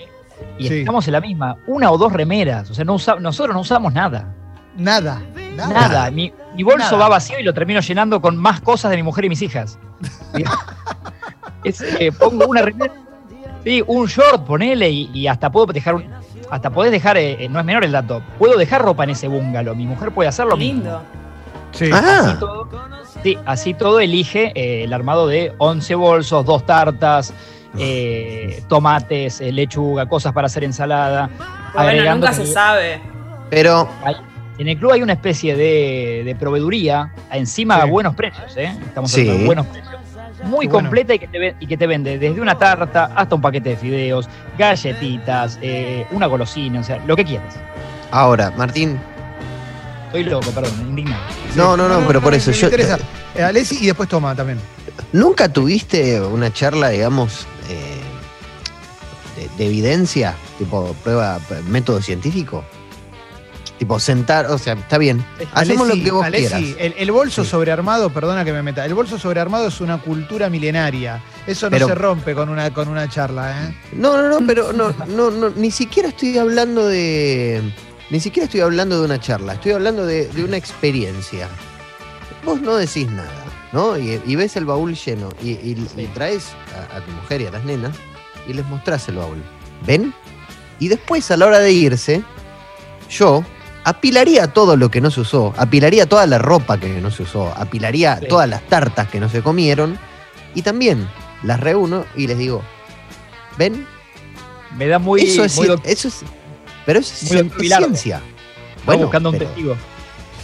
Y 0.58 0.68
Sí. 0.68 0.80
estamos 0.80 1.06
en 1.08 1.14
la 1.14 1.22
misma, 1.22 1.58
una 1.68 1.92
o 1.92 1.98
dos 1.98 2.12
remeras. 2.14 2.70
O 2.70 2.74
sea, 2.74 2.86
no 2.86 2.94
usa- 2.96 3.20
nosotros 3.20 3.54
no 3.56 3.62
usamos 3.62 3.94
nada. 3.94 4.34
Nada. 4.78 5.22
Nada. 5.56 5.74
Nada, 5.74 6.12
mi, 6.12 6.32
mi 6.56 6.64
bolso 6.64 6.92
Nada. 6.92 6.98
va 6.98 7.10
vacío 7.10 7.38
y 7.40 7.44
lo 7.44 7.54
termino 7.54 7.80
llenando 7.82 8.22
con 8.22 8.38
más 8.38 8.62
cosas 8.62 8.90
de 8.92 8.98
mi 8.98 9.04
mujer 9.04 9.26
y 9.26 9.30
mis 9.30 9.42
hijas. 9.42 9.78
Es, 11.64 11.82
eh, 11.82 12.12
pongo 12.12 12.48
una 12.48 12.62
remera, 12.62 12.94
sí, 13.64 13.84
un 13.86 14.08
short, 14.08 14.46
ponele, 14.46 14.90
y, 14.90 15.10
y 15.14 15.28
hasta 15.28 15.52
puedo 15.52 15.68
dejar 15.68 15.96
un- 15.96 16.06
hasta 16.50 16.70
podés 16.72 16.92
dejar, 16.92 17.18
eh, 17.18 17.38
eh, 17.46 17.50
no 17.50 17.60
es 17.60 17.66
menor 17.66 17.84
el 17.86 17.92
dato, 17.92 18.22
puedo 18.40 18.58
dejar 18.58 18.82
ropa 18.82 19.04
en 19.04 19.12
ese 19.12 19.28
búngalo, 19.28 19.76
mi 19.76 19.86
mujer 19.86 20.12
puede 20.12 20.30
hacerlo. 20.30 20.56
Lindo. 20.56 21.02
Sí. 21.72 21.90
Ah, 21.94 22.22
Así 22.26 22.40
todo, 22.40 22.68
sí, 23.24 23.38
así 23.46 23.74
todo 23.74 24.00
elige 24.00 24.52
eh, 24.56 24.84
el 24.84 24.92
armado 24.94 25.28
de 25.28 25.54
11 25.60 25.96
bolsos, 25.96 26.46
dos 26.46 26.66
tartas, 26.66 27.34
eh, 27.78 28.64
tomates, 28.70 29.42
eh, 29.42 29.52
lechuga, 29.52 30.06
cosas 30.08 30.34
para 30.34 30.48
hacer 30.48 30.64
ensalada. 30.64 31.30
Bueno, 31.74 32.16
nunca 32.16 32.34
se 32.34 32.46
sabe. 32.46 33.02
pero 33.50 33.88
hay- 34.04 34.16
en 34.58 34.68
el 34.68 34.78
club 34.78 34.92
hay 34.92 35.02
una 35.02 35.14
especie 35.14 35.56
de, 35.56 36.22
de 36.24 36.36
proveeduría, 36.36 37.12
encima 37.32 37.76
Sí. 37.78 37.82
a 37.82 37.86
buenos 37.86 38.14
precios, 38.16 38.56
¿eh? 38.58 38.76
Estamos 38.86 39.10
Sí. 39.10 39.22
hablando 39.22 39.40
de 39.40 39.46
buenos 39.48 39.66
precios. 39.68 39.92
Muy 40.44 40.68
bueno. 40.68 40.72
completa 40.88 41.14
y 41.16 41.20
que, 41.20 41.28
te, 41.28 41.56
y 41.60 41.68
que 41.68 41.78
te 41.78 41.88
vende 41.88 42.18
desde 42.20 42.40
una 42.42 42.58
tarta 42.58 43.12
hasta 43.16 43.36
un 43.36 43.42
paquete 43.42 43.70
de 43.70 43.76
fideos, 43.78 44.28
galletitas, 44.58 45.58
eh, 45.62 46.06
una 46.12 46.26
golosina, 46.28 46.80
o 46.80 46.84
sea, 46.84 46.98
lo 47.06 47.16
que 47.16 47.26
quieras. 47.26 47.56
ahora, 48.12 48.52
Martín. 48.58 49.00
Estoy 50.08 50.24
loco, 50.26 50.52
perdón, 50.52 50.74
indignado. 50.90 51.22
No, 51.56 51.78
no, 51.78 51.88
no, 51.88 52.06
pero 52.08 52.20
por 52.22 52.32
me- 52.32 52.38
eso 52.38 52.52
me 52.52 52.58
yo. 52.58 52.68
interesa. 52.68 52.98
Eh, 53.36 53.44
Alessi 53.44 53.78
y 53.82 53.86
después 53.88 54.10
toma 54.10 54.36
también. 54.36 54.60
¿Nunca 55.14 55.48
tuviste 55.50 56.20
una 56.22 56.52
charla, 56.52 56.90
digamos, 56.90 57.48
eh, 57.72 58.02
de, 59.38 59.50
de 59.58 59.66
evidencia? 59.68 60.36
Tipo, 60.58 60.96
prueba, 61.04 61.40
método 61.68 62.02
científico. 62.02 62.64
Tipo, 63.78 64.00
sentar, 64.00 64.46
o 64.46 64.60
sea, 64.60 64.74
está 64.74 65.00
bien. 65.00 65.26
Hacemos 65.54 65.88
lo 65.88 65.96
que 65.96 66.12
vos 66.12 66.24
Alessi, 66.24 66.54
quieras. 66.54 66.76
El, 66.78 66.94
el 67.00 67.12
bolso 67.12 67.44
Sí. 67.44 67.50
sobrearmado, 67.50 68.12
perdona 68.12 68.46
que 68.46 68.54
me 68.54 68.62
meta, 68.62 68.86
el 68.86 68.94
bolso 68.94 69.18
sobrearmado 69.18 69.68
es 69.70 69.82
una 69.82 70.00
cultura 70.00 70.52
milenaria. 70.52 71.24
Eso 71.48 71.66
no 71.66 71.72
Pero- 71.72 71.88
se 71.88 71.96
rompe 71.96 72.36
con 72.36 72.50
una, 72.50 72.72
con 72.72 72.88
una 72.90 73.10
charla, 73.10 73.64
¿eh? 73.70 73.76
No, 73.94 74.22
no, 74.22 74.30
no, 74.40 74.46
pero 74.46 74.72
no, 74.72 74.94
no, 75.08 75.32
no, 75.32 75.50
ni 75.56 75.72
siquiera 75.72 76.10
estoy 76.10 76.38
hablando 76.38 76.86
de. 76.88 77.62
Ni 78.12 78.20
siquiera 78.20 78.46
estoy 78.46 78.62
hablando 78.62 79.00
de 79.00 79.06
una 79.06 79.20
charla, 79.20 79.54
estoy 79.54 79.72
hablando 79.72 80.06
de, 80.06 80.28
de 80.28 80.44
una 80.44 80.58
experiencia. 80.58 81.48
Vos 82.46 82.62
no 82.62 82.76
decís 82.76 83.10
nada, 83.10 83.41
¿no? 83.72 83.98
Y, 83.98 84.22
y 84.26 84.36
ves 84.36 84.56
el 84.58 84.66
baúl 84.66 84.96
lleno 84.96 85.30
y, 85.42 85.52
y- 85.52 85.88
y 85.98 86.06
traes 86.08 86.50
a, 86.92 86.98
a 86.98 87.02
tu 87.02 87.12
mujer 87.12 87.42
y 87.42 87.46
a 87.48 87.52
las 87.52 87.64
nenas 87.64 87.96
y 88.48 88.54
les 88.54 88.66
mostrás 88.68 89.08
el 89.10 89.18
baúl. 89.18 89.42
¿Ven? 89.86 90.14
Y 90.80 90.88
después, 90.88 91.30
a 91.32 91.38
la 91.38 91.46
hora 91.46 91.60
de 91.60 91.72
irse, 91.72 92.24
yo 93.10 93.44
apilaría 93.84 94.48
todo 94.48 94.76
lo 94.78 94.90
que 94.90 95.02
no 95.02 95.10
se 95.12 95.22
usó, 95.22 95.54
apilaría 95.58 96.08
toda 96.08 96.26
la 96.28 96.38
ropa 96.38 96.80
que 96.80 96.88
no 97.02 97.12
se 97.12 97.24
usó, 97.24 97.52
apilaría 97.56 98.18
Sí. 98.20 98.28
todas 98.28 98.48
las 98.50 98.62
tartas 98.68 99.08
que 99.10 99.20
no 99.20 99.30
se 99.30 99.42
comieron 99.42 99.98
y 100.56 100.62
también 100.64 101.08
las 101.44 101.60
reúno 101.60 102.06
y 102.16 102.28
les 102.28 102.38
digo, 102.38 102.62
¿ven? 103.58 103.88
Me 104.78 104.88
da 104.88 105.00
muy. 105.00 105.22
eso, 105.22 105.44
es, 105.44 105.56
muy 105.58 105.68
eso 105.84 106.08
es. 106.08 106.22
Pero 106.86 107.00
eso 107.00 107.14
es, 107.14 107.44
ciencia. 107.60 108.22
Voy 108.86 108.98
buscando 108.98 109.30
un 109.30 109.38
pero- 109.38 109.48
testigo. 109.50 109.76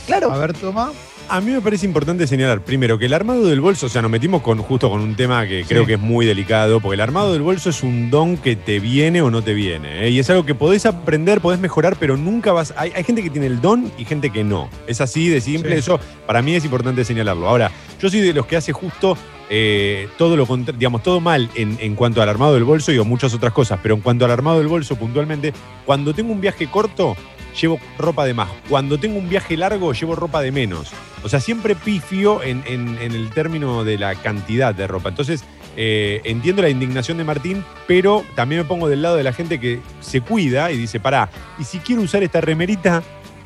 Claro. 0.05 0.31
A 0.31 0.37
ver, 0.37 0.53
toma. 0.53 0.91
A 1.29 1.41
mí 1.41 1.51
me 1.51 1.59
parece 1.59 1.85
importante 1.85 2.25
señalar, 2.25 2.61
primero, 2.61 2.97
que 2.97 3.05
el 3.07 3.13
armado 3.13 3.45
del 3.47 3.59
bolso, 3.59 3.87
o 3.87 3.89
sea, 3.89 4.01
nos 4.01 4.09
metimos 4.09 4.41
con, 4.41 4.59
justo 4.59 4.89
con 4.89 5.01
un 5.01 5.15
tema 5.15 5.45
que 5.45 5.65
creo 5.67 5.81
Sí. 5.81 5.87
que 5.87 5.93
es 5.95 5.99
muy 5.99 6.25
delicado, 6.25 6.79
porque 6.79 6.95
el 6.95 7.01
armado 7.01 7.33
del 7.33 7.41
bolso 7.41 7.69
es 7.69 7.83
un 7.83 8.09
don 8.09 8.37
que 8.37 8.55
te 8.55 8.79
viene 8.79 9.21
o 9.21 9.29
no 9.29 9.41
te 9.41 9.53
viene. 9.53 10.05
¿eh? 10.05 10.09
Y 10.09 10.19
es 10.19 10.29
algo 10.29 10.45
que 10.45 10.55
podés 10.55 10.85
aprender, 10.85 11.41
podés 11.41 11.59
mejorar, 11.59 11.97
pero 11.99 12.15
nunca 12.15 12.53
vas. 12.53 12.73
Hay, 12.77 12.93
hay 12.95 13.03
gente 13.03 13.23
que 13.23 13.29
tiene 13.29 13.47
el 13.47 13.59
don 13.59 13.91
y 13.97 14.05
gente 14.05 14.29
que 14.29 14.45
no. 14.45 14.69
Es 14.87 15.01
así 15.01 15.27
de 15.27 15.41
simple, 15.41 15.73
Sí. 15.73 15.79
eso 15.79 15.99
para 16.25 16.41
mí 16.41 16.55
es 16.55 16.63
importante 16.63 17.03
señalarlo. 17.03 17.49
Ahora, 17.49 17.71
yo 18.01 18.09
soy 18.09 18.21
de 18.21 18.33
los 18.33 18.45
que 18.45 18.55
hace 18.55 18.71
justo 18.71 19.17
eh, 19.49 20.07
todo 20.17 20.35
lo 20.37 20.45
digamos, 20.77 21.03
todo 21.03 21.19
mal 21.19 21.49
en, 21.55 21.77
en 21.81 21.95
cuanto 21.95 22.21
al 22.21 22.29
armado 22.29 22.53
del 22.53 22.63
bolso 22.63 22.91
y 22.93 22.97
o 22.99 23.05
muchas 23.05 23.33
otras 23.33 23.51
cosas, 23.53 23.79
pero 23.83 23.95
en 23.95 24.01
cuanto 24.01 24.23
al 24.25 24.31
armado 24.31 24.59
del 24.59 24.67
bolso 24.67 24.95
puntualmente, 24.97 25.53
cuando 25.85 26.13
tengo 26.13 26.31
un 26.31 26.39
viaje 26.41 26.67
corto, 26.67 27.15
llevo 27.59 27.79
ropa 27.97 28.25
de 28.25 28.33
más. 28.33 28.49
Cuando 28.69 28.97
tengo 28.99 29.17
un 29.17 29.29
viaje 29.29 29.57
largo, 29.57 29.93
llevo 29.93 30.15
ropa 30.15 30.41
de 30.41 30.51
menos. 30.51 30.91
O 31.23 31.29
sea, 31.29 31.39
siempre 31.39 31.75
pifio 31.75 32.43
en, 32.43 32.63
en- 32.67 32.97
en 33.01 33.11
el 33.13 33.29
término 33.31 33.83
de 33.83 33.97
la 33.97 34.15
cantidad 34.15 34.73
de 34.75 34.87
ropa. 34.87 35.09
Entonces, 35.09 35.43
eh, 35.75 36.21
entiendo 36.23 36.61
la 36.61 36.69
indignación 36.69 37.17
de 37.17 37.23
Martín, 37.23 37.63
pero 37.87 38.23
también 38.35 38.61
me 38.61 38.67
pongo 38.67 38.87
del 38.89 39.01
lado 39.01 39.15
de 39.15 39.23
la 39.23 39.33
gente 39.33 39.59
que 39.59 39.79
se 39.99 40.21
cuida 40.21 40.71
y 40.71 40.77
dice, 40.77 40.99
pará, 40.99 41.29
y 41.59 41.63
si 41.63 41.79
quiero 41.79 42.01
usar 42.01 42.23
esta 42.23 42.41
remerita, 42.41 43.03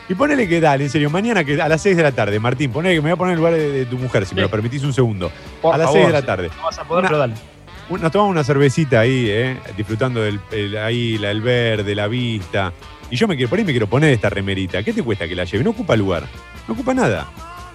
y 0.09 0.15
ponele 0.15 0.47
que 0.47 0.59
dale, 0.59 0.83
en 0.85 0.89
serio, 0.89 1.09
mañana 1.09 1.43
que 1.45 1.61
a 1.61 1.69
las 1.69 1.81
6 1.81 1.95
de 1.95 2.03
la 2.03 2.11
tarde, 2.11 2.37
Martín, 2.39 2.71
ponele 2.71 2.95
que 2.95 3.01
me 3.01 3.09
voy 3.09 3.13
a 3.13 3.15
poner 3.17 3.31
en 3.33 3.37
el 3.37 3.39
lugar 3.39 3.53
de, 3.53 3.71
de 3.71 3.85
tu 3.85 3.97
mujer, 3.97 4.25
si 4.25 4.35
me 4.35 4.41
lo 4.41 4.49
permitís 4.49 4.83
un 4.83 4.91
segundo. 4.93 5.31
Por 5.61 5.73
a 5.73 5.77
las 5.77 5.87
favor, 5.87 6.01
6 6.01 6.07
de 6.07 6.13
la 6.13 6.25
tarde. 6.25 6.49
No 6.57 6.63
vas 6.63 6.79
a 6.79 6.83
poder, 6.83 6.99
Una- 7.01 7.07
pero 7.09 7.19
dale. 7.19 7.33
Nos 7.89 8.11
tomamos 8.11 8.31
una 8.31 8.43
cervecita 8.45 9.01
ahí, 9.01 9.25
¿eh? 9.29 9.57
disfrutando 9.75 10.21
del 10.21 10.39
el- 10.51 10.77
ahí, 10.77 11.17
la, 11.17 11.31
el 11.31 11.41
verde, 11.41 11.93
la 11.95 12.07
vista. 12.07 12.71
Y 13.11 13.17
yo 13.17 13.27
me 13.27 13.35
quiero, 13.35 13.49
por 13.49 13.59
ahí 13.59 13.65
me 13.65 13.71
quiero 13.71 13.87
poner 13.87 14.11
esta 14.13 14.29
remerita. 14.29 14.81
¿Qué 14.83 14.93
te 14.93 15.03
cuesta 15.03 15.27
que 15.27 15.35
la 15.35 15.43
lleve? 15.43 15.63
No 15.63 15.71
ocupa 15.71 15.95
lugar. 15.95 16.23
No 16.67 16.73
ocupa 16.73 16.93
nada. 16.93 17.27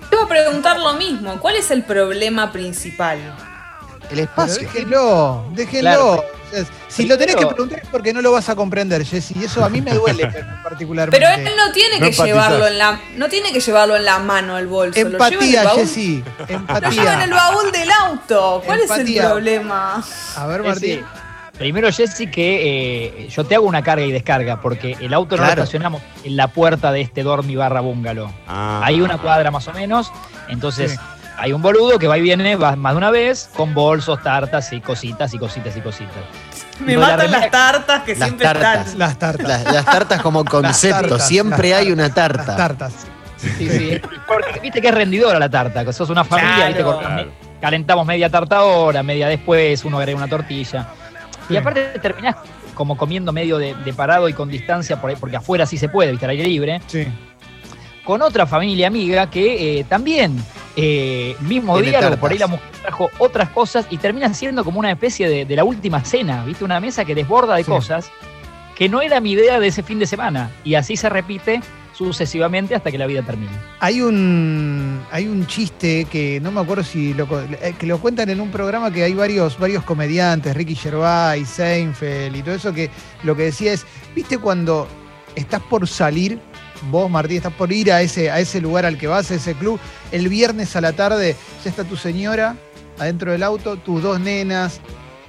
Te 0.09 0.16
iba 0.16 0.25
a 0.25 0.29
preguntar 0.29 0.79
lo 0.81 0.94
mismo. 0.94 1.38
¿Cuál 1.40 1.57
es 1.57 1.70
el 1.70 1.83
problema 1.85 2.51
principal? 2.53 3.18
El 3.18 4.09
Pero 4.09 4.22
espacio. 4.22 4.62
déjenlo, 4.62 5.44
déjenlo. 5.53 5.81
Claro. 5.81 6.12
O 6.46 6.49
sea, 6.51 6.64
si 6.88 7.07
lo 7.07 7.18
tenés 7.18 7.35
que 7.35 7.44
preguntar 7.44 7.81
es 7.83 7.88
porque 7.88 8.12
no 8.12 8.22
lo 8.22 8.31
vas 8.33 8.49
a 8.49 8.55
comprender, 8.55 9.05
Jessy. 9.05 9.35
Y 9.38 9.44
eso 9.44 9.64
a 9.64 9.68
mí 9.68 9.83
me 9.83 9.92
duele 9.92 10.27
particularmente. 10.62 11.18
Pero 11.27 11.42
él 11.51 11.55
no 11.57 11.72
tiene 11.72 11.99
que 12.01 12.12
llevarlo 12.12 12.66
en 12.68 12.79
la, 12.79 13.01
no 13.16 13.29
tiene 13.29 13.53
que 13.53 13.59
llevarlo 13.61 13.96
en 13.96 14.05
la 14.05 14.20
mano 14.20 14.57
el 14.57 14.68
bolso. 14.68 14.99
lo 15.01 15.11
lleva 15.11 15.27
en 15.29 15.33
el 15.35 15.38
Empatía, 15.42 15.64
baúl- 15.64 15.77
Jessy. 15.81 16.25
Lo 16.38 16.46
lleva 16.46 16.46
en 16.49 16.55
el 16.55 16.61
Empatía. 16.61 17.27
baúl 17.35 17.72
del 17.72 17.90
auto. 17.90 18.62
¿Cuál 18.64 18.79
es 18.81 18.90
Empatía. 18.90 19.22
el 19.25 19.29
problema? 19.33 20.05
A 20.37 20.46
ver, 20.46 20.62
Jessy, 20.62 20.68
Martín. 20.68 21.05
Primero, 21.59 21.90
Jessy, 21.90 22.27
que 22.27 23.25
eh, 23.25 23.29
yo 23.29 23.45
te 23.45 23.55
hago 23.55 23.66
una 23.66 23.83
carga 23.83 24.05
y 24.05 24.12
descarga, 24.12 24.61
porque 24.61 24.97
el 25.01 25.14
auto 25.14 25.37
no 25.37 25.42
Claro. 25.42 25.57
lo 25.57 25.62
estacionamos 25.62 26.03
en 26.23 26.37
la 26.37 26.49
puerta 26.49 26.92
de 26.92 27.01
este 27.01 27.23
dormi 27.23 27.57
barra 27.57 27.81
búngalo. 27.81 28.31
Ah. 28.47 28.83
Hay 28.85 29.01
una 29.01 29.16
cuadra 29.16 29.51
más 29.51 29.66
o 29.69 29.73
menos, 29.73 30.12
entonces 30.49 30.92
Sí. 30.92 30.99
hay 31.38 31.53
un 31.55 31.62
boludo 31.62 31.99
que 31.99 32.09
va 32.09 32.19
y 32.19 32.21
viene 32.21 32.57
va 32.57 32.77
más 32.77 32.92
de 32.92 32.99
una 32.99 33.11
vez 33.11 33.49
con 33.57 33.73
bolsos, 33.73 34.23
tartas 34.23 34.71
y 34.75 34.83
cositas 34.83 35.33
y 35.33 35.38
cositas 35.38 35.75
y 35.77 35.81
cositas. 35.81 36.14
Me 36.81 36.95
la 36.95 37.07
matan 37.09 37.31
las 37.31 37.51
tartas 37.51 38.03
que 38.03 38.12
Las 38.14 38.29
siempre 38.29 38.47
tartas. 38.47 38.79
están. 38.88 38.99
Las 38.99 39.19
tartas. 39.19 39.49
Las, 39.64 39.73
las 39.73 39.85
tartas 39.87 40.21
como 40.21 40.45
concepto, 40.45 41.01
tartas, 41.09 41.27
siempre 41.27 41.71
las 41.71 41.79
hay 41.81 41.90
una 41.92 42.03
Las 42.03 42.14
tarta. 42.14 42.55
tartas. 42.57 43.07
Sí, 43.38 43.66
sí. 43.69 44.01
Porque 44.29 44.61
viste 44.61 44.83
que 44.83 44.88
es 44.88 44.95
rendidora 44.95 45.38
la 45.38 45.49
tarta, 45.49 45.87
que 45.87 45.92
sos 45.95 46.11
una 46.11 46.25
familia, 46.25 46.66
viste, 46.66 46.83
Claro. 46.83 46.97
cortás 46.99 47.12
me- 47.14 47.27
calentamos 47.62 48.07
media 48.07 48.29
tarta 48.29 48.59
ahora, 48.59 49.03
media 49.03 49.27
después, 49.29 49.83
uno 49.87 49.99
agrega 49.99 50.19
una 50.19 50.29
tortilla. 50.29 50.87
Y 51.49 51.53
Sí. 51.53 51.57
aparte 51.57 51.99
terminás 52.01 52.37
como 52.75 52.97
comiendo 52.97 53.33
medio 53.33 53.59
de, 53.59 53.75
de 53.75 53.93
parado 53.93 54.29
y 54.29 54.33
con 54.33 54.49
distancia, 54.49 55.01
por 55.01 55.11
ahí, 55.11 55.17
porque 55.19 55.37
afuera 55.37 55.65
sí 55.67 55.79
se 55.79 55.89
puede, 55.89 56.11
viste, 56.11 56.27
al 56.27 56.31
aire 56.33 56.45
libre, 56.45 56.81
Sí. 56.87 57.07
con 58.05 58.21
otra 58.23 58.47
familia 58.47 58.87
amiga 58.89 59.31
que 59.31 59.81
eh, 59.81 59.85
también, 59.85 60.37
eh, 60.77 61.37
mismo 61.41 61.81
tartas. 61.81 62.17
por 62.19 62.31
ahí 62.33 62.39
la 62.39 62.47
mujer 62.49 62.67
trajo 62.83 63.11
otras 63.19 63.49
cosas 63.51 63.87
y 63.91 63.97
terminan 63.99 64.35
siendo 64.35 64.65
como 64.65 64.79
una 64.79 64.91
especie 64.91 65.29
de, 65.29 65.45
de 65.45 65.57
la 65.57 65.65
última 65.65 66.05
cena, 66.05 66.45
viste, 66.45 66.65
una 66.65 66.81
mesa 66.81 67.05
que 67.05 67.15
desborda 67.15 67.57
de 67.57 67.65
Sí. 67.65 67.71
cosas 67.71 68.11
que 68.77 68.89
no 68.91 69.01
era 69.01 69.21
mi 69.21 69.33
idea 69.33 69.59
de 69.59 69.69
ese 69.69 69.83
fin 69.83 69.99
de 69.99 70.07
semana. 70.07 70.51
Y 70.63 70.75
así 70.75 70.97
se 70.99 71.09
repite 71.09 71.63
sucesivamente 71.97 72.75
hasta 72.75 72.91
que 72.91 72.99
la 72.99 73.07
vida 73.07 73.23
termine. 73.23 73.53
Hay 73.81 74.01
un, 74.01 75.01
hay 75.11 75.27
un 75.27 75.47
chiste 75.47 76.07
que 76.11 76.41
no 76.41 76.53
me 76.53 76.61
acuerdo 76.61 76.85
si 76.85 77.15
lo, 77.15 77.27
eh, 77.41 77.75
que 77.79 77.87
lo 77.87 77.99
cuentan 77.99 78.29
en 78.29 78.41
un 78.41 78.51
programa 78.51 78.91
que 78.91 79.03
hay 79.03 79.15
varios, 79.15 79.59
varios 79.59 79.83
comediantes, 79.85 80.55
Ricky 80.55 80.75
Gervais, 80.75 81.49
Seinfeld 81.49 82.37
y 82.37 82.43
todo 82.43 82.55
eso, 82.55 82.73
que 82.73 82.91
lo 83.23 83.35
que 83.35 83.45
decía 83.45 83.73
es, 83.73 83.87
¿viste 84.15 84.39
cuando 84.39 84.87
estás 85.35 85.63
por 85.63 85.89
salir, 85.89 86.39
vos 86.91 87.11
Martín, 87.11 87.39
estás 87.39 87.55
por 87.55 87.73
ir 87.73 87.91
a 87.91 88.03
ese, 88.03 88.31
a 88.31 88.41
ese 88.41 88.61
lugar 88.61 88.85
al 88.85 88.99
que 88.99 89.07
vas, 89.07 89.31
a 89.31 89.35
ese 89.37 89.55
club, 89.55 89.81
el 90.13 90.29
viernes 90.29 90.77
a 90.77 90.83
la 90.83 90.93
tarde 90.93 91.35
ya 91.65 91.71
está 91.71 91.85
tu 91.85 91.97
señora 91.97 92.57
adentro 92.99 93.33
del 93.33 93.43
auto, 93.43 93.77
tus 93.77 94.03
dos 94.03 94.21
nenas, 94.21 94.81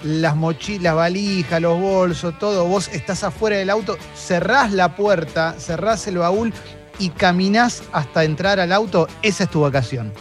las 0.04 0.36
mochilas, 0.36 0.96
valijas, 0.96 1.62
los 1.62 1.80
bolsos, 1.80 2.38
todo, 2.40 2.66
vos 2.66 2.88
estás 2.90 3.24
afuera 3.24 3.58
del 3.58 3.70
auto, 3.70 3.98
cerrás 4.16 4.72
la 4.72 4.96
puerta, 4.96 5.56
cerrás 5.58 6.08
el 6.08 6.18
baúl 6.20 6.54
y 7.00 7.10
caminás 7.10 7.84
hasta 7.92 8.24
entrar 8.24 8.60
al 8.60 8.72
auto, 8.72 9.08
esa 9.22 9.44
es 9.46 9.50
tu 9.50 9.62
vacación. 9.62 10.12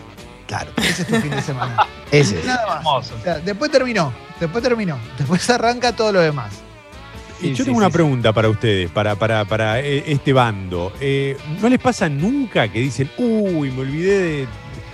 Claro, 0.46 0.70
Ese 0.76 1.02
es 1.02 1.08
tu 1.08 1.16
fin 1.16 1.30
de 1.30 1.42
semana. 1.42 1.76
ese 2.12 2.38
es. 2.38 2.44
Nada 2.46 2.66
más. 2.66 2.76
Hermoso. 2.76 3.14
O 3.18 3.22
sea, 3.24 3.38
después 3.40 3.70
terminó, 3.70 4.12
después 4.38 4.62
terminó, 4.62 4.96
después 5.18 5.48
arranca 5.50 5.94
todo 5.94 6.12
lo 6.12 6.20
demás. 6.20 6.52
Y 7.40 7.46
Sí, 7.46 7.50
yo 7.50 7.56
sí, 7.56 7.64
tengo 7.64 7.74
sí, 7.74 7.78
una 7.78 7.86
sí. 7.88 7.92
pregunta 7.92 8.32
para 8.32 8.48
ustedes, 8.48 8.90
para, 8.90 9.16
para, 9.16 9.44
para 9.44 9.80
eh, 9.80 10.04
este 10.06 10.32
bando. 10.32 10.92
Eh, 11.00 11.36
¿No 11.60 11.68
les 11.68 11.80
pasa 11.80 12.08
nunca 12.08 12.68
que 12.68 12.78
dicen, 12.78 13.10
uy, 13.18 13.70
me 13.72 13.80
olvidé 13.80 14.18
de. 14.20 14.46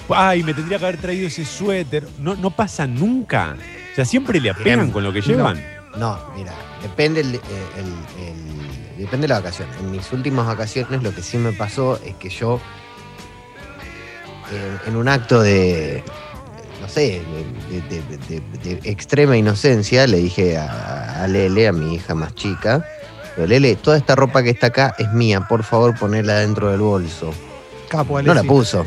Ay, 0.09 0.43
me 0.43 0.53
tendría 0.55 0.79
que 0.79 0.85
haber 0.87 1.01
traído 1.01 1.29
ese 1.29 1.45
suéter? 1.45 2.09
¿No, 2.19 2.35
no 2.35 2.51
pasa 2.51 2.87
nunca? 2.87 3.55
O 3.93 3.95
sea, 3.95 4.05
siempre 4.05 4.41
le 4.41 4.51
apegan 4.51 4.91
con 4.91 5.05
lo 5.05 5.13
que 5.13 5.21
llevan. 5.21 5.63
No, 5.97 6.19
mira, 6.35 6.53
depende 6.83 7.21
el, 7.21 7.35
el- 7.35 7.41
el- 8.19 8.97
depende 8.99 9.25
de 9.25 9.29
la 9.29 9.41
vacación. 9.41 9.69
En 9.81 9.91
mis 9.91 10.11
últimas 10.13 10.47
vacaciones 10.47 11.03
lo 11.03 11.15
que 11.15 11.23
sí 11.23 11.37
me 11.37 11.53
pasó 11.53 12.01
es 12.05 12.15
que 12.17 12.31
yo 12.31 12.59
eh, 14.53 14.79
en 14.87 14.97
un 14.97 15.09
acto 15.09 15.43
de 15.43 16.03
no 16.81 16.89
sé, 16.89 17.23
de, 17.71 17.81
de- 17.83 18.03
de- 18.29 18.41
de- 18.65 18.77
de 18.81 18.91
extrema 18.91 19.37
inocencia 19.37 20.07
le 20.07 20.17
dije 20.19 20.57
a, 20.59 21.23
a 21.23 21.29
Lele, 21.29 21.69
a 21.69 21.73
mi 21.73 21.95
hija 21.95 22.15
más 22.15 22.35
chica, 22.35 22.85
"Pero, 23.37 23.47
Lele, 23.47 23.77
toda 23.77 23.97
esta 23.99 24.17
ropa 24.17 24.43
que 24.43 24.51
está 24.51 24.67
acá 24.69 24.95
es 24.99 25.13
mía, 25.13 25.43
por 25.49 25.63
favor 25.63 25.97
ponela 25.97 26.37
dentro 26.41 26.71
del 26.71 26.81
bolso. 26.81 27.33
Capo, 27.89 28.21
No 28.21 28.35
la 28.35 28.43
puso. 28.43 28.85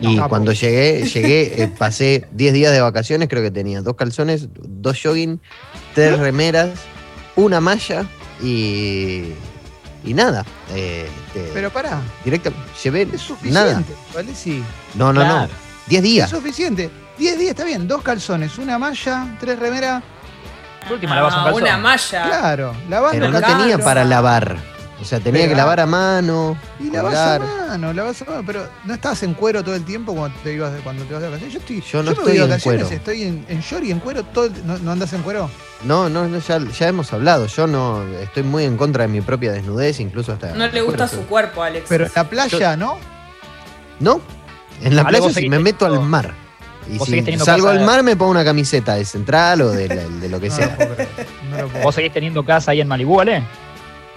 Y 0.00 0.18
cuando 0.18 0.52
llegué, 0.52 1.04
llegué, 1.06 1.62
eh, 1.62 1.68
pasé 1.68 2.26
10 2.32 2.52
días 2.52 2.72
de 2.72 2.80
vacaciones, 2.80 3.28
creo 3.28 3.42
que 3.42 3.50
tenía 3.50 3.80
dos 3.82 3.96
calzones, 3.96 4.48
dos 4.54 4.98
jogging, 5.02 5.40
tres 5.94 6.18
remeras, 6.18 6.70
una 7.36 7.60
malla 7.60 8.04
y, 8.42 9.32
y 10.04 10.14
nada. 10.14 10.44
Eh, 10.72 11.08
este, 11.26 11.50
Pero 11.52 11.70
pará, 11.70 12.00
directa, 12.24 12.50
llevé 12.82 13.08
es 13.12 13.20
suficiente, 13.20 13.58
nada. 13.58 13.82
¿vale? 14.14 14.34
Sí. 14.34 14.62
No, 14.94 15.12
no, 15.12 15.20
no. 15.24 15.26
Claro. 15.30 15.52
10 15.86 15.98
Es 15.98 16.02
días. 16.10 16.30
suficiente. 16.30 16.90
10 17.18 17.38
días 17.38 17.50
está 17.50 17.64
bien, 17.64 17.86
dos 17.88 18.02
calzones, 18.02 18.56
una 18.58 18.78
malla, 18.78 19.36
tres 19.40 19.58
remeras. 19.58 20.02
Última, 20.90 21.14
lavas 21.14 21.34
un 21.34 21.40
Ah, 21.40 21.44
calzón. 21.44 21.62
una 21.62 21.76
malla. 21.76 22.22
Claro, 22.24 22.74
lavando 22.88 23.18
Pero 23.20 23.30
no 23.32 23.40
tenía 23.42 23.78
para 23.78 24.04
lavar. 24.04 24.56
O 25.00 25.04
sea, 25.04 25.18
tenía 25.18 25.48
que 25.48 25.54
lavar 25.54 25.80
a 25.80 25.86
mano. 25.86 26.58
Y 26.78 26.90
lavas 26.90 27.16
a 27.16 27.38
mano, 27.38 27.92
lavas 27.94 28.20
a 28.20 28.24
mano, 28.26 28.42
pero 28.46 28.66
no 28.84 28.92
estabas 28.94 29.22
en 29.22 29.32
cuero 29.34 29.64
todo 29.64 29.74
el 29.74 29.84
tiempo 29.84 30.14
cuando 30.14 30.36
te 30.40 30.52
ibas 30.52 30.72
de, 30.74 30.80
cuando 30.80 31.04
te 31.04 31.14
vas 31.14 31.22
de 31.22 31.28
vacaciones. 31.28 31.54
Yo 31.54 31.60
estoy, 31.60 31.80
Yo 31.80 32.02
no 32.02 32.10
me 32.10 32.16
estoy 32.16 32.36
en 32.36 32.42
vacaciones, 32.48 32.82
cuero. 32.84 32.96
estoy 32.96 33.22
en, 33.22 33.46
en 33.48 33.60
short 33.60 33.84
y 33.84 33.90
en 33.92 34.00
cuero 34.00 34.22
todo 34.24 34.44
el- 34.46 34.66
¿no, 34.66 34.76
no 34.78 34.92
andas 34.92 35.12
en 35.14 35.22
cuero? 35.22 35.48
No, 35.84 36.08
no, 36.10 36.28
no, 36.28 36.38
ya, 36.38 36.58
ya 36.58 36.88
hemos 36.88 37.12
hablado. 37.14 37.46
Yo 37.46 37.66
no 37.66 38.02
estoy 38.20 38.42
muy 38.42 38.64
en 38.64 38.76
contra 38.76 39.02
de 39.04 39.08
mi 39.08 39.22
propia 39.22 39.52
desnudez, 39.52 40.00
incluso 40.00 40.32
hasta. 40.32 40.52
No 40.52 40.66
le 40.68 40.82
gusta 40.82 41.08
su 41.08 41.22
cuerpo, 41.26 41.62
Alex. 41.62 41.86
Pero 41.88 42.04
en 42.04 42.12
la 42.14 42.24
playa, 42.28 42.76
¿no? 42.76 42.98
No, 44.00 44.20
en 44.82 44.96
la 44.96 45.02
Ale, 45.02 45.18
playa 45.18 45.32
si 45.34 45.48
me 45.48 45.58
meto 45.58 45.86
al 45.86 46.00
mar. 46.00 46.34
Y 46.90 46.98
si 46.98 47.38
salgo 47.38 47.68
al 47.68 47.84
mar 47.84 48.02
me 48.02 48.16
pongo 48.16 48.32
una 48.32 48.44
camiseta 48.44 48.94
de 48.96 49.04
central 49.04 49.60
o 49.62 49.70
de, 49.70 49.88
la- 49.88 50.08
de 50.08 50.28
lo 50.28 50.40
que 50.40 50.48
No, 50.48 50.56
sea. 50.56 50.66
lo 50.68 50.76
puedo 50.76 50.94
creer, 50.94 51.08
no 51.50 51.58
lo 51.58 51.68
puedo 51.68 51.84
Vos 51.84 51.94
seguís 51.94 52.12
teniendo 52.12 52.44
casa 52.44 52.72
ahí 52.72 52.80
en 52.80 52.88
Malibú, 52.88 53.16
¿vale? 53.16 53.42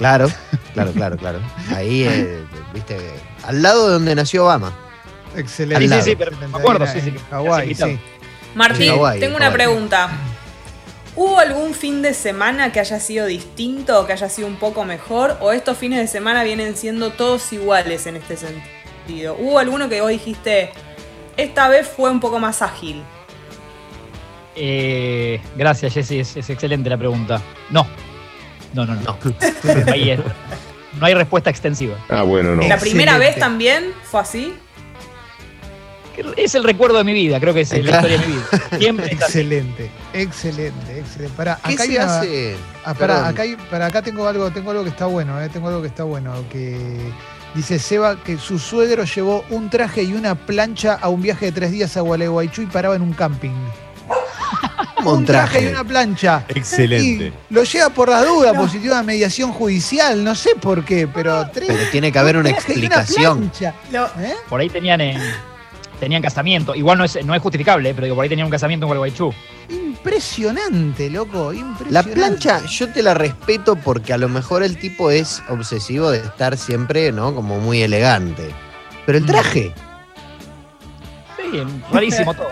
Claro, 0.03 0.27
claro, 0.73 0.91
claro, 0.91 1.17
claro. 1.17 1.39
Ahí, 1.73 2.03
eh, 2.03 2.43
viste, 2.73 2.97
al 3.45 3.61
lado 3.61 3.87
de 3.87 3.93
donde 3.93 4.13
nació 4.15 4.43
Obama. 4.43 4.73
Excelente. 5.33 5.87
Lado. 5.87 6.03
Sí, 6.03 6.09
sí, 6.09 6.15
pero 6.17 6.35
me 6.35 6.57
acuerdo, 6.57 6.85
sí, 6.87 6.99
sí, 6.99 7.07
En 7.07 7.19
Hawái, 7.29 7.73
sí. 7.73 7.97
Martín, 8.53 8.95
tengo 9.21 9.37
una 9.37 9.53
pregunta. 9.53 10.09
¿Hubo 11.15 11.39
algún 11.39 11.73
fin 11.73 12.01
de 12.01 12.13
semana 12.13 12.73
que 12.73 12.81
haya 12.81 12.99
sido 12.99 13.27
distinto, 13.27 14.05
que 14.05 14.11
haya 14.11 14.27
sido 14.27 14.49
un 14.49 14.57
poco 14.57 14.83
mejor? 14.83 15.37
¿O 15.39 15.53
estos 15.53 15.77
fines 15.77 15.99
de 15.99 16.07
semana 16.07 16.43
vienen 16.43 16.75
siendo 16.75 17.11
todos 17.11 17.53
iguales 17.53 18.05
en 18.05 18.17
este 18.17 18.35
sentido? 18.35 19.37
¿Hubo 19.39 19.57
alguno 19.57 19.87
que 19.87 20.01
vos 20.01 20.09
dijiste, 20.09 20.71
esta 21.37 21.69
vez 21.69 21.87
fue 21.87 22.11
un 22.11 22.19
poco 22.19 22.39
más 22.39 22.61
ágil? 22.61 23.01
Eh, 24.53 25.39
gracias, 25.55 25.93
Jessy, 25.93 26.19
es, 26.19 26.35
es 26.35 26.49
excelente 26.49 26.89
la 26.89 26.97
pregunta. 26.97 27.41
No. 27.69 27.87
No, 28.73 28.85
no, 28.85 28.95
no. 28.95 29.01
No. 29.01 29.17
Ahí 29.91 30.11
es. 30.11 30.19
No 30.99 31.05
hay 31.05 31.13
respuesta 31.13 31.49
extensiva. 31.49 31.95
Ah, 32.09 32.21
bueno, 32.23 32.55
no. 32.55 32.61
¿La 32.67 32.77
primera 32.77 33.13
Excelente. 33.13 33.19
vez 33.35 33.39
también 33.39 33.83
fue 34.03 34.19
así? 34.21 34.53
Es 36.37 36.53
el 36.53 36.63
recuerdo 36.63 36.99
de 36.99 37.03
mi 37.03 37.13
vida, 37.13 37.39
creo 37.39 37.55
que 37.55 37.61
es 37.61 37.71
la 37.71 37.79
Claro. 37.79 38.07
historia 38.07 38.17
de 38.19 38.27
mi 38.27 38.33
vida. 38.33 38.77
Siempre. 38.77 39.05
Excelente, 39.13 39.89
excelente, 40.13 40.99
excelente. 40.99 41.33
Pará, 41.35 41.59
¿Qué 41.65 41.73
acá 41.73 41.83
hay 41.83 41.89
se 41.89 41.95
una- 41.97 42.19
hace? 42.19 42.55
Ah, 42.85 42.93
pará, 42.93 43.27
acá, 43.27 43.41
hay- 43.41 43.57
pará, 43.71 43.87
acá 43.87 44.01
tengo 44.03 44.27
algo, 44.27 44.51
tengo 44.51 44.69
algo 44.69 44.83
que 44.83 44.89
está 44.91 45.07
bueno, 45.07 45.41
eh, 45.41 45.49
tengo 45.49 45.69
algo 45.69 45.81
que 45.81 45.87
está 45.87 46.03
bueno, 46.03 46.35
que 46.51 46.77
dice 47.55 47.79
Seba 47.79 48.15
que 48.23 48.37
su 48.37 48.59
suegro 48.59 49.05
llevó 49.05 49.43
un 49.49 49.71
traje 49.71 50.03
y 50.03 50.13
una 50.13 50.35
plancha 50.35 50.99
a 51.01 51.09
un 51.09 51.23
viaje 51.23 51.45
de 51.47 51.51
tres 51.51 51.71
días 51.71 51.97
a 51.97 52.01
Gualeguaychú 52.01 52.61
y 52.61 52.65
paraba 52.67 52.95
en 52.95 53.01
un 53.01 53.13
camping. 53.13 53.49
Un 55.05 55.25
traje 55.25 55.63
y 55.63 55.67
una 55.67 55.83
plancha. 55.83 56.45
Excelente. 56.47 57.33
Y 57.49 57.53
lo 57.53 57.63
lleva 57.63 57.89
por 57.89 58.09
las 58.09 58.25
dudas, 58.25 58.71
tiene 58.71 58.87
una 58.91 59.03
mediación 59.03 59.51
judicial, 59.51 60.23
no 60.23 60.35
sé 60.35 60.55
por 60.55 60.83
qué, 60.85 61.07
pero 61.07 61.49
tres. 61.51 61.69
Pero 61.71 61.89
tiene 61.91 62.11
que 62.11 62.19
haber 62.19 62.35
un 62.37 62.41
una 62.41 62.49
explicación. 62.51 63.51
¿eh? 63.61 64.33
Por 64.49 64.59
ahí 64.59 64.69
tenían, 64.69 64.99
eh, 65.01 65.17
tenían 65.99 66.21
casamiento. 66.21 66.75
Igual 66.75 66.97
no 66.97 67.03
es, 67.05 67.23
no 67.25 67.33
es 67.33 67.41
justificable, 67.41 67.93
pero 67.93 68.05
digo, 68.05 68.15
por 68.15 68.23
ahí 68.23 68.29
tenían 68.29 68.45
un 68.45 68.51
casamiento 68.51 68.85
en 68.85 68.87
Gualeguaychú. 68.87 69.33
Impresionante, 69.69 71.09
loco, 71.09 71.51
La 71.53 71.59
impresionante. 71.59 72.11
plancha 72.13 72.65
yo 72.65 72.89
te 72.89 73.01
la 73.01 73.13
respeto 73.13 73.75
porque 73.77 74.11
a 74.13 74.17
lo 74.17 74.27
mejor 74.27 74.63
el 74.63 74.77
tipo 74.77 75.09
es 75.11 75.41
obsesivo 75.49 76.11
de 76.11 76.17
estar 76.19 76.57
siempre, 76.57 77.11
¿no? 77.13 77.33
Como 77.33 77.59
muy 77.59 77.81
elegante. 77.81 78.49
Pero 79.05 79.17
el 79.17 79.25
traje, 79.25 79.73
Sí, 81.51 81.63
rarísimo 81.91 82.33
todo. 82.35 82.47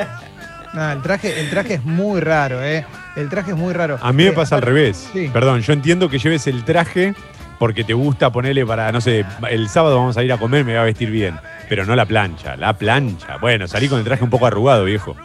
No, 0.73 0.91
el 0.91 1.01
traje, 1.01 1.39
el 1.41 1.49
traje 1.49 1.73
es 1.75 1.83
muy 1.83 2.21
raro, 2.21 2.63
¿eh? 2.63 2.85
El 3.15 3.27
traje 3.29 3.51
es 3.51 3.57
muy 3.57 3.73
raro. 3.73 3.99
A 4.01 4.13
mí 4.13 4.23
me 4.23 4.29
Eh, 4.29 4.33
pasa 4.33 4.55
al 4.55 4.61
revés. 4.61 5.09
Sí. 5.11 5.29
Perdón, 5.33 5.61
yo 5.61 5.73
entiendo 5.73 6.09
que 6.09 6.17
lleves 6.17 6.47
el 6.47 6.63
traje 6.63 7.13
porque 7.59 7.83
te 7.83 7.93
gusta 7.93 8.31
ponerle 8.31 8.65
para, 8.65 8.91
no 8.91 9.01
sé, 9.01 9.25
el 9.49 9.67
sábado 9.69 9.97
vamos 9.97 10.17
a 10.17 10.23
ir 10.23 10.31
a 10.31 10.37
comer, 10.37 10.63
me 10.63 10.73
va 10.75 10.81
a 10.81 10.85
vestir 10.85 11.11
bien. 11.11 11.37
Pero 11.67 11.85
no 11.85 11.95
la 11.95 12.05
plancha, 12.05 12.55
la 12.55 12.73
plancha. 12.73 13.37
Bueno, 13.37 13.67
salí 13.67 13.87
con 13.89 13.99
el 13.99 14.05
traje 14.05 14.23
un 14.23 14.29
poco 14.29 14.45
arrugado, 14.47 14.85
viejo. 14.85 15.15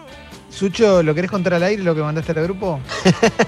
Sucho, 0.51 1.03
¿lo 1.03 1.15
querés 1.15 1.31
contar 1.31 1.55
al 1.55 1.63
aire 1.63 1.83
lo 1.83 1.95
que 1.95 2.03
mandaste 2.03 2.33
al 2.33 2.43
grupo? 2.45 2.81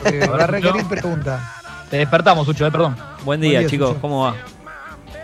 Porque 0.03 0.27
va 0.27 0.45
a 0.45 0.47
requerir 0.47 0.85
pregunta. 0.87 1.53
Te 1.91 1.97
despertamos, 1.99 2.47
Sucho, 2.47 2.67
eh, 2.67 2.71
perdón. 2.71 2.97
Buen 3.25 3.41
día, 3.41 3.51
Buen 3.51 3.61
día, 3.63 3.67
chicos, 3.71 3.89
Sucho. 3.91 4.01
¿cómo 4.01 4.25
va? 4.25 4.35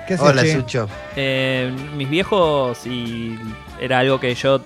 ¿Qué 0.09 0.15
haces, 0.15 0.27
Hola, 0.27 0.43
che? 0.43 0.53
Sucho. 0.55 0.89
Eh, 1.15 1.73
mis 1.97 2.09
viejos, 2.11 2.87
y 2.87 3.39
era 3.81 3.99
algo 4.01 4.19
que 4.21 4.35
yo 4.35 4.61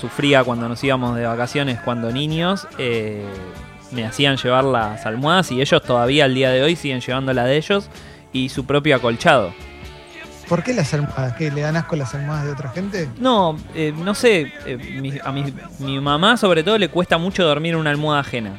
sufría 0.00 0.42
cuando 0.44 0.68
nos 0.68 0.82
íbamos 0.82 1.16
de 1.16 1.26
vacaciones 1.26 1.78
cuando 1.84 2.10
niños, 2.10 2.66
eh, 2.78 3.24
me 3.92 4.04
hacían 4.06 4.36
llevar 4.36 4.64
las 4.64 5.04
almohadas 5.06 5.50
y 5.52 5.60
ellos 5.60 5.82
todavía 5.82 6.24
al 6.24 6.34
día 6.34 6.50
de 6.50 6.62
hoy 6.62 6.76
siguen 6.76 7.00
llevando 7.00 7.32
la 7.32 7.44
de 7.44 7.56
ellos 7.56 7.88
y 8.32 8.48
su 8.48 8.64
propio 8.64 8.96
acolchado. 8.96 9.52
¿Por 10.48 10.62
qué 10.64 10.74
las 10.74 10.92
almohadas? 10.94 11.34
¿Qué, 11.36 11.50
le 11.52 11.60
dan 11.60 11.76
asco 11.76 11.94
las 11.96 12.12
almohadas 12.14 12.44
de 12.46 12.52
otra 12.52 12.70
gente? 12.70 13.08
No, 13.18 13.56
eh, 13.74 13.92
no 13.96 14.14
sé, 14.14 14.52
eh, 14.66 14.76
mi- 14.76 15.12
a 15.22 15.30
mi, 15.30 15.52
mi 15.78 16.00
mamá 16.00 16.36
sobre 16.36 16.64
todo 16.64 16.76
le 16.78 16.88
cuesta 16.88 17.18
mucho 17.18 17.44
dormir 17.44 17.74
en 17.74 17.80
una 17.80 17.90
almohada 17.90 18.20
ajena. 18.20 18.52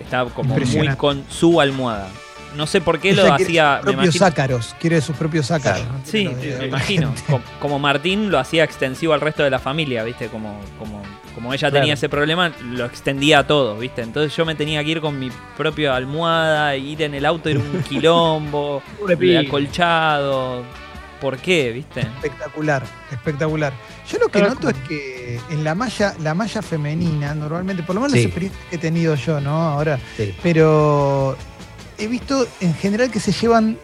Está 0.00 0.24
como 0.26 0.54
muy 0.56 0.88
con 0.96 1.24
su 1.28 1.60
almohada. 1.60 2.08
No 2.56 2.66
sé 2.66 2.80
por 2.80 3.00
qué 3.00 3.10
Ella 3.10 3.24
lo 3.26 3.34
hacía... 3.34 3.80
sus 3.82 3.92
propios 3.94 4.22
ácaros, 4.22 4.76
quiere 4.80 5.00
sus 5.00 5.16
propios 5.16 5.50
ácaros. 5.50 5.82
Sí, 6.04 6.28
me 6.28 6.46
la 6.58 6.66
imagino. 6.66 7.12
Como 7.60 7.78
Martín 7.78 8.30
lo 8.30 8.38
hacía 8.38 8.64
extensivo 8.64 9.12
al 9.12 9.20
resto 9.20 9.42
de 9.42 9.50
la 9.50 9.58
familia, 9.58 10.04
¿viste? 10.04 10.28
Como, 10.28 10.60
como, 10.78 11.02
como 11.34 11.52
ella 11.52 11.68
Claro. 11.68 11.82
tenía 11.82 11.94
ese 11.94 12.08
problema, 12.08 12.52
lo 12.70 12.84
extendía 12.84 13.40
a 13.40 13.46
todo, 13.46 13.76
¿viste? 13.78 14.02
Entonces 14.02 14.34
yo 14.36 14.44
me 14.44 14.54
tenía 14.54 14.84
que 14.84 14.90
ir 14.90 15.00
con 15.00 15.18
mi 15.18 15.30
propia 15.56 15.96
almohada, 15.96 16.76
ir 16.76 17.02
en 17.02 17.14
el 17.14 17.26
auto, 17.26 17.48
era 17.48 17.58
un 17.58 17.82
quilombo, 17.88 18.82
acolchado. 19.46 20.62
¿Por 21.20 21.38
qué, 21.38 21.72
viste? 21.72 22.00
Espectacular, 22.00 22.82
espectacular. 23.10 23.72
Yo 24.10 24.18
lo 24.18 24.26
que 24.26 24.32
Pero 24.40 24.48
noto 24.50 24.68
es 24.68 24.76
que 24.86 25.40
en 25.50 25.64
la 25.64 25.74
malla, 25.74 26.14
la 26.20 26.34
malla 26.34 26.60
femenina, 26.60 27.34
normalmente, 27.34 27.82
por 27.82 27.94
lo 27.94 28.02
menos 28.02 28.12
Sí. 28.12 28.18
las 28.18 28.26
experiencias 28.26 28.62
que 28.68 28.76
he 28.76 28.78
tenido 28.78 29.14
yo, 29.14 29.40
¿no? 29.40 29.50
Ahora, 29.56 29.98
Sí. 30.18 30.34
pero 30.42 31.34
he 31.98 32.06
visto 32.06 32.46
en 32.60 32.74
general 32.74 33.10
que 33.10 33.20
se 33.20 33.32
llevan 33.32 33.78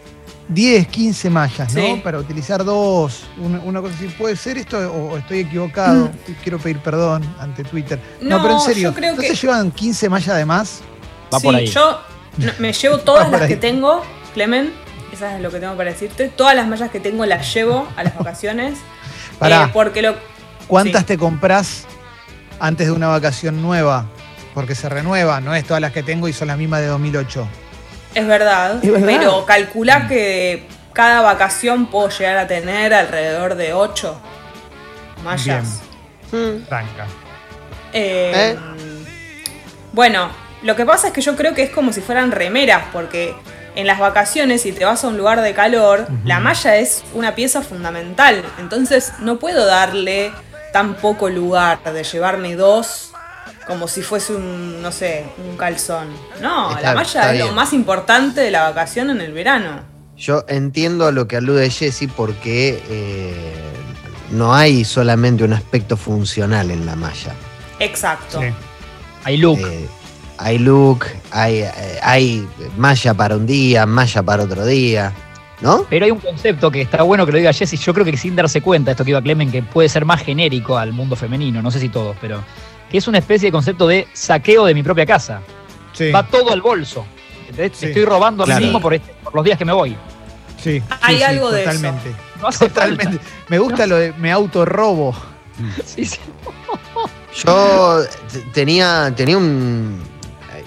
10, 0.49 0.89
15 0.89 1.31
mallas, 1.31 1.75
¿no? 1.75 1.81
Sí. 1.81 2.01
Para 2.03 2.19
utilizar 2.19 2.65
dos, 2.65 3.25
una, 3.39 3.61
una 3.61 3.81
cosa 3.81 3.95
así. 3.95 4.07
¿Puede 4.09 4.35
ser 4.37 4.59
esto 4.59 4.79
o, 4.79 5.13
o 5.13 5.17
estoy 5.19 5.41
equivocado? 5.41 6.11
Quiero 6.43 6.59
pedir 6.59 6.81
perdón 6.81 7.23
ante 7.39 7.63
Twitter. 7.63 8.01
No, 8.21 8.37
No, 8.39 8.43
pero 8.43 8.55
en 8.55 8.61
serio, 8.61 8.91
yo 8.91 8.95
creo 8.95 9.15
¿no 9.15 9.21
que- 9.21 9.29
se 9.29 9.35
llevan 9.47 9.71
15 9.71 10.09
mallas 10.09 10.37
de 10.37 10.45
más? 10.45 10.81
Va 11.33 11.39
sí, 11.39 11.47
por 11.47 11.55
ahí. 11.55 11.67
yo 11.69 12.01
me 12.59 12.73
llevo 12.73 12.99
todas 13.01 13.31
las 13.31 13.43
que 13.47 13.57
tengo, 13.57 14.03
Clemen. 14.35 14.73
Esa 15.13 15.37
es 15.37 15.43
lo 15.43 15.51
que 15.51 15.59
tengo 15.61 15.77
para 15.77 15.91
decirte. 15.91 16.29
Todas 16.29 16.55
las 16.57 16.67
mallas 16.69 16.91
que 16.91 17.01
tengo 17.01 17.25
las 17.27 17.53
llevo 17.55 17.87
a 17.97 18.03
las 18.05 18.17
vacaciones. 18.17 18.79
Pará. 19.39 19.65
Eh, 19.67 19.71
porque 19.73 20.03
lo. 20.03 20.15
¿Cuántas 20.67 21.03
Sí. 21.03 21.07
te 21.09 21.19
compras 21.19 21.85
antes 22.61 22.87
de 22.87 22.93
una 22.93 23.09
vacación 23.09 23.61
nueva? 23.63 24.07
Porque 24.55 24.75
se 24.75 24.89
renueva, 24.89 25.41
no 25.41 25.55
es 25.55 25.65
todas 25.65 25.81
las 25.81 25.93
que 25.93 26.03
tengo 26.03 26.27
y 26.29 26.33
son 26.33 26.49
las 26.49 26.59
mismas 26.59 26.81
de 26.81 26.87
2008. 26.89 27.47
Es 28.15 28.27
verdad, 28.27 28.83
Es 28.83 28.91
verdad. 28.91 29.07
pero 29.07 29.47
calculá 29.47 30.09
que 30.09 30.67
cada 30.93 31.21
vacación 31.21 31.87
puedo 31.87 32.09
llegar 32.09 32.37
a 32.37 32.47
tener 32.47 32.93
alrededor 32.93 33.55
de 33.55 33.73
8 33.73 34.21
mallas. 35.25 35.81
Mm, 36.33 36.65
Tranca. 36.69 37.07
Eh, 37.93 38.33
¿Eh? 38.35 38.59
Bueno, 39.93 40.31
lo 40.63 40.77
que 40.77 40.85
pasa 40.85 41.09
es 41.09 41.13
que 41.13 41.21
yo 41.21 41.37
creo 41.37 41.55
que 41.55 41.63
es 41.65 41.71
como 41.71 41.93
si 41.93 42.01
fueran 42.01 42.31
remeras, 42.31 42.85
porque 42.93 43.35
en 43.75 43.87
las 43.87 43.99
vacaciones, 43.99 44.63
si 44.63 44.73
te 44.73 44.85
vas 44.85 45.05
a 45.05 45.09
un 45.09 45.17
lugar 45.17 45.41
de 45.41 45.55
calor, 45.55 46.07
la 46.25 46.41
malla 46.41 46.77
es 46.77 47.03
una 47.15 47.35
pieza 47.35 47.63
fundamental. 47.63 48.45
Entonces 48.59 49.13
no 49.21 49.39
puedo 49.39 49.67
darle 49.67 50.33
tan 50.73 50.95
poco 50.95 51.29
lugar 51.29 51.83
de 51.83 52.05
llevarme 52.05 52.55
dos 52.57 53.10
como 53.71 53.87
si 53.87 54.03
fuese 54.03 54.35
un, 54.35 54.83
no 54.83 54.91
sé, 54.91 55.25
un 55.49 55.57
calzón. 55.57 56.09
No, 56.43 56.71
Está- 56.73 56.83
la 56.83 56.95
malla 56.95 57.33
es 57.35 57.39
lo 57.39 57.53
más 57.53 57.73
importante 57.73 58.41
de 58.41 58.51
la 58.51 58.65
vacación 58.65 59.11
en 59.11 59.21
el 59.21 59.33
verano. 59.33 59.83
Yo 60.17 60.45
entiendo 60.49 61.07
a 61.07 61.13
lo 61.13 61.29
que 61.29 61.37
alude 61.37 61.71
Jesse 61.71 62.09
porque 62.17 62.83
eh, 62.91 63.55
no 64.33 64.53
hay 64.53 64.85
solamente 64.85 65.45
un 65.45 65.53
aspecto 65.53 65.97
funcional 65.97 66.73
en 66.73 66.85
la 66.85 66.97
malla. 66.97 67.33
Exacto. 67.79 68.41
Sí. 68.41 68.49
Hay 69.23 69.37
look. 69.37 69.61
Eh, 69.61 69.87
hay 70.39 70.59
look, 70.59 71.05
hay, 71.31 71.61
eh, 71.61 71.71
hay 72.03 72.49
malla 72.77 73.15
para 73.15 73.37
un 73.37 73.47
día, 73.47 73.87
malla 73.87 74.21
para 74.25 74.43
otro 74.43 74.67
día, 74.67 75.13
¿no? 75.61 75.87
Pero 75.89 76.07
hay 76.07 76.11
un 76.11 76.19
concepto 76.19 76.73
que 76.73 76.81
está 76.83 77.03
bueno 77.05 77.25
que 77.25 77.31
lo 77.33 77.39
diga 77.39 77.53
Jessy, 77.53 77.77
yo 77.77 77.95
creo 77.95 78.05
que 78.05 78.17
sin 78.17 78.35
darse 78.35 78.63
cuenta, 78.63 78.91
esto 78.91 79.05
que 79.05 79.11
iba 79.11 79.23
Clemen, 79.23 79.53
que 79.53 79.63
puede 79.63 79.89
ser 79.89 80.05
más 80.05 80.23
genérico 80.23 80.77
al 80.77 80.93
mundo 80.93 81.15
femenino, 81.15 81.63
no 81.63 81.71
sé 81.71 81.79
si 81.79 81.89
todos, 81.89 82.17
pero 82.21 82.43
que 82.91 82.99
es 82.99 83.07
una 83.09 83.19
especie 83.19 83.49
de 83.49 83.53
concepto 83.53 83.87
de 83.87 84.09
saqueo 84.13 84.65
de 84.67 84.75
mi 84.75 84.83
propia 84.83 85.07
casa. 85.07 85.41
Sí. 85.93 86.11
Va 86.11 86.27
todo 86.27 86.53
al 86.53 86.61
bolso. 86.61 87.07
¿entendés? 87.49 87.79
Sí. 87.79 87.87
Estoy 87.87 88.05
robando 88.05 88.43
a 88.43 88.47
mí 88.47 88.51
Claro. 88.53 88.65
mismo 88.65 88.81
por, 88.81 88.95
este- 88.95 89.13
por 89.25 89.35
los 89.35 89.45
días 89.45 89.57
que 89.59 89.65
me 89.65 89.73
voy. 89.73 89.97
Sí, 90.63 90.83
Hay 91.01 91.15
sí, 91.15 91.19
sí, 91.19 91.23
algo 91.25 91.51
de 91.51 91.63
eso. 91.63 91.71
totalmente. 91.73 92.13
No 92.41 92.49
hace 92.49 92.69
Totalmente. 92.69 93.19
Me 93.49 93.59
gusta 93.59 93.87
lo 93.87 93.97
de 93.97 94.13
me 94.15 94.31
autorrobo. 94.33 95.15
Sí, 95.85 96.05
sí. 96.05 96.19
Yo 97.45 98.01
tenía, 98.53 99.13
tenía 99.17 99.37
un. 99.39 100.03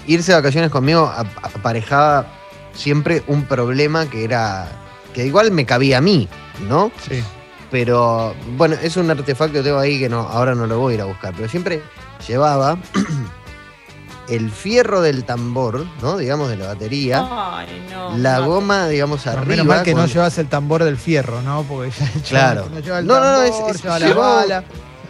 Irse 0.06 0.32
de 0.32 0.36
vacaciones 0.38 0.70
conmigo 0.70 1.06
ap- 1.14 1.26
aparejaba 1.56 2.26
siempre 2.74 3.22
un 3.26 3.44
problema 3.44 4.08
que 4.08 4.24
era. 4.24 4.68
que 5.14 5.24
igual 5.26 5.50
me 5.52 5.64
cabía 5.66 5.98
a 5.98 6.00
mí, 6.00 6.28
¿no? 6.68 6.90
Sí. 7.08 7.22
Pero 7.70 8.34
bueno, 8.56 8.76
es 8.82 8.96
un 8.96 9.10
artefacto 9.10 9.54
que 9.58 9.62
tengo 9.62 9.78
ahí 9.78 9.98
que 9.98 10.08
no, 10.08 10.20
ahora 10.20 10.54
no 10.54 10.66
lo 10.66 10.78
voy 10.78 10.92
a 10.92 10.94
ir 10.96 11.00
a 11.02 11.04
buscar. 11.06 11.32
Pero 11.36 11.48
siempre 11.48 11.82
llevaba 12.26 12.78
el 14.28 14.50
fierro 14.50 15.00
del 15.02 15.24
tambor, 15.24 15.86
¿no? 16.00 16.16
Digamos, 16.16 16.48
de 16.48 16.56
la 16.56 16.68
batería. 16.68 17.26
Ay, 17.30 17.66
no. 17.90 18.16
la 18.16 18.38
no. 18.38 18.46
goma, 18.46 18.88
digamos, 18.88 19.26
No, 19.26 19.32
arriba. 19.32 19.46
menos 19.46 19.66
mal 19.66 19.82
que 19.82 19.92
no 19.94 20.00
con- 20.02 20.08
llevas 20.10 20.38
el 20.38 20.48
tambor 20.48 20.82
del 20.84 20.96
fierro, 20.96 21.42
¿no? 21.42 21.62
Porque 21.64 21.90
ya 21.90 22.10
Claro. 22.28 22.68
no 22.72 22.80
lleva 22.80 22.98
el 23.00 23.06
No, 23.06 23.20
no, 23.20 23.32
no, 23.32 23.42
es- 23.42 23.50
tambor, 23.52 23.70
es- 23.76 23.82
lleva 23.82 23.98
la 23.98 24.14
bala. 24.14 24.64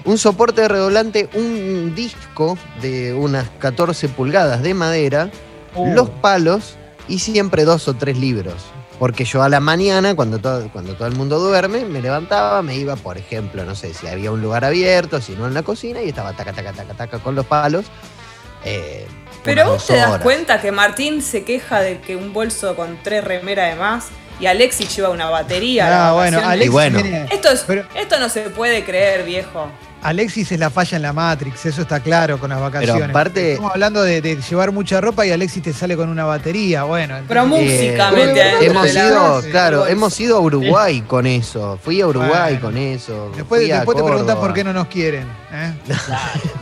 un 0.05 0.19
soporte 0.19 0.63
de 0.63 0.69
redoblante, 0.69 1.29
un 1.35 1.95
disco 1.95 2.59
de 2.83 3.15
unas 3.15 3.49
14 3.59 4.09
pulgadas 4.09 4.63
de 4.63 4.75
madera, 4.75 5.31
Uh, 5.77 5.93
los 5.93 6.09
palos 6.09 6.77
y 7.09 7.19
siempre 7.19 7.65
dos 7.65 7.89
o 7.89 7.95
tres 7.95 8.17
libros. 8.17 8.55
Porque 8.99 9.25
yo 9.25 9.43
a 9.43 9.49
la 9.49 9.61
mañana, 9.61 10.15
cuando 10.15 10.39
todo, 10.39 10.69
cuando 10.73 10.95
todo 10.95 11.09
el 11.09 11.15
mundo 11.15 11.39
duerme, 11.41 11.85
me 11.85 12.01
levantaba, 12.01 12.63
me 12.63 12.77
iba, 12.77 12.95
por 12.97 13.19
ejemplo, 13.19 13.65
no 13.65 13.75
sé 13.75 13.93
si 13.93 14.07
había 14.07 14.31
un 14.31 14.41
lugar 14.41 14.65
abierto, 14.65 15.21
si 15.21 15.33
no 15.33 15.47
en 15.49 15.55
la 15.55 15.63
cocina, 15.63 16.01
y 16.01 16.09
estaba 16.11 16.33
taca, 16.33 16.53
taca, 16.53 16.73
taca, 16.73 16.95
taca 16.95 17.19
con 17.19 17.35
los 17.35 17.45
palos. 17.45 17.85
eh, 18.65 19.07
Pero 19.43 19.65
vos 19.73 19.87
te 19.87 19.97
das 19.97 20.09
horas. 20.11 20.23
cuenta 20.23 20.61
que 20.61 20.71
Martín 20.73 21.23
se 21.23 21.45
queja 21.45 21.81
de 21.81 22.01
que 22.01 22.17
un 22.17 22.33
bolso 22.33 22.77
con 22.77 22.99
tres 23.03 23.23
remeras 23.25 23.71
de 23.71 23.77
más 23.81 24.07
y 24.41 24.47
Alexis 24.47 24.95
lleva 24.97 25.11
una 25.11 25.29
batería. 25.29 26.09
Ah, 26.09 26.13
bueno. 26.13 26.39
Alexis, 26.39 26.67
Y 26.67 26.69
bueno. 26.71 27.01
tiene- 27.03 27.27
Esto, 27.31 27.51
es, 27.51 27.65
Pero- 27.67 27.85
esto 27.95 28.19
no 28.19 28.29
se 28.29 28.43
puede 28.51 28.85
creer, 28.85 29.25
viejo. 29.25 29.67
Alexis 30.05 30.53
es 30.53 30.61
la 30.61 30.69
falla 30.71 30.97
en 30.97 31.03
la 31.03 31.13
Matrix, 31.13 31.65
eso 31.67 31.83
está 31.83 31.99
claro 32.01 32.39
con 32.39 32.51
las 32.51 32.61
vacaciones. 32.61 33.09
aparte- 33.09 33.53
Estamos 33.53 33.73
hablando 33.73 34.03
de, 34.03 34.21
de 34.21 34.37
llevar 34.41 34.71
mucha 34.71 35.01
ropa 35.01 35.25
y 35.27 35.31
Alexis 35.33 35.63
te 35.63 35.73
sale 35.73 35.97
con 35.97 36.09
una 36.11 36.25
batería. 36.25 36.85
Bueno, 36.85 37.17
Pero 37.27 37.47
músicamente 37.47 38.39
Eh, 38.41 38.43
adentro 38.43 38.71
hemos 38.85 38.95
ido, 38.95 39.43
claro, 39.51 39.87
hemos 39.87 40.21
ido 40.21 40.37
a 40.37 40.41
Uruguay 40.41 41.01
con 41.07 41.27
eso. 41.27 41.79
Fui 41.83 42.01
a 42.03 42.07
Uruguay 42.07 42.31
Bueno. 42.55 42.61
con 42.61 42.77
eso. 42.77 43.33
Después, 43.35 43.67
después 43.67 43.97
te 43.97 44.03
preguntas 44.05 44.37
por 44.37 44.53
qué 44.53 44.63
no 44.63 44.73
nos 44.75 44.87
quieren. 44.89 45.27
¿eh? 45.53 45.73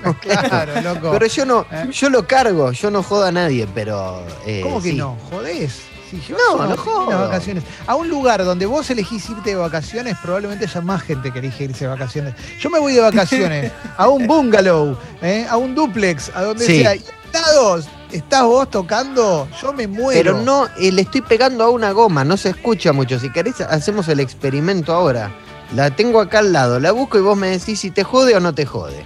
claro, 0.21 0.81
loco. 0.81 1.11
Pero 1.13 1.27
yo 1.27 1.45
no, 1.45 1.67
¿Eh? 1.71 1.89
yo 1.93 2.11
lo 2.11 2.27
cargo, 2.27 2.73
yo 2.73 2.91
no 2.91 3.03
jodo 3.03 3.25
a 3.27 3.33
nadie, 3.33 3.67
pero. 3.75 4.25
eh, 4.47 4.61
¿Cómo 4.63 4.81
que 4.81 4.91
sí. 4.91 4.97
no? 4.97 5.17
¿Jodés? 5.31 5.83
No, 6.31 6.67
no 6.67 7.07
unas 7.07 7.21
vacaciones 7.21 7.65
a 7.87 7.95
un 7.95 8.09
lugar 8.09 8.45
donde 8.45 8.67
vos 8.67 8.89
elegís 8.91 9.29
irte 9.31 9.51
de 9.51 9.57
vacaciones, 9.57 10.17
probablemente 10.23 10.65
haya 10.65 10.81
más 10.81 11.03
gente 11.03 11.33
que 11.33 11.39
elige 11.39 11.65
irse 11.65 11.85
de 11.85 11.91
vacaciones. 11.91 12.35
Yo 12.61 12.71
me 12.71 12.79
voy 12.79 12.93
de 12.95 13.01
vacaciones 13.01 13.73
a 13.97 14.09
un 14.09 14.27
bungalow, 14.27 14.97
¿eh? 15.23 15.47
a 15.49 15.57
un 15.57 15.75
duplex, 15.75 16.31
a 16.35 16.43
donde 16.43 16.65
Sí. 16.67 16.81
sea. 16.81 16.95
Y 16.95 17.05
estados, 17.33 17.89
estás 18.11 18.43
vos 18.43 18.71
tocando, 18.71 19.49
yo 19.61 19.73
me 19.73 19.87
muero. 19.87 20.33
Pero 20.35 20.43
no, 20.45 20.69
eh, 20.79 20.93
le 20.93 21.03
estoy 21.03 21.23
pegando 21.23 21.65
a 21.65 21.71
una 21.71 21.93
goma, 21.93 22.25
no 22.25 22.37
se 22.37 22.51
escucha 22.51 22.93
mucho. 22.93 23.19
Si 23.19 23.31
querés, 23.31 23.61
hacemos 23.63 24.07
el 24.09 24.21
experimento 24.21 24.93
ahora. 24.93 25.31
La 25.75 25.91
tengo 25.91 26.21
acá 26.21 26.41
al 26.41 26.53
lado, 26.53 26.79
la 26.79 26.93
busco 26.93 27.19
y 27.19 27.23
vos 27.23 27.37
me 27.39 27.49
decís 27.49 27.81
si 27.81 27.91
te 27.91 28.05
jode 28.05 28.37
o 28.37 28.41
no 28.41 28.55
te 28.55 28.67
jode. 28.67 29.03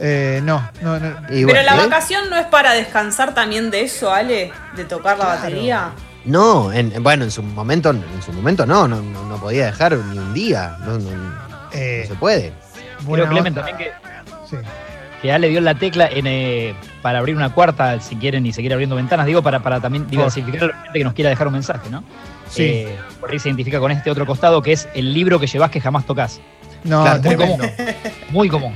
Eh, 0.00 0.40
no, 0.42 0.66
no, 0.80 0.98
no. 0.98 1.08
Y 1.28 1.44
Pero 1.44 1.46
bueno, 1.48 1.62
la 1.62 1.74
¿eh? 1.74 1.86
vacación 1.86 2.30
no 2.30 2.36
es 2.36 2.46
para 2.46 2.72
descansar 2.72 3.34
también 3.34 3.70
de 3.70 3.82
eso, 3.82 4.12
Ale, 4.12 4.50
de 4.74 4.84
tocar 4.84 5.18
la 5.18 5.24
Claro. 5.26 5.40
batería. 5.42 5.90
No, 6.24 6.72
en- 6.72 7.02
bueno, 7.02 7.24
en 7.24 7.30
su 7.30 7.42
momento, 7.42 7.90
en 7.90 8.02
su 8.24 8.32
momento 8.32 8.64
no, 8.66 8.88
no, 8.88 9.00
no, 9.02 9.24
no 9.26 9.36
podía 9.36 9.66
dejar 9.66 9.96
ni 9.96 10.18
un 10.18 10.32
día. 10.34 10.76
No, 10.80 10.98
no- 10.98 11.10
no 11.10 11.32
Eh, 11.72 12.04
se 12.08 12.14
puede. 12.14 12.52
buena 13.02 13.24
Creo, 13.24 13.32
Clemen, 13.34 13.54
también 13.54 13.76
que 13.76 13.92
Sí. 14.48 14.56
que 15.22 15.32
Ale 15.32 15.48
dio 15.50 15.60
la 15.60 15.74
tecla 15.74 16.06
en, 16.10 16.26
eh, 16.26 16.74
para 17.02 17.18
abrir 17.18 17.36
una 17.36 17.52
cuarta, 17.52 18.00
si 18.00 18.16
quieren 18.16 18.44
y 18.46 18.52
seguir 18.54 18.72
abriendo 18.72 18.96
ventanas, 18.96 19.26
digo, 19.26 19.42
para, 19.42 19.60
para 19.60 19.80
también 19.80 20.06
diversificar 20.08 20.64
a 20.64 20.66
la 20.68 20.82
gente 20.84 20.98
que 20.98 21.04
nos 21.04 21.12
quiera 21.12 21.28
dejar 21.30 21.46
un 21.46 21.52
mensaje, 21.52 21.90
¿no? 21.90 22.02
Sí. 22.48 22.62
Eh, 22.64 22.98
por 23.20 23.30
ahí 23.30 23.38
se 23.38 23.48
identifica 23.48 23.78
con 23.80 23.90
este 23.92 24.10
otro 24.10 24.24
costado 24.26 24.62
que 24.62 24.72
es 24.72 24.88
el 24.94 25.12
libro 25.12 25.38
que 25.38 25.46
llevas 25.46 25.70
que 25.70 25.80
jamás 25.80 26.06
tocas. 26.06 26.40
No, 26.84 27.02
Claro, 27.02 27.20
muy 27.22 27.36
tremendo. 27.36 27.64
Muy 28.30 28.48
común. 28.48 28.72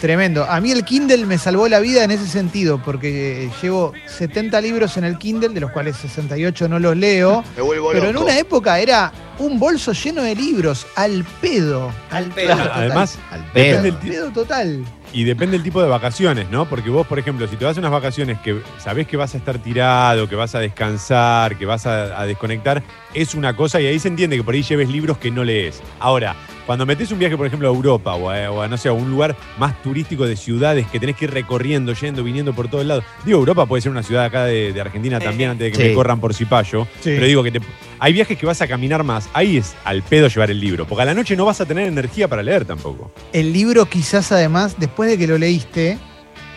Tremendo. 0.00 0.44
A 0.44 0.60
mí 0.60 0.72
el 0.72 0.82
Kindle 0.84 1.26
me 1.26 1.36
salvó 1.36 1.68
la 1.68 1.78
vida 1.78 2.02
en 2.04 2.10
ese 2.10 2.26
sentido, 2.26 2.80
porque 2.82 3.44
eh, 3.44 3.50
llevo 3.60 3.92
70 4.06 4.58
libros 4.62 4.96
en 4.96 5.04
el 5.04 5.18
Kindle, 5.18 5.50
de 5.50 5.60
los 5.60 5.70
cuales 5.72 5.96
68 5.96 6.68
no 6.68 6.78
los 6.78 6.96
leo. 6.96 7.44
Me 7.56 7.62
vuelvo 7.62 7.90
Pero 7.92 8.08
en 8.08 8.16
una 8.16 8.38
época 8.38 8.78
era 8.80 9.12
un 9.38 9.58
bolso 9.58 9.92
lleno 9.92 10.22
de 10.22 10.34
libros, 10.34 10.86
al 10.96 11.24
pedo. 11.40 11.92
Al 12.10 12.26
pedo. 12.26 12.56
total. 12.56 12.70
Además, 12.72 13.18
Al 13.30 13.44
depende 13.52 13.52
pedo. 13.52 13.82
del 13.82 13.94
al 13.94 14.00
pedo 14.00 14.30
total. 14.30 14.84
Y 15.12 15.24
depende 15.24 15.54
del 15.56 15.64
tipo 15.64 15.82
de 15.82 15.88
vacaciones, 15.88 16.48
¿no? 16.50 16.68
Porque 16.68 16.88
vos, 16.88 17.06
por 17.06 17.18
ejemplo, 17.18 17.46
si 17.48 17.56
te 17.56 17.64
vas 17.64 17.76
a 17.76 17.80
unas 17.80 17.90
vacaciones 17.90 18.38
que 18.38 18.60
sabés 18.78 19.06
que 19.08 19.16
vas 19.16 19.34
a 19.34 19.38
estar 19.38 19.58
tirado, 19.58 20.28
que 20.28 20.36
vas 20.36 20.54
a 20.54 20.60
descansar, 20.60 21.56
que 21.56 21.66
vas 21.66 21.86
a, 21.86 22.20
a 22.20 22.26
desconectar, 22.26 22.82
es 23.12 23.34
una 23.34 23.56
cosa 23.56 23.80
y 23.80 23.86
ahí 23.86 23.98
se 23.98 24.08
entiende 24.08 24.36
que 24.36 24.44
por 24.44 24.54
ahí 24.54 24.62
lleves 24.62 24.88
libros 24.88 25.18
que 25.18 25.30
no 25.30 25.42
lees. 25.44 25.82
Ahora, 25.98 26.36
cuando 26.66 26.86
metes 26.86 27.10
un 27.10 27.18
viaje, 27.18 27.36
por 27.36 27.46
ejemplo, 27.46 27.68
a 27.68 27.74
Europa 27.74 28.14
o 28.14 28.30
a, 28.30 28.50
o 28.52 28.62
a, 28.62 28.68
no 28.68 28.76
sé, 28.76 28.88
a 28.88 28.92
un 28.92 29.10
lugar 29.10 29.34
más 29.58 29.82
turístico 29.82 30.24
de 30.26 30.36
ciudades 30.36 30.86
que 30.86 31.00
tenés 31.00 31.16
que 31.16 31.24
ir 31.24 31.32
recorriendo, 31.32 31.92
yendo, 31.94 32.22
viniendo 32.22 32.52
por 32.52 32.68
todos 32.68 32.86
lados. 32.86 33.02
Digo, 33.24 33.38
Europa 33.40 33.66
puede 33.66 33.80
ser 33.82 33.90
una 33.90 34.04
ciudad 34.04 34.24
acá 34.26 34.44
de, 34.44 34.72
de 34.72 34.80
Argentina 34.80 35.18
también, 35.18 35.50
antes 35.50 35.64
de 35.66 35.72
que 35.72 35.82
Sí. 35.82 35.88
me 35.88 35.94
corran 35.94 36.20
por 36.20 36.34
Cipayo. 36.34 36.84
Sí. 37.00 37.10
Pero 37.14 37.26
digo 37.26 37.42
que 37.42 37.50
te- 37.50 37.60
hay 37.98 38.12
viajes 38.12 38.38
que 38.38 38.46
vas 38.46 38.60
a 38.62 38.68
caminar 38.68 39.02
más. 39.02 39.28
Ahí 39.32 39.56
es 39.56 39.74
al 39.84 40.02
pedo 40.02 40.28
llevar 40.28 40.50
el 40.52 40.60
libro, 40.60 40.86
porque 40.86 41.02
a 41.02 41.06
la 41.06 41.14
noche 41.14 41.34
no 41.36 41.44
vas 41.44 41.60
a 41.60 41.66
tener 41.66 41.88
energía 41.88 42.28
para 42.28 42.42
leer 42.42 42.64
tampoco. 42.64 43.10
El 43.32 43.52
libro 43.52 43.86
quizás 43.86 44.30
además, 44.30 44.76
después 44.78 44.99
de 45.08 45.18
que 45.18 45.26
lo 45.26 45.38
leíste, 45.38 45.98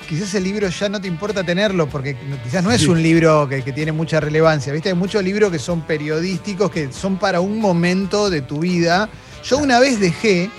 quizás 0.08 0.34
el 0.36 0.43
libro 0.43 0.67
ya 0.69 0.89
no 0.89 0.99
te 1.01 1.08
importa 1.08 1.43
tenerlo, 1.43 1.88
porque 1.88 2.15
quizás 2.43 2.63
no 2.63 2.71
es 2.71 2.82
Sí. 2.82 2.88
un 2.88 3.01
libro 3.01 3.47
que, 3.47 3.63
que 3.63 3.71
tiene 3.71 3.91
mucha 3.91 4.19
relevancia. 4.19 4.71
¿Viste? 4.73 4.89
Hay 4.89 4.95
muchos 4.95 5.23
libros 5.23 5.51
que 5.51 5.60
son 5.60 5.82
periodísticos, 5.82 6.69
que 6.71 6.91
son 6.91 7.17
para 7.17 7.39
un 7.39 7.60
momento 7.60 8.29
de 8.29 8.41
tu 8.41 8.60
vida. 8.60 9.10
Yo 9.43 9.58
una 9.58 9.79
vez 9.79 9.99
dejé, 9.99 10.49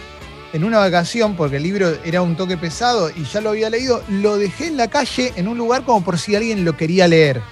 en 0.55 0.63
una 0.63 0.79
vacación, 0.79 1.35
porque 1.35 1.57
el 1.57 1.65
libro 1.65 1.93
era 2.05 2.23
un 2.23 2.37
toque 2.37 2.57
pesado 2.57 3.11
y 3.11 3.25
ya 3.25 3.41
lo 3.41 3.51
había 3.51 3.69
leído, 3.69 4.05
lo 4.09 4.39
dejé 4.39 4.69
en 4.69 4.77
la 4.77 4.87
calle, 4.89 5.33
en 5.35 5.49
un 5.49 5.59
lugar 5.59 5.85
como 5.85 6.05
por 6.05 6.17
si 6.17 6.37
alguien 6.37 6.65
lo 6.65 6.77
quería 6.77 7.09
leer. 7.09 7.43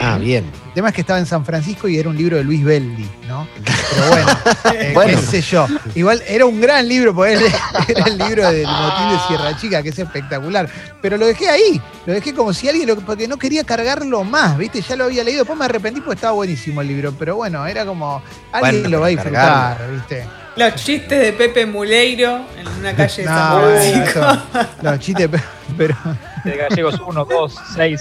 Ah, 0.00 0.18
bien. 0.18 0.44
El 0.66 0.72
tema 0.74 0.88
es 0.88 0.94
que 0.94 1.02
estaba 1.02 1.20
en 1.20 1.26
San 1.26 1.44
Francisco 1.44 1.86
y 1.86 1.98
era 1.98 2.08
un 2.08 2.16
libro 2.16 2.36
de 2.36 2.42
Luis 2.42 2.64
Beldi, 2.64 3.08
¿no? 3.28 3.46
Pero 3.64 4.08
bueno, 4.08 4.26
eh, 4.74 4.90
Bueno. 4.92 5.20
qué 5.20 5.26
sé 5.26 5.40
yo. 5.40 5.68
Igual 5.94 6.20
era 6.26 6.46
un 6.46 6.60
gran 6.60 6.88
libro, 6.88 7.14
porque 7.14 7.34
era 7.34 7.42
era 7.88 8.04
el 8.06 8.18
libro 8.18 8.50
del 8.50 8.66
motín 8.66 9.08
de 9.10 9.18
Sierra 9.28 9.56
Chica, 9.56 9.80
que 9.80 9.90
es 9.90 9.98
espectacular. 10.00 10.68
Pero 11.00 11.16
lo 11.16 11.26
dejé 11.26 11.48
ahí, 11.48 11.80
lo 12.06 12.12
dejé 12.12 12.34
como 12.34 12.52
si 12.52 12.68
alguien, 12.68 12.88
lo, 12.88 12.96
porque 12.96 13.28
no 13.28 13.36
quería 13.36 13.62
cargarlo 13.62 14.24
más, 14.24 14.58
¿viste? 14.58 14.80
Ya 14.80 14.96
lo 14.96 15.04
había 15.04 15.22
leído, 15.22 15.42
después 15.42 15.56
me 15.56 15.64
arrepentí 15.64 16.00
porque 16.00 16.16
estaba 16.16 16.32
buenísimo 16.32 16.80
el 16.80 16.88
libro, 16.88 17.14
pero 17.16 17.36
bueno, 17.36 17.64
era 17.68 17.86
como, 17.86 18.20
alguien 18.50 18.82
Bueno, 18.82 18.88
lo 18.88 19.00
va 19.00 19.06
a 19.06 19.10
disfrutar, 19.10 19.76
cargarlo. 19.76 19.94
¿viste? 19.94 20.26
Los 20.58 20.74
chistes 20.74 21.18
de 21.20 21.32
Pepe 21.32 21.66
Muleiro 21.66 22.44
en 22.58 22.66
una 22.68 22.94
calle 22.94 23.22
de 23.22 23.28
No, 23.28 23.34
San 23.60 24.02
eso, 24.02 24.42
los 24.82 24.98
chistes, 24.98 25.28
pero... 25.30 25.42
pero 25.76 25.96
De 26.44 26.56
gallegos 26.56 27.00
1, 27.06 27.24
2, 27.24 27.54
6. 27.76 28.00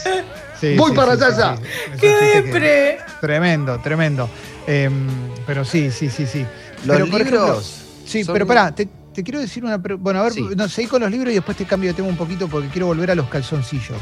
sí, 0.59 0.75
Voy 0.75 0.91
sí, 0.91 0.95
para 0.95 1.11
allá. 1.13 1.55
sí. 1.57 1.63
¡Qué 1.99 2.09
depre! 2.41 2.97
Tremendo, 3.21 3.79
tremendo. 3.79 4.29
Em, 4.65 5.07
pero 5.45 5.63
sí, 5.63 5.91
sí, 5.91 6.09
sí, 6.09 6.25
sí. 6.25 6.45
Los 6.85 6.97
Pero, 6.97 7.07
por 7.11 7.21
ejemplo, 7.21 7.45
libros. 7.45 7.81
Sí, 8.05 8.23
son- 8.23 8.33
pero 8.33 8.45
pará, 8.47 8.73
te, 8.73 8.87
te 9.13 9.23
quiero 9.23 9.39
decir 9.39 9.63
una. 9.63 9.81
pre- 9.81 9.95
Bueno, 9.95 10.19
a 10.19 10.23
ver, 10.23 10.33
Sí. 10.33 10.45
no, 10.55 10.67
seguí 10.69 10.87
con 10.87 11.01
los 11.01 11.11
libros 11.11 11.31
y 11.31 11.35
después 11.35 11.55
te 11.57 11.65
cambio 11.65 11.89
de 11.89 11.93
tema 11.95 12.07
un 12.07 12.17
poquito 12.17 12.47
porque 12.47 12.67
quiero 12.69 12.87
volver 12.87 13.11
a 13.11 13.15
los 13.15 13.27
calzoncillos. 13.29 13.97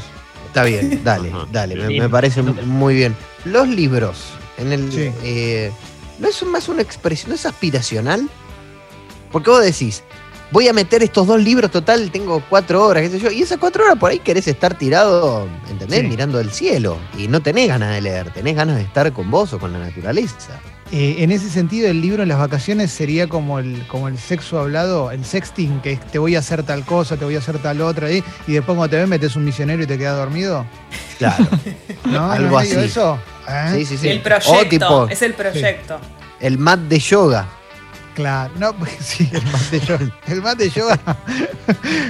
Está 0.48 0.64
bien, 0.64 1.02
dale, 1.04 1.30
Ajá. 1.30 1.46
dale, 1.52 1.74
me, 1.76 2.08
parece 2.08 2.40
muy 2.42 2.94
bien. 2.94 3.14
Los 3.44 3.68
libros, 3.68 4.16
en 4.58 4.72
el, 4.72 4.90
Sí. 4.92 5.10
eh, 5.22 5.70
¿no 6.18 6.28
es 6.28 6.42
más 6.44 6.68
una 6.68 6.80
expresión, 6.82 7.30
no 7.30 7.34
es 7.34 7.44
aspiracional? 7.46 8.28
Porque 9.32 9.50
vos 9.50 9.62
decís, 9.64 10.02
voy 10.50 10.68
a 10.68 10.72
meter 10.72 11.02
estos 11.02 11.26
dos 11.26 11.42
libros, 11.42 11.70
total, 11.70 12.10
tengo 12.10 12.42
cuatro 12.48 12.84
horas, 12.84 13.02
qué 13.02 13.10
sé 13.10 13.18
yo, 13.18 13.30
y 13.30 13.42
esas 13.42 13.58
cuatro 13.58 13.84
horas 13.84 13.96
por 13.98 14.10
ahí 14.10 14.18
querés 14.18 14.46
estar 14.48 14.76
tirado, 14.76 15.46
¿entendés? 15.68 16.00
Sí. 16.00 16.06
Mirando 16.06 16.40
el 16.40 16.50
cielo, 16.50 16.96
y 17.18 17.28
no 17.28 17.40
tenés 17.40 17.68
ganas 17.68 17.94
de 17.94 18.00
leer, 18.00 18.30
tenés 18.32 18.54
ganas 18.56 18.76
de 18.76 18.82
estar 18.82 19.12
con 19.12 19.30
vos 19.30 19.52
o 19.52 19.58
con 19.58 19.72
la 19.72 19.78
naturaleza. 19.78 20.60
Eh, 20.92 21.16
en 21.18 21.32
ese 21.32 21.50
sentido, 21.50 21.88
el 21.90 22.00
libro 22.00 22.22
en 22.22 22.28
las 22.28 22.38
vacaciones 22.38 22.92
sería 22.92 23.26
como 23.26 23.58
el, 23.58 23.84
como 23.88 24.06
el 24.06 24.16
sexo 24.18 24.60
hablado, 24.60 25.10
el 25.10 25.24
sexting, 25.24 25.80
que 25.80 25.92
es, 25.92 26.00
te 26.12 26.20
voy 26.20 26.36
a 26.36 26.38
hacer 26.38 26.62
tal 26.62 26.84
cosa, 26.84 27.16
te 27.16 27.24
voy 27.24 27.34
a 27.34 27.38
hacer 27.38 27.58
tal 27.58 27.80
otra, 27.80 28.10
y, 28.12 28.22
y 28.46 28.52
después 28.52 28.76
cuando 28.76 28.88
te 28.88 28.96
ves 28.98 29.08
metes 29.08 29.34
un 29.34 29.44
misionero 29.44 29.82
y 29.82 29.86
te 29.86 29.98
quedas 29.98 30.16
dormido. 30.16 30.64
Claro, 31.18 31.44
¿No? 32.04 32.30
Algo 32.30 32.50
¿No 32.50 32.58
así. 32.58 32.76
eso? 32.76 33.18
¿Eh? 33.48 33.70
sí, 33.74 33.84
sí, 33.84 33.96
sí. 33.98 34.08
El 34.10 34.20
proyecto, 34.22 34.68
tipo, 34.68 35.08
es 35.08 35.22
el 35.22 35.34
proyecto. 35.34 35.98
el 36.38 36.56
mat 36.58 36.78
de 36.78 37.00
yoga. 37.00 37.48
Claro, 38.16 38.52
no, 38.58 38.74
sí, 39.00 39.28
el 39.32 39.44
mat 39.52 39.62
de 39.70 39.78
yoga. 39.80 40.10
El 40.26 40.42
mat 40.42 40.58
de 40.58 40.70
yoga. 40.70 40.98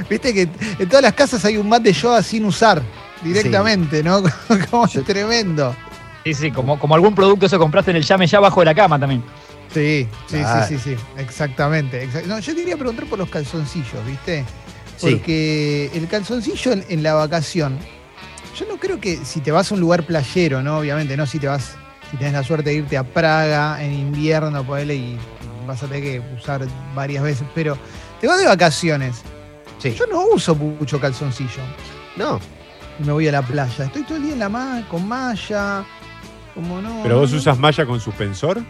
Viste 0.09 0.33
que 0.33 0.49
en 0.79 0.89
todas 0.89 1.03
las 1.03 1.13
casas 1.15 1.45
hay 1.45 1.57
un 1.59 1.69
mat 1.69 1.83
de 1.83 1.93
yoga 1.93 2.23
sin 2.23 2.45
usar 2.45 2.81
directamente, 3.23 4.03
¿no? 4.03 4.23
Como 4.71 4.87
Yo- 4.87 5.03
tremendo. 5.03 5.75
Sí, 6.25 6.35
sí, 6.35 6.51
como, 6.51 6.77
como 6.79 6.95
algún 6.97 7.15
producto 7.15 7.47
eso 7.47 7.57
compraste 7.59 7.93
en 7.93 7.99
el 7.99 8.03
llame 8.05 8.27
ya 8.27 8.39
abajo 8.39 8.61
de 8.61 8.65
la 8.67 8.75
cama 8.75 8.99
también. 8.99 9.23
Sí, 9.73 10.09
sí, 10.29 10.39
Claro. 10.39 10.67
sí, 10.67 10.77
sí, 10.79 10.97
sí, 10.97 11.03
exactamente. 11.19 12.03
exact- 12.09 12.25
No, 12.27 12.39
yo 12.41 12.55
quería 12.55 12.77
preguntar 12.77 13.07
por 13.07 13.19
los 13.19 13.29
calzoncillos, 13.29 14.05
¿viste? 14.07 14.45
Sí. 14.97 15.11
Porque 15.13 15.91
el 15.95 16.09
calzoncillo 16.09 16.73
en, 16.73 16.85
en 16.89 17.03
la 17.05 17.15
vacación, 17.15 17.79
yo 18.59 18.67
no 18.67 18.77
creo 18.79 19.01
que 19.01 19.19
si 19.25 19.41
te 19.41 19.51
vas 19.53 19.71
a 19.71 19.75
un 19.75 19.81
lugar 19.81 20.05
playero, 20.05 20.63
¿no? 20.63 20.79
Obviamente, 20.79 21.17
no 21.17 21.27
si 21.27 21.39
te 21.39 21.47
vas, 21.47 21.77
si 22.11 22.17
tenés 22.17 22.33
la 22.33 22.43
suerte 22.43 22.71
de 22.71 22.77
irte 22.77 22.97
a 22.97 23.05
Praga 23.05 23.81
en 23.85 23.93
invierno, 23.93 24.65
ponele, 24.65 24.95
y 24.97 25.19
vas 25.67 25.83
a 25.83 25.87
tener 25.87 26.03
que 26.03 26.23
usar 26.37 26.67
varias 26.95 27.23
veces, 27.23 27.47
pero 27.55 27.77
te 28.21 28.27
vas 28.27 28.39
de 28.39 28.47
vacaciones. 28.47 29.23
Sí. 29.79 29.95
Yo 29.95 30.07
no 30.07 30.25
uso 30.29 30.55
mucho 30.55 30.99
calzoncillo 30.99 31.63
No, 32.17 32.41
me 33.05 33.13
voy 33.13 33.29
a 33.29 33.33
la 33.33 33.43
playa. 33.43 33.85
Estoy 33.85 34.03
todo 34.05 34.17
el 34.17 34.23
día 34.25 34.33
en 34.33 34.39
la 34.39 34.49
ma 34.49 34.87
con 34.91 35.07
malla, 35.07 35.85
como 36.55 36.81
no. 36.81 37.01
¿Pero 37.03 37.21
vos 37.21 37.31
no, 37.33 37.39
usas 37.39 37.59
malla 37.59 37.85
con 37.85 38.01
suspensor? 38.01 38.63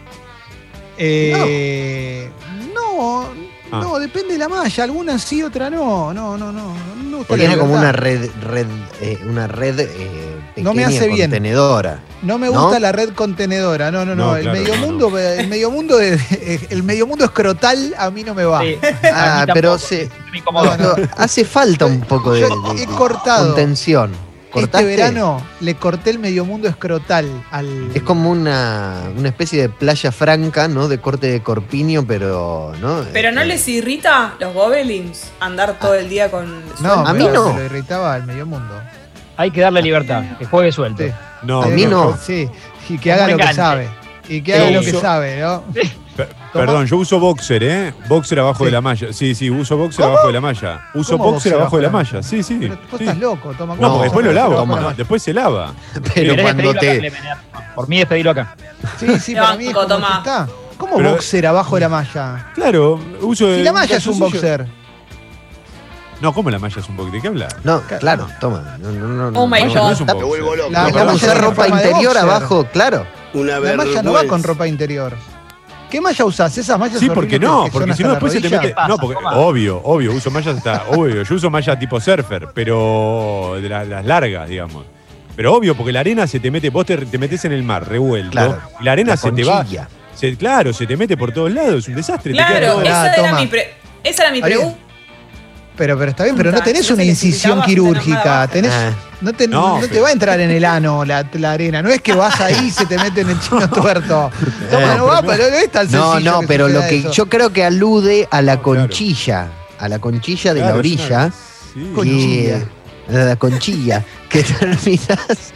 Eh, 0.97 2.29
no, 2.73 3.29
Ah. 3.71 3.81
no, 3.81 3.99
depende 3.99 4.33
de 4.33 4.39
la 4.39 4.47
malla. 4.47 4.83
Algunas 4.83 5.21
sí, 5.21 5.43
otras 5.43 5.71
no. 5.71 6.13
No, 6.13 6.37
no, 6.37 6.51
no. 6.51 6.73
no 7.03 7.23
tiene 7.25 7.57
como 7.57 7.73
una 7.73 7.91
red, 7.91 8.29
red, 8.41 8.67
eh, 9.01 9.19
una 9.27 9.47
red 9.47 9.79
eh, 9.79 10.36
pequeña 10.63 10.69
No 10.69 10.73
me 10.73 10.85
hace 10.85 11.07
bien. 11.07 11.29
contenedora. 11.29 11.99
No 12.21 12.37
me 12.37 12.49
¿No? 12.49 12.63
gusta 12.63 12.79
la 12.79 12.91
red 12.91 13.09
contenedora. 13.13 13.91
No, 13.91 14.03
no, 14.05 14.15
no. 14.15 14.27
No, 14.31 14.35
el 14.35 14.43
claro, 14.43 14.59
medio 14.59 14.75
no, 14.75 14.81
no. 14.81 14.87
mundo, 14.87 15.17
el 15.19 15.47
medio 15.47 15.71
mundo, 15.71 15.97
de- 15.97 16.19
el 16.69 16.83
medio 16.83 17.05
mundo 17.07 17.25
escrotal 17.25 17.93
a 17.97 18.09
mí 18.09 18.23
no 18.23 18.33
me 18.33 18.43
va. 18.45 18.61
Sí, 18.61 18.77
Ah, 19.13 19.41
a 19.41 19.45
mí 19.45 19.51
pero 19.53 19.77
se- 19.77 20.09
hace 21.15 21.45
falta 21.45 21.85
un 21.85 22.01
poco 22.01 22.33
de, 22.33 22.47
he 22.77 22.85
cortado. 22.87 23.47
contención. 23.47 24.11
Este 24.55 24.83
verano 24.83 25.39
le 25.59 25.75
corté 25.75 26.09
el 26.09 26.17
medio 26.17 26.43
mundo 26.43 26.67
escrotal 26.67 27.27
al. 27.51 27.91
Es 27.93 28.01
como 28.01 28.31
una, 28.31 29.03
una 29.15 29.29
especie 29.29 29.61
de 29.61 29.69
playa 29.69 30.11
franca, 30.11 30.67
¿no? 30.67 30.87
De 30.87 30.97
corte 30.99 31.27
de 31.27 31.43
corpiño, 31.43 32.05
pero. 32.07 32.73
¿no? 32.81 33.03
Pero 33.13 33.31
¿no 33.31 33.41
Este, 33.41 33.53
les 33.53 33.67
irrita 33.67 34.33
los 34.39 34.53
gobelins 34.55 35.25
andar 35.39 35.77
todo 35.79 35.93
el 35.93 36.09
día 36.09 36.31
con 36.31 36.63
No, 36.79 37.05
A 37.05 37.13
mí 37.13 37.25
no. 37.31 37.49
se 37.53 37.59
lo 37.59 37.65
irritaba 37.65 38.15
al 38.15 38.25
medio 38.25 38.47
mundo. 38.47 38.73
Hay 39.37 39.51
que 39.51 39.61
darle 39.61 39.81
libertad, 39.81 40.23
que 40.39 40.45
juegue 40.45 40.71
suelto. 40.71 41.03
Sí. 41.03 41.11
No, 41.43 41.61
A 41.61 41.67
mí 41.67 41.85
no. 41.85 42.17
Sí, 42.17 42.49
y 42.89 42.97
que 42.97 43.13
haga 43.13 43.27
lo 43.27 43.37
que 43.37 43.53
sabe. 43.53 43.87
Y 44.27 44.41
que 44.41 44.53
haga 44.55 44.71
lo 44.71 44.81
que 44.81 44.91
sabe, 44.91 45.39
¿no? 45.39 45.63
Pe- 45.73 46.27
Perdón, 46.51 46.87
yo 46.87 46.97
uso 46.97 47.19
boxer, 47.19 47.61
¿eh? 47.63 47.93
Boxer 48.09 48.39
abajo 48.39 48.59
Sí. 48.59 48.65
de 48.65 48.71
la 48.71 48.81
malla. 48.81 49.13
Sí, 49.13 49.35
sí, 49.35 49.51
uso 49.51 49.77
boxer 49.77 50.01
¿Cómo? 50.03 50.13
abajo 50.13 50.27
de 50.27 50.33
la 50.33 50.41
malla. 50.41 50.81
Uso 50.95 51.15
¿Cómo 51.17 51.31
boxer 51.33 51.53
abajo 51.53 51.77
de 51.77 51.83
la 51.83 51.89
malla. 51.91 52.23
Sí, 52.23 52.41
sí. 52.41 52.57
Pero 52.59 52.75
vos 52.89 52.97
sí. 52.97 53.03
estás 53.03 53.17
loco, 53.19 53.53
toma 53.55 53.75
No, 53.75 53.81
No, 53.81 53.87
porque 53.89 54.03
después 54.05 54.25
lo 54.25 54.33
lavo. 54.33 54.55
toma. 54.55 54.79
No, 54.81 54.93
después 54.95 55.21
se 55.21 55.33
lava. 55.33 55.73
Pero 55.93 56.13
¿Querés 56.35 56.41
cuando 56.41 56.63
despedirlo 56.63 56.71
acá? 56.71 56.79
te. 56.79 57.11
Menea- 57.11 57.73
Por 57.75 57.87
mí 57.87 57.97
despedilo 57.99 58.31
acá. 58.31 58.55
Sí, 58.99 59.19
sí, 59.19 59.35
para 59.35 59.55
mí 59.55 59.67
es 59.67 59.73
como 59.75 59.85
toma. 59.85 60.15
está. 60.17 60.47
¿Cómo 60.79 60.97
Pero- 60.97 61.11
boxer 61.11 61.45
abajo 61.45 61.75
de 61.75 61.81
la 61.81 61.89
malla? 61.89 62.51
Claro, 62.55 62.99
uso. 63.21 63.53
Si 63.55 63.61
la 63.61 63.71
malla 63.73 63.97
es 63.97 64.07
un 64.07 64.17
boxer. 64.17 64.65
No, 66.21 66.33
¿cómo 66.33 66.49
la 66.49 66.57
malla 66.59 66.79
es 66.79 66.89
un 66.89 66.97
boxer? 66.97 67.13
¿De 67.13 67.21
qué 67.21 67.27
hablas? 67.27 67.55
No, 67.63 67.81
claro, 67.99 68.27
toma. 68.39 68.77
No, 68.79 68.91
no, 68.91 69.07
no, 69.07 69.31
no. 69.31 69.39
Oh 69.39 69.47
my 69.47 69.59
La 69.59 69.65
malla 69.67 69.79
no 69.81 69.91
es 69.91 69.99
un 70.01 70.07
Me 70.07 70.13
boxer. 70.13 70.27
vuelvo 70.29 70.55
loco. 70.55 70.71
La- 70.71 70.83
malla 70.89 71.13
tiene 71.13 71.33
ropa 71.35 71.63
de 71.63 71.69
interior 71.69 72.01
boxer. 72.03 72.17
abajo, 72.17 72.67
claro. 72.73 73.07
Una 73.33 73.59
La 73.59 73.75
malla 73.77 74.01
no 74.03 74.13
va 74.13 74.23
con 74.25 74.41
ropa 74.43 74.67
interior. 74.67 75.13
¿Qué 75.91 76.01
malla 76.01 76.25
usás? 76.25 76.57
Esas 76.57 76.77
mallas 76.77 76.99
Sí, 76.99 77.09
porque 77.09 77.39
no, 77.39 77.67
porque 77.71 77.93
si 77.93 78.03
no 78.03 78.09
después 78.09 78.33
se 78.33 78.41
te 78.41 78.49
mete. 78.49 78.69
pasa? 78.69 78.87
No, 78.89 78.97
porque 78.97 79.15
Toma. 79.15 79.37
obvio, 79.37 79.79
obvio, 79.83 80.11
uso 80.11 80.29
mallas 80.31 80.57
hasta. 80.57 80.83
Obvio, 80.89 81.23
yo 81.23 81.35
uso 81.35 81.49
malla 81.49 81.77
tipo 81.79 81.99
surfer, 82.01 82.49
pero 82.53 83.57
de 83.61 83.69
la- 83.69 83.85
las 83.85 84.05
largas, 84.05 84.49
digamos. 84.49 84.85
Pero 85.35 85.53
obvio, 85.53 85.75
porque 85.77 85.93
la 85.93 85.99
arena 86.01 86.25
se 86.27 86.39
te 86.39 86.49
mete, 86.51 86.71
vos 86.71 86.85
te, 86.85 86.97
te 86.97 87.17
metes 87.17 87.45
en 87.45 87.51
el 87.53 87.63
mar 87.63 87.87
revuelto, 87.87 88.31
Claro. 88.31 88.59
y 88.81 88.83
la 88.83 88.91
arena 88.91 89.11
La 89.11 89.17
se 89.17 89.31
te 89.31 89.43
va. 89.45 89.65
se- 90.15 90.35
claro, 90.35 90.73
se 90.73 90.87
te 90.87 90.97
mete 90.97 91.15
por 91.15 91.31
todos 91.31 91.51
lados, 91.51 91.75
es 91.83 91.87
un 91.89 91.95
desastre. 91.95 92.31
te 92.33 92.37
queda 92.37 92.47
Claro, 92.47 92.67
todo- 92.73 92.79
Ah, 92.81 93.07
esa 93.07 93.15
era 93.15 93.33
mi, 93.39 93.47
pre- 93.47 93.73
esa 94.03 94.23
era 94.23 94.31
mi 94.33 94.41
pregunta. 94.41 94.77
Pero, 95.77 95.97
pero 95.97 96.09
está 96.11 96.23
bien, 96.23 96.35
pero 96.35 96.51
no 96.51 96.59
tenés 96.61 96.89
una 96.89 97.03
incisión 97.03 97.61
quirúrgica. 97.61 98.47
Tenés, 98.47 98.71
Ah. 98.73 98.91
no 99.21 99.31
te, 99.33 99.47
No, 99.47 99.75
no 99.75 99.81
te 99.81 99.89
pero- 99.89 100.01
va 100.03 100.09
a 100.09 100.11
entrar 100.11 100.39
en 100.39 100.49
el 100.49 100.65
ano 100.65 101.05
la, 101.05 101.27
la 101.33 101.51
arena. 101.51 101.81
No 101.83 101.89
es 101.89 102.01
que 102.01 102.13
vas 102.13 102.39
ahí 102.41 102.67
y 102.67 102.71
se 102.71 102.85
te 102.87 102.97
mete 102.97 103.21
en 103.21 103.29
el 103.29 103.39
chino 103.39 103.69
tuerto. 103.69 104.31
Toma, 104.71 104.93
Eh, 104.93 104.97
no 104.97 105.05
va, 105.05 105.21
pero 105.21 105.49
no 105.51 105.55
es 105.55 105.71
tan 105.71 105.89
No, 105.91 106.13
sencillo 106.13 106.31
no, 106.31 106.39
que 106.41 106.47
pero 106.47 106.67
lo 106.67 106.81
que 106.81 106.97
eso. 106.97 107.11
yo 107.11 107.27
creo 107.29 107.51
que 107.53 107.63
alude 107.63 108.27
a 108.31 108.41
la 108.41 108.59
conchilla, 108.59 109.49
a 109.77 109.87
la 109.87 109.99
conchilla 109.99 110.53
de 110.55 110.59
la 110.61 110.65
Claro, 110.67 110.79
orilla. 110.79 111.31
sí. 111.73 111.91
Conchilla. 111.93 112.59
que- 112.59 112.77
a 113.09 113.23
la 113.23 113.35
conchilla, 113.37 114.03
que 114.29 114.43
terminas, 114.43 115.53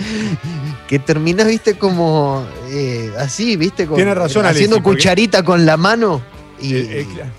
que 0.88 1.00
terminas, 1.00 1.48
viste, 1.48 1.78
como 1.78 2.46
eh, 2.70 3.12
así, 3.20 3.58
viste, 3.58 3.88
Tiene 3.88 4.14
razón, 4.16 4.46
haciendo 4.46 4.78
porque- 4.82 5.00
cucharita 5.00 5.44
con 5.44 5.66
la 5.66 5.76
mano. 5.78 6.22
Y, 6.62 6.76
Eh, 6.76 7.02
eh, 7.02 7.08
claro. 7.14 7.32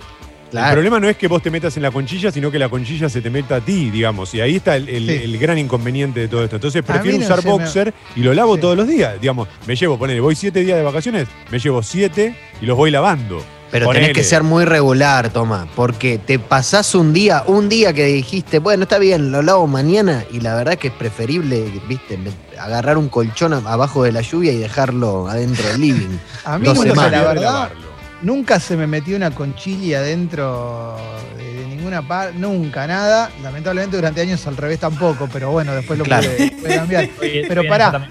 Claro. 0.53 0.69
El 0.69 0.73
problema 0.75 1.01
no 1.01 1.09
es 1.09 1.17
que 1.17 1.27
vos 1.27 1.43
te 1.43 1.51
metas 1.51 1.77
en 1.77 1.83
la 1.83 1.91
conchilla, 1.91 2.31
sino 2.31 2.49
que 2.53 2.59
la 2.61 2.69
conchilla 2.69 3.09
se 3.09 3.21
te 3.21 3.29
meta 3.31 3.57
a 3.57 3.61
ti, 3.61 3.91
digamos. 3.91 4.33
Y 4.35 4.41
ahí 4.41 4.55
está 4.57 4.77
el, 4.77 4.89
el- 4.89 5.07
Sí. 5.09 5.21
el 5.25 5.39
gran 5.39 5.59
inconveniente 5.59 6.21
de 6.21 6.29
todo 6.29 6.45
esto. 6.45 6.55
Entonces 6.57 6.83
prefiero 6.85 7.19
no 7.19 7.25
usar 7.25 7.45
me- 7.45 7.51
boxer 7.51 7.93
y 8.15 8.21
lo 8.21 8.33
lavo 8.35 8.55
Sí. 8.55 8.61
todos 8.61 8.77
los 8.77 8.87
días. 8.87 9.21
Digamos, 9.21 9.49
me 9.67 9.75
llevo, 9.75 9.99
ponele, 9.99 10.21
voy 10.21 10.37
siete 10.37 10.61
días 10.61 10.79
de 10.79 10.85
vacaciones, 10.85 11.27
me 11.51 11.59
llevo 11.59 11.83
siete 11.83 12.37
y 12.61 12.67
los 12.67 12.77
voy 12.77 12.93
lavando. 12.93 13.43
Pero 13.73 13.87
Ponele. 13.87 14.09
tenés 14.09 14.17
que 14.19 14.25
ser 14.25 14.43
muy 14.43 14.67
regular, 14.67 15.31
Toma, 15.31 15.67
porque 15.75 16.19
te 16.19 16.39
pasás 16.39 16.95
un 16.95 17.15
día, 17.15 17.43
un 17.47 17.71
día 17.71 17.95
que 17.95 18.05
dijiste, 18.05 18.59
bueno, 18.59 18.83
está 18.83 18.99
bien, 18.99 19.33
lo 19.33 19.41
lavo 19.41 19.67
mañana, 19.67 20.25
y 20.31 20.41
la 20.41 20.55
verdad 20.55 20.77
que 20.77 20.89
es 20.89 20.93
preferible, 20.93 21.65
viste, 21.89 22.19
me- 22.19 22.33
agarrar 22.61 22.99
un 22.99 23.09
colchón 23.09 23.55
abajo 23.55 24.05
de 24.05 24.13
la 24.13 24.21
lluvia 24.21 24.53
y 24.53 24.59
dejarlo 24.59 25.27
adentro 25.27 25.67
del 25.69 25.81
living. 25.81 26.19
A 26.45 26.59
mí 26.59 26.67
semanas. 26.67 27.11
la 27.13 27.23
verdad, 27.23 27.43
lavarlo. 27.43 27.92
Nunca 28.23 28.59
se 28.61 28.77
me 28.77 28.87
metió 28.87 29.17
una 29.17 29.31
conchilla 29.31 29.99
adentro 29.99 30.97
de, 31.37 31.55
de 31.55 31.67
ninguna 31.67 32.07
parte, 32.07 32.39
nunca, 32.39 32.87
nada. 32.87 33.31
Lamentablemente 33.43 33.97
durante 33.97 34.21
años 34.21 34.47
al 34.47 34.57
revés 34.57 34.79
tampoco, 34.81 35.29
pero 35.33 35.51
bueno, 35.51 35.75
después 35.75 35.99
lo 35.99 36.05
Claro. 36.05 36.29
pude, 36.31 36.51
pude 36.53 36.77
cambiar. 36.77 37.09
Oye, 37.21 37.45
Pero 37.49 37.63
bien, 37.63 37.71
pará. 37.71 38.09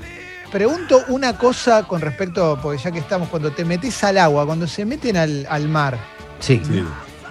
Pregunto 0.52 1.04
una 1.08 1.38
cosa 1.38 1.84
con 1.84 2.02
respecto, 2.02 2.60
porque 2.62 2.82
ya 2.84 2.92
que 2.92 3.00
estamos, 3.00 3.30
cuando 3.30 3.52
te 3.52 3.64
metes 3.64 4.04
al 4.04 4.18
agua, 4.18 4.46
cuando 4.46 4.68
se 4.68 4.84
meten 4.86 5.16
al, 5.16 5.48
al 5.50 5.70
mar 5.70 5.98
Sí. 6.40 6.62
Sí. 6.68 6.84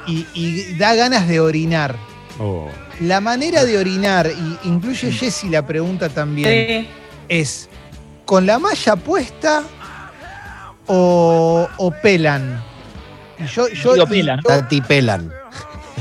y, 0.07 0.27
y 0.35 0.75
da 0.79 0.95
ganas 0.95 1.29
de 1.29 1.41
orinar, 1.41 1.95
Oh. 2.39 2.69
la 3.01 3.21
manera 3.21 3.67
de 3.67 3.77
orinar, 3.77 4.27
y 4.31 4.67
incluye 4.69 5.13
Jessy 5.13 5.51
la 5.51 5.67
pregunta 5.67 6.09
también, 6.09 6.49
Sí. 6.85 6.89
es 7.29 7.69
¿con 8.25 8.47
la 8.47 8.59
malla 8.59 8.97
puesta 8.97 9.63
o, 10.87 11.69
o 11.77 11.91
pelan? 11.91 12.63
Y 13.41 13.47
Yo, 13.47 13.69
yo, 13.69 13.95
Digo, 13.95 14.07
pelan. 14.07 14.41
yo- 14.43 14.49
Tati 14.49 14.81
pelan. 14.81 15.33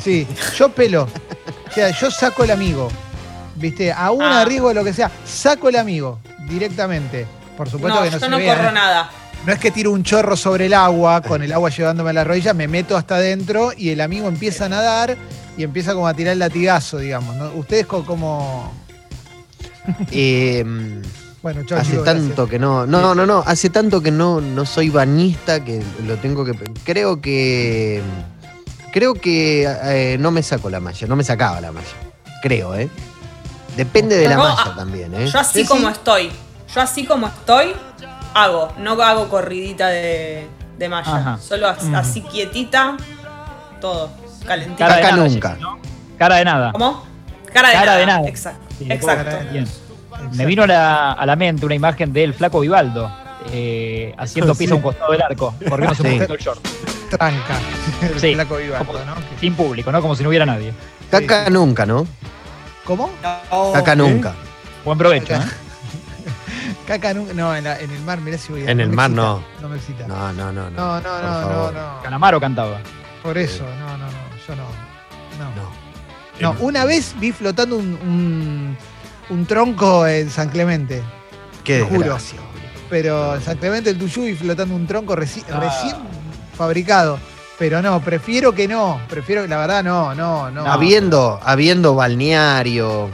Sí, 0.04 0.28
yo 0.58 0.70
pelo. 0.70 1.08
O 1.70 1.72
sea, 1.74 1.90
yo 1.92 2.10
saco 2.12 2.44
el 2.44 2.52
amigo. 2.52 2.90
¿Viste? 3.56 3.92
A 3.92 4.12
un 4.12 4.22
Ah. 4.24 4.42
arriesgo, 4.42 4.74
lo 4.74 4.84
que 4.84 4.94
sea, 4.94 5.12
saco 5.26 5.70
el 5.70 5.76
amigo 5.76 6.20
directamente. 6.48 7.26
Por 7.58 7.70
supuesto 7.70 8.00
No, 8.00 8.04
que 8.06 8.12
no 8.12 8.18
yo 8.18 8.20
se 8.26 8.30
no 8.30 8.38
vea, 8.38 8.56
corro 8.56 8.70
¿eh? 8.70 8.74
nada. 8.74 9.10
No 9.46 9.54
es 9.54 9.60
que 9.60 9.72
tiro 9.72 9.92
un 9.92 10.04
chorro 10.04 10.36
sobre 10.38 10.66
el 10.68 10.74
agua, 10.74 11.22
con 11.22 11.44
el 11.44 11.52
agua 11.54 11.70
llevándome 11.70 12.10
a 12.10 12.14
la 12.14 12.24
rodilla, 12.24 12.54
me 12.54 12.68
meto 12.68 12.96
hasta 12.98 13.16
adentro 13.16 13.72
y 13.76 13.90
el 13.90 14.02
amigo 14.02 14.28
empieza 14.28 14.66
a 14.66 14.70
nadar 14.70 15.18
y 15.58 15.64
empieza 15.64 15.94
como 15.94 16.08
a 16.08 16.14
tirar 16.14 16.34
el 16.34 16.40
latigazo, 16.40 16.98
digamos. 17.00 17.36
¿no? 17.36 17.50
Ustedes 17.54 17.86
co- 17.86 18.06
como... 18.06 18.74
Eh, 20.12 20.64
Bueno, 21.42 21.64
chau, 21.66 21.78
hace 21.80 21.98
tanto 22.00 22.48
que 22.48 22.60
no. 22.60 22.86
No, 22.86 23.16
no, 23.16 23.26
no. 23.26 23.44
Hace 23.46 23.70
tanto 23.70 24.02
que 24.02 24.12
no, 24.12 24.42
no 24.42 24.66
soy 24.66 24.90
bañista 24.90 25.64
que 25.64 25.82
lo 26.06 26.18
tengo 26.18 26.44
que. 26.46 26.52
Creo 26.84 27.22
que. 27.22 28.02
Creo 28.92 29.14
que 29.14 29.64
eh, 29.84 30.18
no 30.20 30.32
me 30.32 30.42
saco 30.44 30.70
la 30.70 30.80
malla. 30.80 31.08
No 31.08 31.16
me 31.16 31.24
sacaba 31.24 31.62
la 31.62 31.72
malla. 31.72 31.86
Creo, 32.42 32.76
¿eh? 32.76 32.90
Depende 33.78 34.18
de 34.18 34.28
la 34.28 34.36
No, 34.36 34.44
malla 34.44 34.76
también, 34.76 35.14
¿eh? 35.14 35.28
Yo 35.28 35.40
así 35.40 35.62
Sí, 35.62 35.66
como 35.68 35.88
sí. 35.88 35.94
estoy, 35.94 36.32
yo 36.74 36.82
así 36.82 37.06
como 37.06 37.28
estoy, 37.28 37.74
hago. 38.34 38.74
No 38.80 39.02
hago 39.02 39.30
corridita 39.30 39.88
de, 39.88 40.48
de 40.78 40.90
malla. 40.90 41.16
Ajá. 41.16 41.38
Solo 41.42 41.68
as- 41.70 41.84
Mm. 41.84 41.96
así 41.96 42.22
quietita, 42.24 42.98
todo. 43.80 44.10
Calentita. 44.46 44.78
Cara 44.88 44.96
de 44.96 45.02
Acá 45.06 45.16
nada, 45.16 45.30
nunca. 45.30 45.58
Cara 46.18 46.36
de 46.38 46.46
nada. 46.46 46.72
¿Cómo? 46.74 47.04
Cara 47.54 47.68
de 47.70 47.74
Cara 47.76 47.86
nada. 47.86 47.98
de 48.00 48.06
nada. 48.06 48.28
Exacto. 48.28 48.66
Sí, 48.78 48.88
Exacto. 48.90 49.38
Me 50.36 50.46
vino 50.46 50.64
a 50.64 50.68
la, 50.68 51.12
a 51.14 51.26
la 51.26 51.36
mente 51.36 51.66
una 51.66 51.76
imagen 51.76 52.12
del 52.14 52.34
flaco 52.34 52.60
Vivaldo 52.60 53.12
eh, 53.52 54.14
haciendo 54.18 54.54
Sí. 54.56 54.68
a 54.70 54.76
un 54.76 54.82
costado 54.82 55.12
del 55.12 55.22
arco. 55.22 55.54
porque 55.68 55.88
no 55.88 55.96
se 55.96 56.04
Sí. 56.10 56.20
puso 56.20 56.34
el 56.34 56.40
short? 56.40 56.68
Tranca. 57.10 57.58
El 58.02 58.20
Sí. 58.20 58.34
flaco 58.36 58.58
vivaco, 58.58 58.86
Como- 58.86 59.00
¿no? 59.00 59.16
Sin 59.40 59.56
público, 59.56 59.92
¿no? 59.92 60.02
Como 60.02 60.16
si 60.16 60.24
no 60.24 60.30
hubiera 60.30 60.46
nadie. 60.46 60.74
Caca 61.10 61.46
sí. 61.46 61.52
nunca, 61.52 61.86
¿no? 61.86 62.06
¿Cómo? 62.86 63.10
No. 63.24 63.72
Caca 63.74 63.96
nunca. 63.96 64.34
Buen 64.86 64.98
provecho, 64.98 65.34
¿eh? 65.34 65.40
Caca 66.88 67.14
nunca. 67.14 67.34
No, 67.34 67.56
en, 67.56 67.64
la- 67.64 67.80
en 67.80 67.90
el 67.92 68.02
mar, 68.02 68.20
mirá 68.22 68.38
si 68.38 68.52
voy 68.52 68.66
a. 68.68 68.72
En 68.72 68.80
el 68.80 68.90
mar, 68.90 69.08
excita, 69.10 69.22
no. 69.24 69.44
No 69.62 69.70
me 69.70 69.78
excita. 69.78 70.08
No, 70.08 70.34
no, 70.34 70.52
no, 70.52 70.70
no. 70.70 70.78
No, 70.78 71.02
no, 71.02 71.22
no, 71.22 71.42
no, 71.42 71.48
favor. 71.50 71.74
no. 71.74 72.02
Calamaro 72.04 72.40
cantaba. 72.40 72.80
Por 73.24 73.38
eso, 73.38 73.64
no, 73.80 73.98
no, 73.98 74.06
no. 74.06 74.20
Yo 74.48 74.56
no. 74.56 74.64
No. 75.40 75.56
No. 75.56 75.80
No, 76.54 76.56
una 76.62 76.86
vez 76.86 77.14
vi 77.20 77.32
flotando 77.34 77.76
un, 77.76 77.94
un, 78.02 78.78
un 79.30 79.46
tronco 79.46 80.06
en 80.08 80.30
San 80.30 80.50
Clemente. 80.50 81.02
Qué 81.64 81.82
juro. 81.82 82.18
Pero 82.90 83.36
en 83.36 83.42
San 83.42 83.58
Clemente 83.58 83.92
el 83.92 83.98
Tuyuy 83.98 84.34
flotando 84.36 84.76
un 84.76 84.88
tronco 84.88 85.16
reci- 85.16 85.44
Ah. 85.52 85.60
recién 85.60 85.96
fabricado. 86.58 87.20
Pero 87.60 87.82
no, 87.82 88.00
prefiero 88.02 88.54
que 88.54 88.68
no. 88.68 89.00
Prefiero, 89.10 89.46
la 89.46 89.58
verdad, 89.58 89.84
no, 89.84 90.16
no, 90.16 90.50
no. 90.50 90.66
Habiendo, 90.66 91.40
habiendo 91.44 91.94
balneario, 91.94 93.10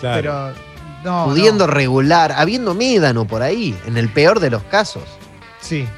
Claro. 0.00 0.16
Pero 0.16 0.52
no. 1.04 1.24
pudiendo 1.24 1.66
no. 1.66 1.72
regular, 1.72 2.32
habiendo 2.32 2.74
médano 2.74 3.26
por 3.26 3.42
ahí, 3.42 3.76
en 3.86 3.96
el 3.96 4.10
peor 4.10 4.40
de 4.40 4.50
los 4.50 4.62
casos. 4.64 5.04
Sí. 5.60 5.88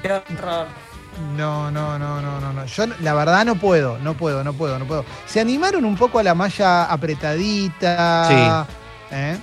No, 1.36 1.68
no, 1.70 1.98
no, 1.98 2.20
no, 2.22 2.40
no, 2.40 2.52
no. 2.52 2.64
Yo 2.64 2.84
la 3.00 3.12
verdad 3.14 3.44
no 3.44 3.56
puedo, 3.56 3.98
no 3.98 4.14
puedo, 4.14 4.44
no 4.44 4.52
puedo, 4.52 4.78
no 4.78 4.84
puedo. 4.86 5.04
Se 5.26 5.40
animaron 5.40 5.84
un 5.84 5.96
poco 5.96 6.20
a 6.20 6.22
la 6.22 6.34
malla 6.34 6.84
apretadita. 6.84 8.66
¿Eh? 9.10 9.36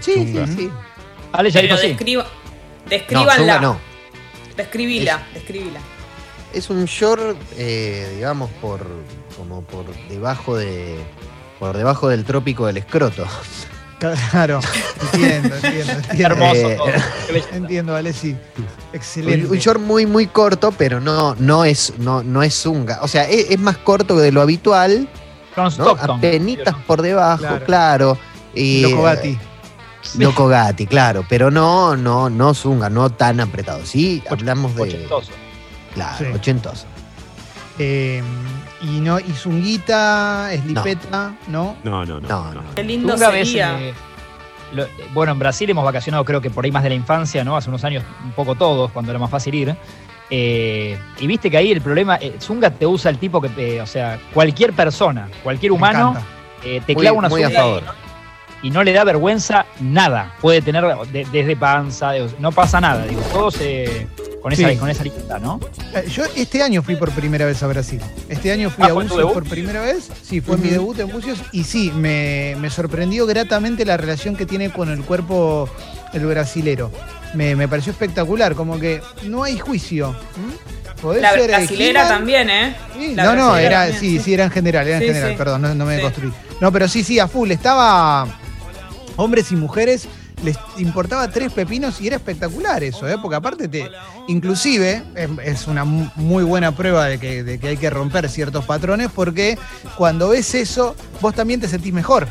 Sí, 0.00 0.12
sí, 0.32 0.54
sí. 0.56 0.70
Ale 1.32 1.50
ya 1.50 1.60
Pero 1.60 1.74
dijo 1.74 1.82
sí. 1.82 1.88
describa, 1.88 2.22
No, 2.24 2.90
descríbanla. 2.90 3.36
zunga 3.36 3.60
no. 3.60 3.78
Describila, 4.56 5.22
describila. 5.34 5.80
Es 6.54 6.70
un 6.70 6.84
short, 6.86 7.36
eh, 7.56 8.12
digamos, 8.14 8.50
por 8.62 8.86
como 9.36 9.62
por 9.62 9.84
debajo 10.08 10.56
de 10.56 10.96
por 11.58 11.76
debajo 11.76 12.08
del 12.08 12.24
trópico 12.24 12.66
del 12.66 12.78
escroto. 12.78 13.26
Claro. 13.98 14.60
Entiendo, 15.14 15.54
entiendo, 15.56 15.62
Qué 15.62 16.10
entiendo. 16.10 16.26
hermoso 16.26 16.70
Eh, 16.70 16.76
todo. 16.76 17.46
Entiendo, 17.52 17.96
Alessi. 17.96 18.32
Un, 18.32 18.38
Excelente. 18.92 19.46
un 19.48 19.56
short 19.56 19.80
muy 19.80 20.04
muy 20.04 20.26
corto, 20.26 20.70
pero 20.72 21.00
no 21.00 21.34
no 21.36 21.64
es 21.64 21.94
no 21.96 22.22
no 22.22 22.42
es 22.42 22.52
zunga. 22.54 22.98
O 23.00 23.08
sea, 23.08 23.24
es, 23.26 23.50
es 23.50 23.58
más 23.58 23.78
corto 23.78 24.16
de 24.18 24.32
lo 24.32 24.42
habitual, 24.42 25.08
¿no? 25.56 25.70
Stockton. 25.70 26.18
Apenitas 26.18 26.74
por 26.86 27.00
debajo, 27.00 27.38
Claro. 27.40 27.64
claro. 27.64 28.18
Y, 28.56 28.80
Loco 28.82 29.02
Gatti. 29.02 29.38
Loco 30.18 30.46
Gatti, 30.48 30.86
claro, 30.86 31.24
pero 31.28 31.50
no, 31.50 31.96
no, 31.96 32.30
no 32.30 32.54
zunga, 32.54 32.88
no 32.88 33.10
tan 33.10 33.40
apretado. 33.40 33.84
Sí, 33.84 34.22
hablamos 34.30 34.74
de. 34.74 34.82
Ochentoso. 34.82 35.32
Claro, 35.94 36.18
Sí. 36.18 36.24
ochentoso. 36.34 36.86
Eh, 37.78 38.22
y 38.82 39.00
no, 39.00 39.18
y 39.18 39.32
Zunguita, 39.32 40.48
Slipeta, 40.62 41.34
¿no? 41.48 41.76
No, 41.84 42.04
no, 42.06 42.20
no. 42.20 42.28
No, 42.28 42.44
no. 42.54 42.62
no. 42.62 42.74
Qué 42.74 42.82
lindo 42.84 43.12
Zunga 43.12 43.30
ves, 43.30 43.48
sería. 43.48 43.78
eh, 43.80 43.94
lo- 44.72 44.84
eh, 44.84 44.90
bueno, 45.12 45.32
en 45.32 45.38
Brasil 45.38 45.68
hemos 45.68 45.84
vacacionado 45.84 46.24
creo 46.24 46.40
que 46.40 46.50
por 46.50 46.64
ahí 46.64 46.70
más 46.72 46.82
de 46.82 46.88
la 46.90 46.94
infancia, 46.94 47.44
¿no? 47.44 47.56
Hace 47.56 47.68
unos 47.68 47.84
años 47.84 48.02
un 48.24 48.32
poco 48.32 48.54
todos, 48.54 48.90
cuando 48.92 49.10
era 49.12 49.18
más 49.18 49.30
fácil 49.30 49.54
ir. 49.54 49.76
Eh, 50.30 50.98
y 51.20 51.26
viste 51.26 51.50
que 51.50 51.56
ahí 51.56 51.70
el 51.70 51.80
problema, 51.80 52.16
eh, 52.16 52.36
Zunga 52.40 52.70
te 52.70 52.86
usa 52.86 53.10
el 53.10 53.18
tipo 53.18 53.40
que, 53.40 53.80
o 53.80 53.86
sea, 53.86 54.18
cualquier 54.32 54.72
persona, 54.72 55.28
cualquier 55.42 55.72
humano, 55.72 56.16
eh, 56.64 56.80
te 56.86 56.94
clava 56.96 57.16
una 57.18 57.28
muy 57.28 57.42
a 57.42 57.48
Zunga 57.48 57.60
favor. 57.60 57.82
Y, 58.62 58.70
no 58.70 58.82
le 58.84 58.92
da 58.92 59.04
vergüenza 59.04 59.66
nada. 59.80 60.34
Puede 60.40 60.62
tener 60.62 60.84
de- 61.12 61.26
desde 61.32 61.56
panza, 61.56 62.10
de- 62.12 62.28
no 62.38 62.52
pasa 62.52 62.80
nada, 62.80 63.06
digo, 63.06 63.20
todos 63.32 63.56
eh, 63.60 64.06
con, 64.42 64.52
esa, 64.52 64.68
Sí. 64.70 64.76
con 64.76 64.88
esa 64.90 65.04
lista, 65.04 65.38
¿no? 65.38 65.60
Eh, 65.94 66.04
Yo 66.08 66.24
este 66.36 66.62
año 66.62 66.82
fui 66.82 66.96
por 66.96 67.10
primera 67.12 67.46
vez 67.46 67.62
a 67.62 67.66
Brasil. 67.66 68.00
Este 68.28 68.52
año 68.52 68.70
fui 68.70 68.84
Ah, 68.84 68.88
a 68.88 68.90
¿fue 68.90 69.04
tu 69.04 69.08
Bucios 69.10 69.18
debut? 69.18 69.34
por 69.34 69.44
primera 69.48 69.80
vez. 69.82 70.08
Sí, 70.22 70.40
fue 70.40 70.56
mi 70.56 70.68
debut 70.68 70.98
en 71.00 71.08
Bucios. 71.08 71.38
Y 71.52 71.64
sí, 71.64 71.90
me, 71.94 72.56
me 72.60 72.70
sorprendió 72.70 73.26
gratamente 73.26 73.84
la 73.84 73.96
relación 73.96 74.36
que 74.36 74.46
tiene 74.46 74.70
con 74.70 74.88
el 74.90 75.02
cuerpo 75.02 75.68
el 76.12 76.24
brasilero. 76.26 76.90
Me, 77.34 77.56
me 77.56 77.68
pareció 77.68 77.92
espectacular, 77.92 78.54
como 78.54 78.78
que 78.78 79.02
no 79.24 79.42
hay 79.44 79.58
juicio. 79.58 80.10
¿m? 80.36 80.54
Podés 81.02 81.20
La 81.20 81.32
ser, 81.32 81.48
brasilera 81.48 82.02
He-Man. 82.02 82.08
también, 82.18 82.48
¿eh? 82.50 82.76
Sí, 82.98 83.14
La 83.14 83.24
no, 83.24 83.36
no, 83.36 83.56
era, 83.56 83.80
también, 83.82 84.00
sí, 84.00 84.18
sí, 84.20 84.32
era 84.32 84.44
en 84.44 84.50
general, 84.50 84.86
era 84.86 84.96
en 84.96 85.02
Sí, 85.02 85.08
general, 85.08 85.30
sí. 85.32 85.36
perdón, 85.36 85.62
no, 85.62 85.74
no 85.74 85.84
me 85.84 85.96
Sí. 85.96 86.02
construí. 86.02 86.32
No, 86.60 86.72
pero 86.72 86.88
sí, 86.88 87.04
sí, 87.04 87.18
a 87.18 87.28
full. 87.28 87.50
Estaba 87.50 88.26
hombres 89.16 89.50
y 89.52 89.56
mujeres 89.56 90.06
les 90.44 90.56
importaba 90.76 91.30
tres 91.30 91.50
pepinos 91.52 92.00
y 92.00 92.08
era 92.08 92.16
espectacular 92.16 92.84
eso, 92.84 93.08
¿eh? 93.08 93.16
porque 93.20 93.36
aparte 93.36 93.68
te, 93.68 93.90
inclusive 94.28 95.02
es, 95.42 95.66
una 95.66 95.84
mu- 95.84 96.10
muy 96.16 96.44
buena 96.44 96.72
prueba 96.72 97.06
de 97.06 97.18
que, 97.18 97.42
de 97.42 97.58
que 97.58 97.68
hay 97.68 97.76
que 97.78 97.88
romper 97.88 98.28
ciertos 98.28 98.64
patrones 98.66 99.08
porque 99.14 99.58
cuando 99.96 100.28
ves 100.28 100.54
eso 100.54 100.94
vos 101.22 101.34
también 101.34 101.58
te 101.60 101.68
sentís 101.68 101.92
mejor. 101.94 102.28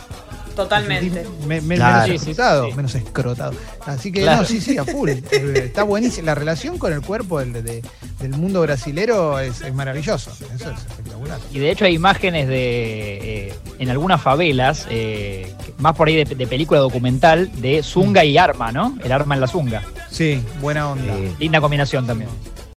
Totalmente. 0.56 1.10
Te 1.20 1.24
sentís 1.24 1.46
me- 1.46 1.62
me- 1.62 1.76
Claro. 1.76 2.08
menos 2.08 2.22
escrotado, 2.22 2.64
sí, 2.66 2.72
sí. 2.72 2.76
menos 2.78 2.96
escrotado. 2.96 3.54
Así 3.86 4.12
que 4.12 4.22
Claro. 4.22 4.42
no, 4.42 4.48
sí, 4.48 4.62
sí, 4.62 4.78
a 4.78 4.86
full. 4.86 5.10
Eh, 5.32 5.64
está 5.66 5.84
buenísima. 5.84 6.28
La 6.28 6.36
relación 6.36 6.78
con 6.78 6.94
el 6.94 7.02
cuerpo 7.02 7.40
del, 7.40 7.54
de- 7.54 7.82
del 8.20 8.32
mundo 8.32 8.62
brasilero 8.62 9.40
es, 9.40 9.62
es 9.62 9.74
maravilloso. 9.74 10.32
Eso 10.32 10.72
es 10.72 10.78
espectacular. 10.80 11.40
Y 11.52 11.60
de 11.60 11.72
hecho 11.72 11.86
hay 11.86 11.94
imágenes 11.96 12.48
de 12.48 13.48
eh, 13.50 13.54
en 13.80 13.90
algunas 13.90 14.22
favelas, 14.22 14.88
eh, 14.90 15.54
más 15.80 15.96
por 15.96 16.08
ahí 16.08 16.24
de, 16.24 16.36
de 16.36 16.48
película 16.48 16.80
documental, 16.80 17.52
de 17.62 17.84
zunga 17.84 18.24
y 18.24 18.38
arma, 18.38 18.72
¿no? 18.72 18.98
El 19.04 19.12
arma 19.12 19.36
en 19.36 19.42
la 19.42 19.48
zunga. 19.48 19.84
Sí, 20.10 20.42
buena 20.62 20.90
onda. 20.90 21.14
Linda 21.40 21.60
combinación 21.60 22.08
también. 22.08 22.30